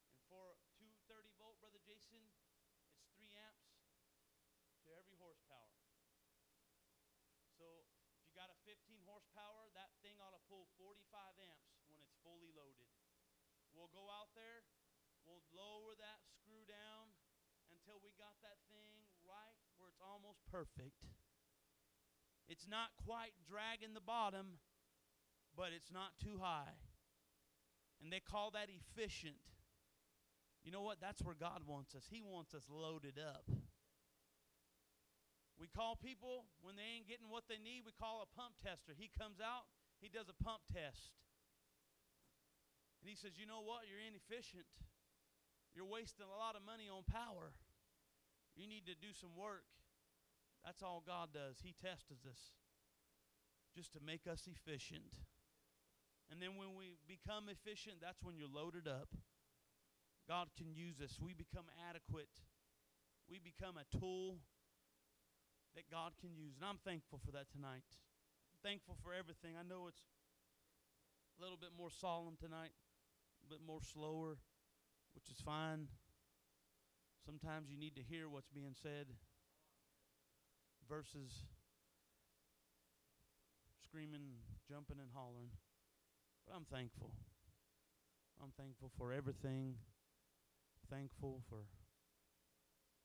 And 0.08 0.16
for 0.32 0.56
230 0.80 1.36
volt, 1.36 1.60
Brother 1.60 1.84
Jason, 1.84 2.24
it's 2.88 3.04
3 3.12 3.36
amps 3.36 3.76
to 4.88 4.96
every 4.96 5.20
horsepower. 5.20 5.76
So 7.60 7.84
if 8.16 8.24
you 8.24 8.32
got 8.40 8.48
a 8.48 8.56
15 8.64 9.04
horsepower, 9.04 9.68
that 9.76 9.92
thing 10.00 10.16
ought 10.24 10.32
to 10.32 10.44
pull 10.48 10.72
45 10.80 10.96
amps 11.44 11.76
when 11.92 12.00
it's 12.00 12.16
fully 12.24 12.56
loaded. 12.56 12.88
We'll 13.76 13.92
go 13.92 14.08
out 14.08 14.32
there, 14.32 14.64
we'll 15.32 15.48
lower 15.56 15.96
that 15.96 16.20
screw 16.28 16.68
down 16.68 17.16
until 17.72 18.04
we 18.04 18.12
got 18.20 18.36
that 18.44 18.60
thing 18.68 19.08
right 19.24 19.56
where 19.80 19.88
it's 19.88 20.04
almost 20.04 20.44
perfect. 20.52 21.08
It's 22.52 22.68
not 22.68 22.92
quite 23.00 23.32
dragging 23.48 23.96
the 23.96 24.04
bottom, 24.04 24.60
but 25.56 25.72
it's 25.72 25.88
not 25.88 26.20
too 26.20 26.44
high. 26.44 26.76
And 28.04 28.12
they 28.12 28.20
call 28.20 28.52
that 28.52 28.68
efficient. 28.68 29.40
You 30.68 30.76
know 30.76 30.84
what? 30.84 31.00
That's 31.00 31.24
where 31.24 31.38
God 31.38 31.64
wants 31.64 31.96
us. 31.96 32.12
He 32.12 32.20
wants 32.20 32.52
us 32.52 32.68
loaded 32.68 33.16
up. 33.16 33.48
We 35.56 35.70
call 35.72 35.96
people 35.96 36.50
when 36.60 36.76
they 36.76 37.00
ain't 37.00 37.08
getting 37.08 37.30
what 37.30 37.46
they 37.48 37.62
need, 37.62 37.86
we 37.86 37.94
call 37.94 38.26
a 38.26 38.30
pump 38.34 38.58
tester. 38.60 38.98
He 38.98 39.14
comes 39.14 39.38
out, 39.38 39.70
he 40.02 40.10
does 40.10 40.26
a 40.26 40.36
pump 40.42 40.66
test. 40.74 41.14
And 43.00 43.10
he 43.10 43.14
says, 43.14 43.38
You 43.38 43.46
know 43.46 43.62
what? 43.62 43.86
You're 43.86 44.02
inefficient. 44.02 44.66
You're 45.76 45.88
wasting 45.88 46.28
a 46.28 46.38
lot 46.38 46.56
of 46.56 46.64
money 46.68 46.92
on 46.92 47.08
power. 47.08 47.56
You 48.56 48.68
need 48.68 48.86
to 48.92 48.96
do 48.96 49.16
some 49.16 49.32
work. 49.40 49.64
That's 50.66 50.84
all 50.84 51.02
God 51.02 51.32
does. 51.34 51.64
He 51.64 51.74
tests 51.74 52.12
us 52.28 52.54
just 53.74 53.94
to 53.94 54.00
make 54.04 54.28
us 54.28 54.48
efficient. 54.52 55.24
And 56.30 56.42
then 56.42 56.60
when 56.60 56.76
we 56.76 57.00
become 57.08 57.48
efficient, 57.48 58.04
that's 58.04 58.22
when 58.22 58.36
you're 58.36 58.52
loaded 58.52 58.88
up. 58.88 59.10
God 60.28 60.52
can 60.56 60.76
use 60.76 61.00
us. 61.00 61.20
We 61.20 61.34
become 61.34 61.66
adequate. 61.90 62.32
We 63.28 63.40
become 63.40 63.76
a 63.80 63.88
tool 63.88 64.40
that 65.76 65.88
God 65.90 66.20
can 66.20 66.36
use. 66.36 66.60
And 66.60 66.68
I'm 66.68 66.80
thankful 66.84 67.20
for 67.24 67.32
that 67.32 67.52
tonight. 67.52 67.88
thankful 68.64 68.96
for 69.02 69.10
everything. 69.16 69.58
I 69.58 69.66
know 69.66 69.88
it's 69.88 70.06
a 71.40 71.42
little 71.42 71.58
bit 71.58 71.74
more 71.76 71.90
solemn 71.90 72.38
tonight, 72.38 72.76
a 73.42 73.50
bit 73.50 73.64
more 73.66 73.82
slower, 73.82 74.38
which 75.16 75.30
is 75.30 75.42
fine. 75.44 75.88
Sometimes 77.26 77.70
you 77.70 77.78
need 77.78 77.96
to 77.96 78.02
hear 78.02 78.28
what's 78.28 78.50
being 78.50 78.76
said 78.82 79.08
versus 80.90 81.46
screaming, 83.84 84.42
jumping, 84.68 84.98
and 85.00 85.10
hollering. 85.14 85.50
But 86.48 86.56
I'm 86.56 86.66
thankful. 86.66 87.12
I'm 88.42 88.52
thankful 88.58 88.92
for 88.98 89.14
everything. 89.14 89.76
Thankful 90.90 91.42
for 91.48 91.66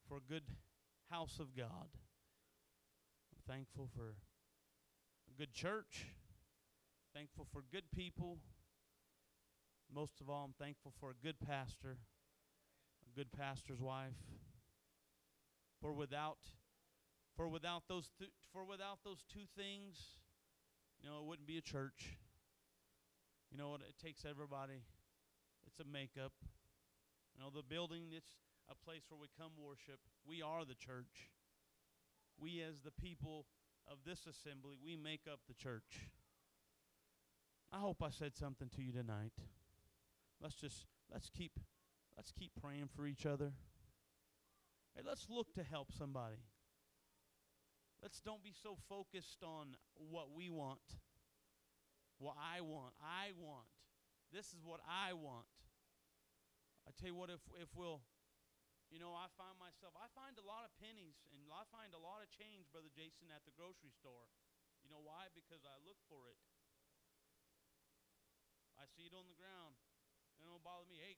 for 0.09 0.19
a 0.19 0.33
good 0.33 0.45
house 1.11 1.39
of 1.41 1.57
God. 1.57 1.89
I'm 3.33 3.43
thankful 3.53 3.89
for 3.97 4.15
a 5.29 5.39
good 5.39 5.53
church. 5.53 6.07
Thankful 7.15 7.47
for 7.53 7.63
good 7.73 7.91
people. 7.95 8.39
Most 9.93 10.21
of 10.21 10.29
all, 10.29 10.45
I'm 10.45 10.55
thankful 10.65 10.93
for 11.01 11.11
a 11.11 11.25
good 11.25 11.37
pastor, 11.41 11.99
a 13.07 13.17
good 13.17 13.33
pastor's 13.33 13.81
wife. 13.81 14.19
For 15.81 15.93
without 15.93 16.39
for 17.37 17.49
without 17.49 17.83
those 17.89 18.11
th- 18.19 18.31
for 18.53 18.65
without 18.65 18.99
those 19.05 19.23
two 19.33 19.45
things, 19.57 20.19
you 21.01 21.09
know, 21.09 21.19
it 21.19 21.25
wouldn't 21.25 21.47
be 21.47 21.59
a 21.59 21.63
church. 21.63 22.17
You 23.51 23.59
know 23.59 23.71
what? 23.71 23.81
It 23.83 23.95
takes 24.03 24.25
everybody. 24.25 24.83
It's 25.67 25.79
a 25.79 25.85
makeup. 25.85 26.33
You 27.35 27.45
know, 27.45 27.51
the 27.55 27.63
building, 27.63 28.05
it's 28.17 28.41
a 28.71 28.75
place 28.75 29.03
where 29.09 29.21
we 29.21 29.29
come 29.39 29.53
worship. 29.59 30.01
We 30.27 30.43
are 30.43 30.65
the 30.65 30.75
church. 30.75 31.31
We, 32.39 32.63
as 32.63 32.81
the 32.81 32.91
people 32.91 33.47
of 33.87 33.99
this 34.05 34.27
assembly, 34.27 34.77
we 34.83 34.97
make 34.97 35.23
up 35.31 35.41
the 35.47 35.55
church. 35.55 36.09
I 37.73 37.79
hope 37.79 38.03
I 38.03 38.11
said 38.11 38.37
something 38.37 38.69
to 38.77 38.83
you 38.83 38.93
tonight. 38.93 39.33
Let's 40.41 40.55
just 40.55 40.85
let's 41.11 41.31
keep 41.31 41.53
let's 42.17 42.33
keep 42.33 42.53
praying 42.61 42.89
for 42.95 43.07
each 43.07 43.27
other. 43.27 43.53
Hey, 44.95 45.03
let's 45.07 45.27
look 45.29 45.53
to 45.55 45.63
help 45.63 45.93
somebody. 45.93 46.43
Let's 48.03 48.21
don't 48.21 48.45
be 48.45 48.53
so 48.53 48.77
focused 48.89 49.43
on 49.43 49.77
what 49.97 50.33
we 50.35 50.51
want. 50.51 51.01
What 52.19 52.37
I 52.37 52.61
want. 52.61 52.95
I 53.01 53.33
want. 53.37 53.69
This 54.33 54.53
is 54.53 54.65
what 54.65 54.81
I 54.85 55.13
want. 55.13 55.49
I 56.87 56.93
tell 56.97 57.11
you 57.11 57.17
what, 57.17 57.31
if 57.31 57.41
if 57.61 57.69
we'll 57.75 58.01
you 58.91 59.03
know, 59.03 59.19
I 59.19 59.27
find 59.35 59.59
myself, 59.59 59.99
I 59.99 60.07
find 60.15 60.39
a 60.39 60.47
lot 60.47 60.63
of 60.63 60.71
pennies 60.79 61.19
and 61.35 61.43
I 61.51 61.67
find 61.75 61.91
a 61.91 61.99
lot 61.99 62.23
of 62.23 62.31
change, 62.31 62.71
Brother 62.71 62.91
Jason, 62.95 63.35
at 63.35 63.43
the 63.43 63.55
grocery 63.59 63.91
store. 63.91 64.31
You 64.87 64.95
know 64.95 65.03
why? 65.03 65.27
Because 65.35 65.67
I 65.67 65.75
look 65.83 65.99
for 66.07 66.31
it. 66.31 66.39
I 68.79 68.87
see 68.95 69.11
it 69.11 69.15
on 69.17 69.27
the 69.27 69.35
ground. 69.35 69.75
It 70.41 70.47
don't 70.47 70.63
bother 70.65 70.87
me. 70.89 71.01
Hey, 71.01 71.17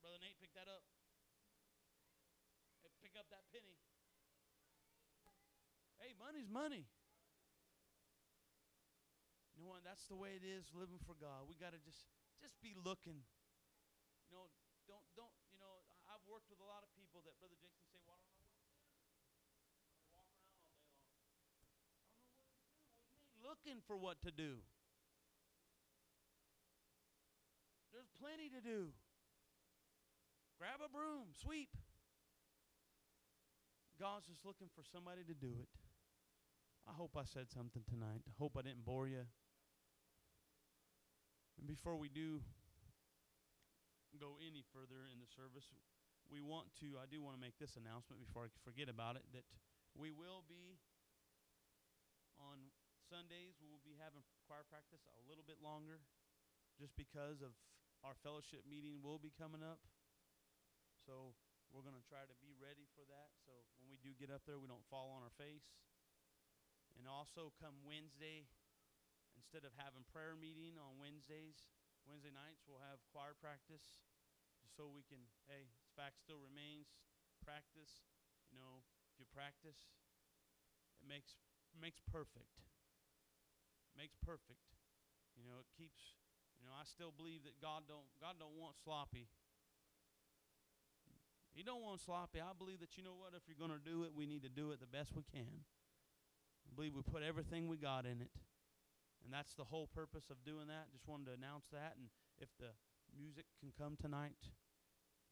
Brother 0.00 0.18
Nate, 0.22 0.38
pick 0.40 0.52
that 0.54 0.68
up. 0.68 0.84
Hey, 2.82 2.92
pick 3.02 3.16
up 3.18 3.28
that 3.34 3.44
penny. 3.52 3.76
Hey, 5.98 6.12
money's 6.20 6.48
money. 6.48 6.84
You 9.56 9.64
know 9.64 9.72
what? 9.72 9.80
That's 9.88 10.04
the 10.12 10.14
way 10.14 10.36
it 10.36 10.44
is 10.44 10.68
living 10.76 11.00
for 11.00 11.16
God. 11.16 11.48
We 11.48 11.56
got 11.56 11.72
to 11.72 11.80
just 11.80 12.04
just 12.36 12.60
be 12.60 12.76
looking. 12.76 13.24
You 14.28 14.36
know, 14.36 14.52
don't 14.84 15.02
don't 15.16 15.32
you 15.48 15.56
know? 15.56 15.88
I've 16.04 16.20
worked 16.28 16.52
with 16.52 16.60
a 16.60 16.68
lot 16.68 16.84
of 16.84 16.92
people 16.92 17.24
that 17.24 17.40
Brother 17.40 17.56
Jason 17.56 17.80
say, 17.88 17.96
"Well, 18.04 18.20
I 18.20 18.20
don't 18.20 18.36
know 18.36 18.44
what 18.44 18.60
to 18.60 18.68
do." 18.68 18.84
Walk 20.12 20.28
around 20.36 20.52
all 20.52 20.68
day 20.68 20.76
long. 20.84 21.00
I 21.00 21.40
don't 21.40 21.56
know 21.56 21.64
what 21.64 21.80
to 21.80 21.80
do. 21.80 22.28
Do 23.08 23.16
you 23.16 23.24
mean? 23.24 23.40
Looking 23.40 23.80
for 23.88 23.96
what 23.96 24.20
to 24.28 24.30
do. 24.30 24.60
There's 27.96 28.12
plenty 28.20 28.52
to 28.52 28.60
do. 28.60 28.92
Grab 30.60 30.84
a 30.84 30.92
broom, 30.92 31.32
sweep. 31.32 31.72
God's 33.96 34.28
just 34.28 34.44
looking 34.44 34.68
for 34.76 34.84
somebody 34.84 35.24
to 35.24 35.32
do 35.32 35.56
it. 35.56 35.72
I 36.84 36.92
hope 36.92 37.16
I 37.16 37.24
said 37.24 37.48
something 37.48 37.80
tonight. 37.88 38.20
I 38.28 38.36
hope 38.36 38.52
I 38.52 38.60
didn't 38.60 38.84
bore 38.84 39.08
you. 39.08 39.24
And 41.56 41.64
before 41.64 41.96
we 41.96 42.12
do 42.12 42.44
go 44.20 44.36
any 44.44 44.60
further 44.76 45.08
in 45.08 45.16
the 45.16 45.28
service, 45.32 45.72
we 46.28 46.44
want 46.44 46.68
to, 46.84 47.00
I 47.00 47.08
do 47.08 47.24
want 47.24 47.32
to 47.32 47.40
make 47.40 47.56
this 47.56 47.80
announcement 47.80 48.20
before 48.20 48.44
I 48.44 48.52
forget 48.60 48.92
about 48.92 49.16
it 49.16 49.24
that 49.32 49.48
we 49.96 50.12
will 50.12 50.44
be 50.44 50.76
on 52.36 52.60
Sundays, 53.08 53.56
we 53.56 53.72
will 53.72 53.80
be 53.80 53.96
having 53.96 54.20
choir 54.44 54.68
practice 54.68 55.00
a 55.08 55.24
little 55.24 55.48
bit 55.48 55.64
longer 55.64 56.04
just 56.76 56.92
because 56.92 57.40
of 57.40 57.56
our 58.04 58.16
fellowship 58.20 58.64
meeting 58.68 59.00
will 59.00 59.20
be 59.20 59.32
coming 59.32 59.64
up. 59.64 59.80
So 61.06 61.36
we're 61.70 61.86
going 61.86 61.98
to 61.98 62.06
try 62.08 62.26
to 62.26 62.36
be 62.42 62.52
ready 62.58 62.88
for 62.96 63.04
that. 63.06 63.30
So 63.46 63.54
when 63.78 63.88
we 63.88 63.98
do 64.00 64.16
get 64.18 64.32
up 64.32 64.42
there, 64.44 64.58
we 64.58 64.66
don't 64.66 64.84
fall 64.90 65.14
on 65.14 65.22
our 65.22 65.34
face. 65.38 65.66
And 66.96 67.04
also 67.04 67.52
come 67.60 67.84
Wednesday, 67.84 68.48
instead 69.36 69.68
of 69.68 69.76
having 69.76 70.08
prayer 70.08 70.32
meeting 70.32 70.80
on 70.80 70.96
Wednesdays, 70.96 71.68
Wednesday 72.08 72.32
nights 72.32 72.64
we'll 72.64 72.80
have 72.80 73.04
choir 73.12 73.36
practice, 73.36 74.00
so 74.64 74.88
we 74.88 75.04
can. 75.04 75.20
Hey, 75.44 75.68
fact 75.92 76.22
still 76.22 76.40
remains. 76.40 76.88
Practice, 77.44 78.08
you 78.48 78.56
know, 78.56 78.80
if 79.12 79.20
you 79.20 79.26
practice, 79.28 79.92
it 80.98 81.06
makes 81.06 81.36
makes 81.76 82.00
perfect. 82.08 82.64
Makes 83.92 84.16
perfect. 84.24 84.72
You 85.36 85.44
know, 85.44 85.60
it 85.60 85.68
keeps. 85.76 86.16
Know, 86.66 86.74
I 86.74 86.82
still 86.82 87.14
believe 87.14 87.46
that 87.46 87.62
God 87.62 87.86
don't 87.86 88.10
God 88.18 88.42
don't 88.42 88.58
want 88.58 88.74
sloppy. 88.82 89.30
He 91.54 91.62
don't 91.62 91.80
want 91.80 92.02
sloppy. 92.02 92.42
I 92.42 92.52
believe 92.58 92.82
that 92.82 92.98
you 92.98 93.06
know 93.06 93.14
what, 93.14 93.32
if 93.32 93.46
you're 93.46 93.56
going 93.56 93.72
to 93.72 93.80
do 93.80 94.02
it, 94.02 94.10
we 94.12 94.26
need 94.26 94.42
to 94.42 94.52
do 94.52 94.74
it 94.74 94.82
the 94.82 94.90
best 94.90 95.14
we 95.14 95.22
can. 95.22 95.64
I 96.66 96.70
believe 96.74 96.92
we 96.92 97.00
put 97.00 97.22
everything 97.22 97.70
we 97.70 97.78
got 97.78 98.04
in 98.04 98.20
it. 98.20 98.34
And 99.24 99.32
that's 99.32 99.54
the 99.54 99.64
whole 99.64 99.86
purpose 99.86 100.28
of 100.28 100.42
doing 100.44 100.66
that. 100.68 100.92
Just 100.92 101.08
wanted 101.08 101.32
to 101.32 101.32
announce 101.32 101.64
that. 101.72 101.94
And 101.96 102.10
if 102.42 102.50
the 102.60 102.76
music 103.16 103.46
can 103.62 103.72
come 103.72 103.96
tonight, 103.96 104.36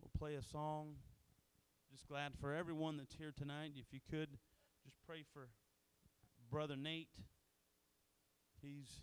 we'll 0.00 0.14
play 0.16 0.34
a 0.38 0.42
song. 0.42 0.96
Just 1.92 2.08
glad 2.08 2.32
for 2.40 2.54
everyone 2.54 2.96
that's 2.96 3.14
here 3.14 3.34
tonight. 3.36 3.72
If 3.76 3.92
you 3.92 4.00
could, 4.08 4.38
just 4.86 4.96
pray 5.06 5.24
for 5.34 5.50
Brother 6.50 6.76
Nate. 6.76 7.12
He's 8.62 9.02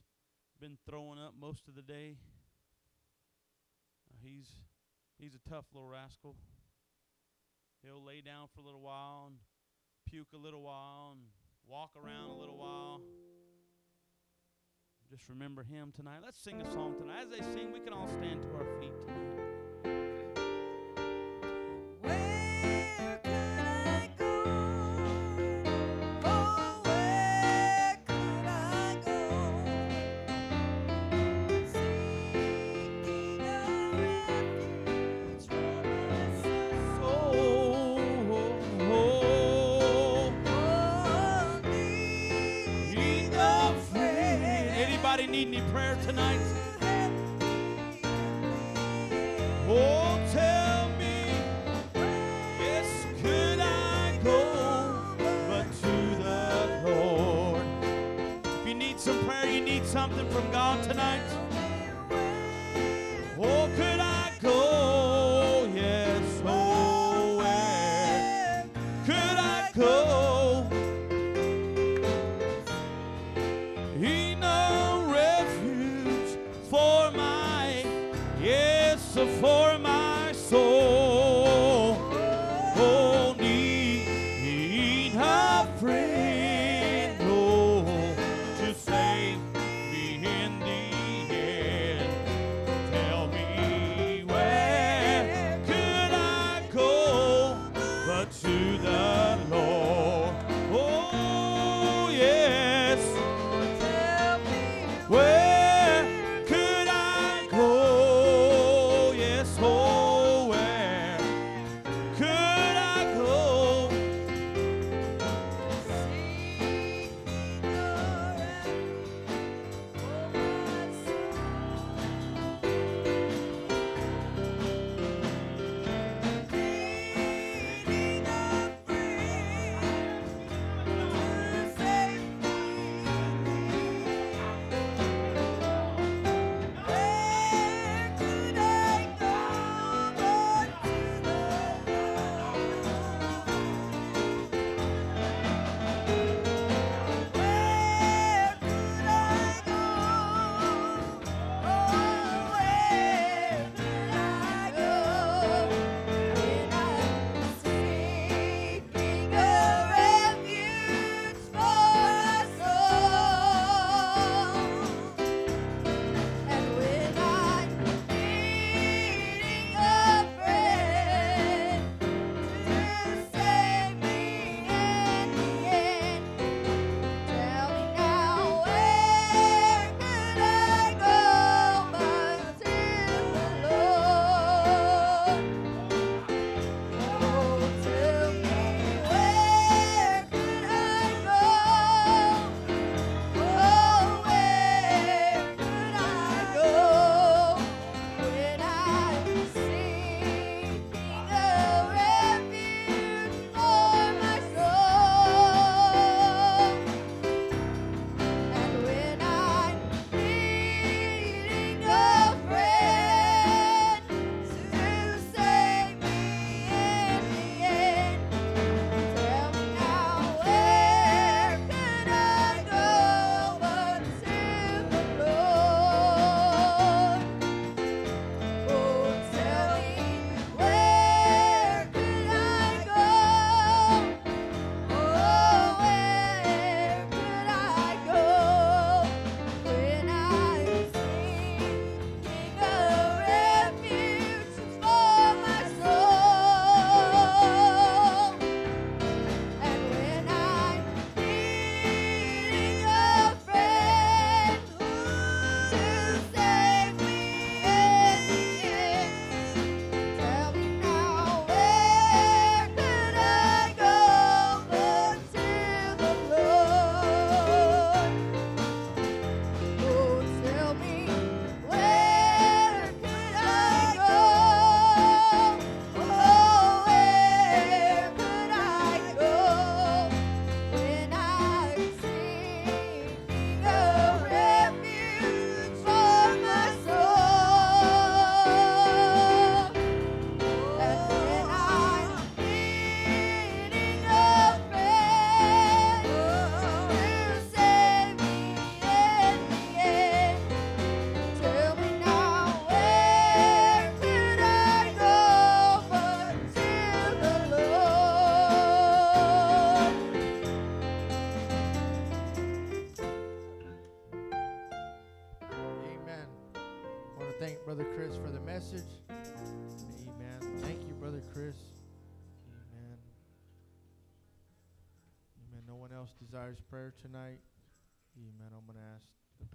been 0.61 0.77
throwing 0.87 1.17
up 1.17 1.33
most 1.41 1.67
of 1.67 1.73
the 1.73 1.81
day. 1.81 2.17
Uh, 4.07 4.13
he's 4.21 4.45
he's 5.17 5.33
a 5.33 5.49
tough 5.49 5.65
little 5.73 5.89
rascal. 5.89 6.35
He'll 7.83 8.05
lay 8.05 8.21
down 8.21 8.47
for 8.53 8.61
a 8.61 8.63
little 8.63 8.81
while 8.81 9.25
and 9.25 9.37
puke 10.07 10.27
a 10.35 10.37
little 10.37 10.61
while 10.61 11.13
and 11.13 11.21
walk 11.67 11.89
around 11.97 12.29
a 12.29 12.37
little 12.39 12.59
while. 12.59 13.01
Just 15.09 15.27
remember 15.29 15.63
him 15.63 15.91
tonight. 15.95 16.19
Let's 16.23 16.39
sing 16.39 16.61
a 16.61 16.71
song 16.71 16.93
tonight. 16.95 17.23
As 17.23 17.29
they 17.29 17.41
sing, 17.53 17.73
we 17.73 17.79
can 17.79 17.91
all 17.91 18.07
stand 18.07 18.43
to 18.43 18.47
our 18.49 18.79
feet 18.79 18.93
tonight. 18.99 19.40
Need 45.45 45.57
any 45.57 45.71
prayer 45.71 45.97
tonight? 46.03 46.39
Oh, 49.67 50.19
tell 50.31 50.89
me, 50.99 51.25
yes, 52.59 53.05
could 53.21 53.59
I 53.59 54.19
go 54.23 54.93
but 55.47 55.65
to 55.81 55.95
the 56.21 56.83
Lord? 56.85 57.61
If 58.43 58.67
you 58.67 58.75
need 58.75 58.99
some 58.99 59.23
prayer, 59.25 59.49
you 59.49 59.61
need 59.61 59.85
something 59.85 60.29
from 60.29 60.51
God 60.51 60.83
tonight. 60.83 61.30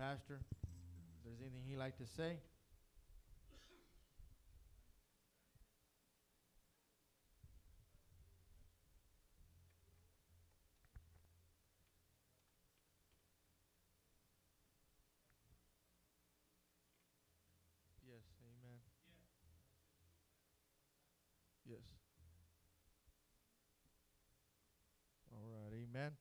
Pastor 0.06 0.38
if 0.38 1.24
there's 1.24 1.40
anything 1.40 1.64
he'd 1.66 1.76
like 1.76 1.96
to 1.98 2.06
say. 2.06 2.38
Yes, 18.06 18.22
amen. 18.46 18.78
Yes. 21.68 21.82
All 25.32 25.50
right, 25.50 25.72
amen. 25.72 26.12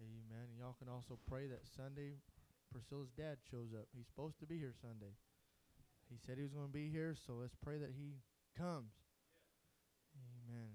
Amen. 0.00 0.48
Y'all 0.58 0.74
can 0.80 0.88
also 0.88 1.16
pray 1.28 1.46
that 1.46 1.60
Sunday 1.76 2.14
Priscilla's 2.72 3.10
dad 3.16 3.38
shows 3.50 3.74
up. 3.74 3.86
He's 3.94 4.06
supposed 4.06 4.38
to 4.40 4.46
be 4.46 4.58
here 4.58 4.72
Sunday. 4.80 5.14
He 6.08 6.16
said 6.26 6.36
he 6.36 6.42
was 6.42 6.52
going 6.52 6.66
to 6.66 6.72
be 6.72 6.88
here, 6.90 7.14
so 7.14 7.34
let's 7.34 7.54
pray 7.62 7.78
that 7.78 7.90
he 7.96 8.18
comes. 8.56 8.94
Amen. 10.14 10.70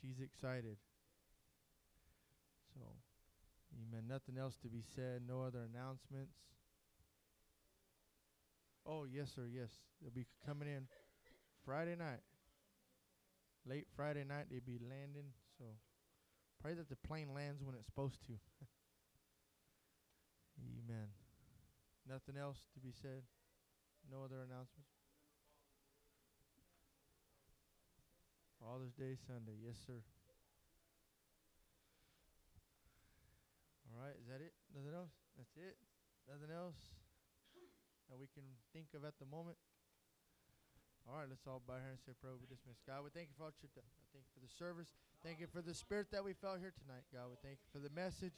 She's 0.00 0.20
excited. 0.20 0.76
So, 2.74 2.84
amen. 3.76 4.04
Nothing 4.08 4.36
else 4.38 4.56
to 4.62 4.68
be 4.68 4.82
said. 4.94 5.22
No 5.26 5.42
other 5.42 5.64
announcements. 5.64 6.36
Oh, 8.86 9.04
yes, 9.04 9.30
sir. 9.34 9.48
Yes. 9.50 9.70
They'll 10.00 10.10
be 10.10 10.26
coming 10.46 10.68
in 10.68 10.86
Friday 11.64 11.96
night. 11.96 12.20
Late 13.66 13.86
Friday 13.96 14.24
night, 14.24 14.46
they'll 14.50 14.60
be 14.64 14.78
landing. 14.80 15.32
So 15.58 15.64
pray 16.62 16.74
that 16.74 16.88
the 16.88 16.96
plane 16.96 17.34
lands 17.34 17.62
when 17.62 17.74
it's 17.74 17.86
supposed 17.86 18.20
to. 18.26 18.32
Amen. 20.58 21.08
Nothing 22.08 22.36
else 22.36 22.58
to 22.74 22.80
be 22.80 22.90
said? 22.90 23.22
No 24.10 24.24
other 24.24 24.42
announcements? 24.42 24.90
Father's 28.58 28.92
Day 28.92 29.14
Sunday. 29.26 29.54
Yes, 29.62 29.78
sir. 29.86 30.02
All 33.92 34.02
right. 34.02 34.16
Is 34.18 34.26
that 34.28 34.42
it? 34.42 34.52
Nothing 34.74 34.94
else? 34.94 35.14
That's 35.36 35.54
it? 35.56 35.76
Nothing 36.26 36.50
else? 36.54 36.76
that 38.08 38.16
we 38.16 38.28
can 38.32 38.44
think 38.72 38.96
of 38.96 39.04
at 39.04 39.20
the 39.20 39.28
moment? 39.28 39.56
All 41.04 41.16
right, 41.16 41.28
let's 41.28 41.44
all 41.48 41.60
bow 41.64 41.80
here 41.80 41.92
and 41.92 42.00
say 42.04 42.12
prayer. 42.20 42.36
We 42.36 42.48
dismiss. 42.48 42.80
God, 42.84 43.04
we 43.04 43.12
thank 43.12 43.32
you 43.32 43.36
for 43.36 43.48
you've 43.64 43.72
done. 43.72 43.88
I 43.88 44.04
thank 44.12 44.28
you 44.28 44.32
for 44.36 44.44
the 44.44 44.52
service. 44.52 44.92
Thank 45.24 45.40
you 45.40 45.48
for 45.48 45.64
the 45.64 45.72
spirit 45.72 46.12
that 46.12 46.20
we 46.20 46.36
felt 46.36 46.60
here 46.60 46.72
tonight, 46.72 47.08
God. 47.08 47.32
We 47.32 47.40
thank 47.40 47.64
you 47.64 47.68
for 47.72 47.80
the 47.80 47.92
message. 47.92 48.36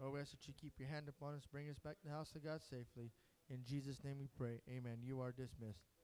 Lord, 0.00 0.14
we 0.14 0.20
ask 0.20 0.30
that 0.30 0.48
you 0.48 0.54
keep 0.58 0.72
your 0.78 0.88
hand 0.88 1.08
upon 1.08 1.34
us, 1.34 1.44
bring 1.52 1.68
us 1.68 1.78
back 1.78 2.00
to 2.00 2.08
the 2.08 2.14
house 2.14 2.32
of 2.34 2.42
God 2.42 2.62
safely. 2.62 3.12
In 3.50 3.58
Jesus' 3.68 4.02
name 4.02 4.16
we 4.18 4.28
pray. 4.32 4.60
Amen. 4.66 4.98
You 5.02 5.20
are 5.20 5.30
dismissed. 5.30 5.99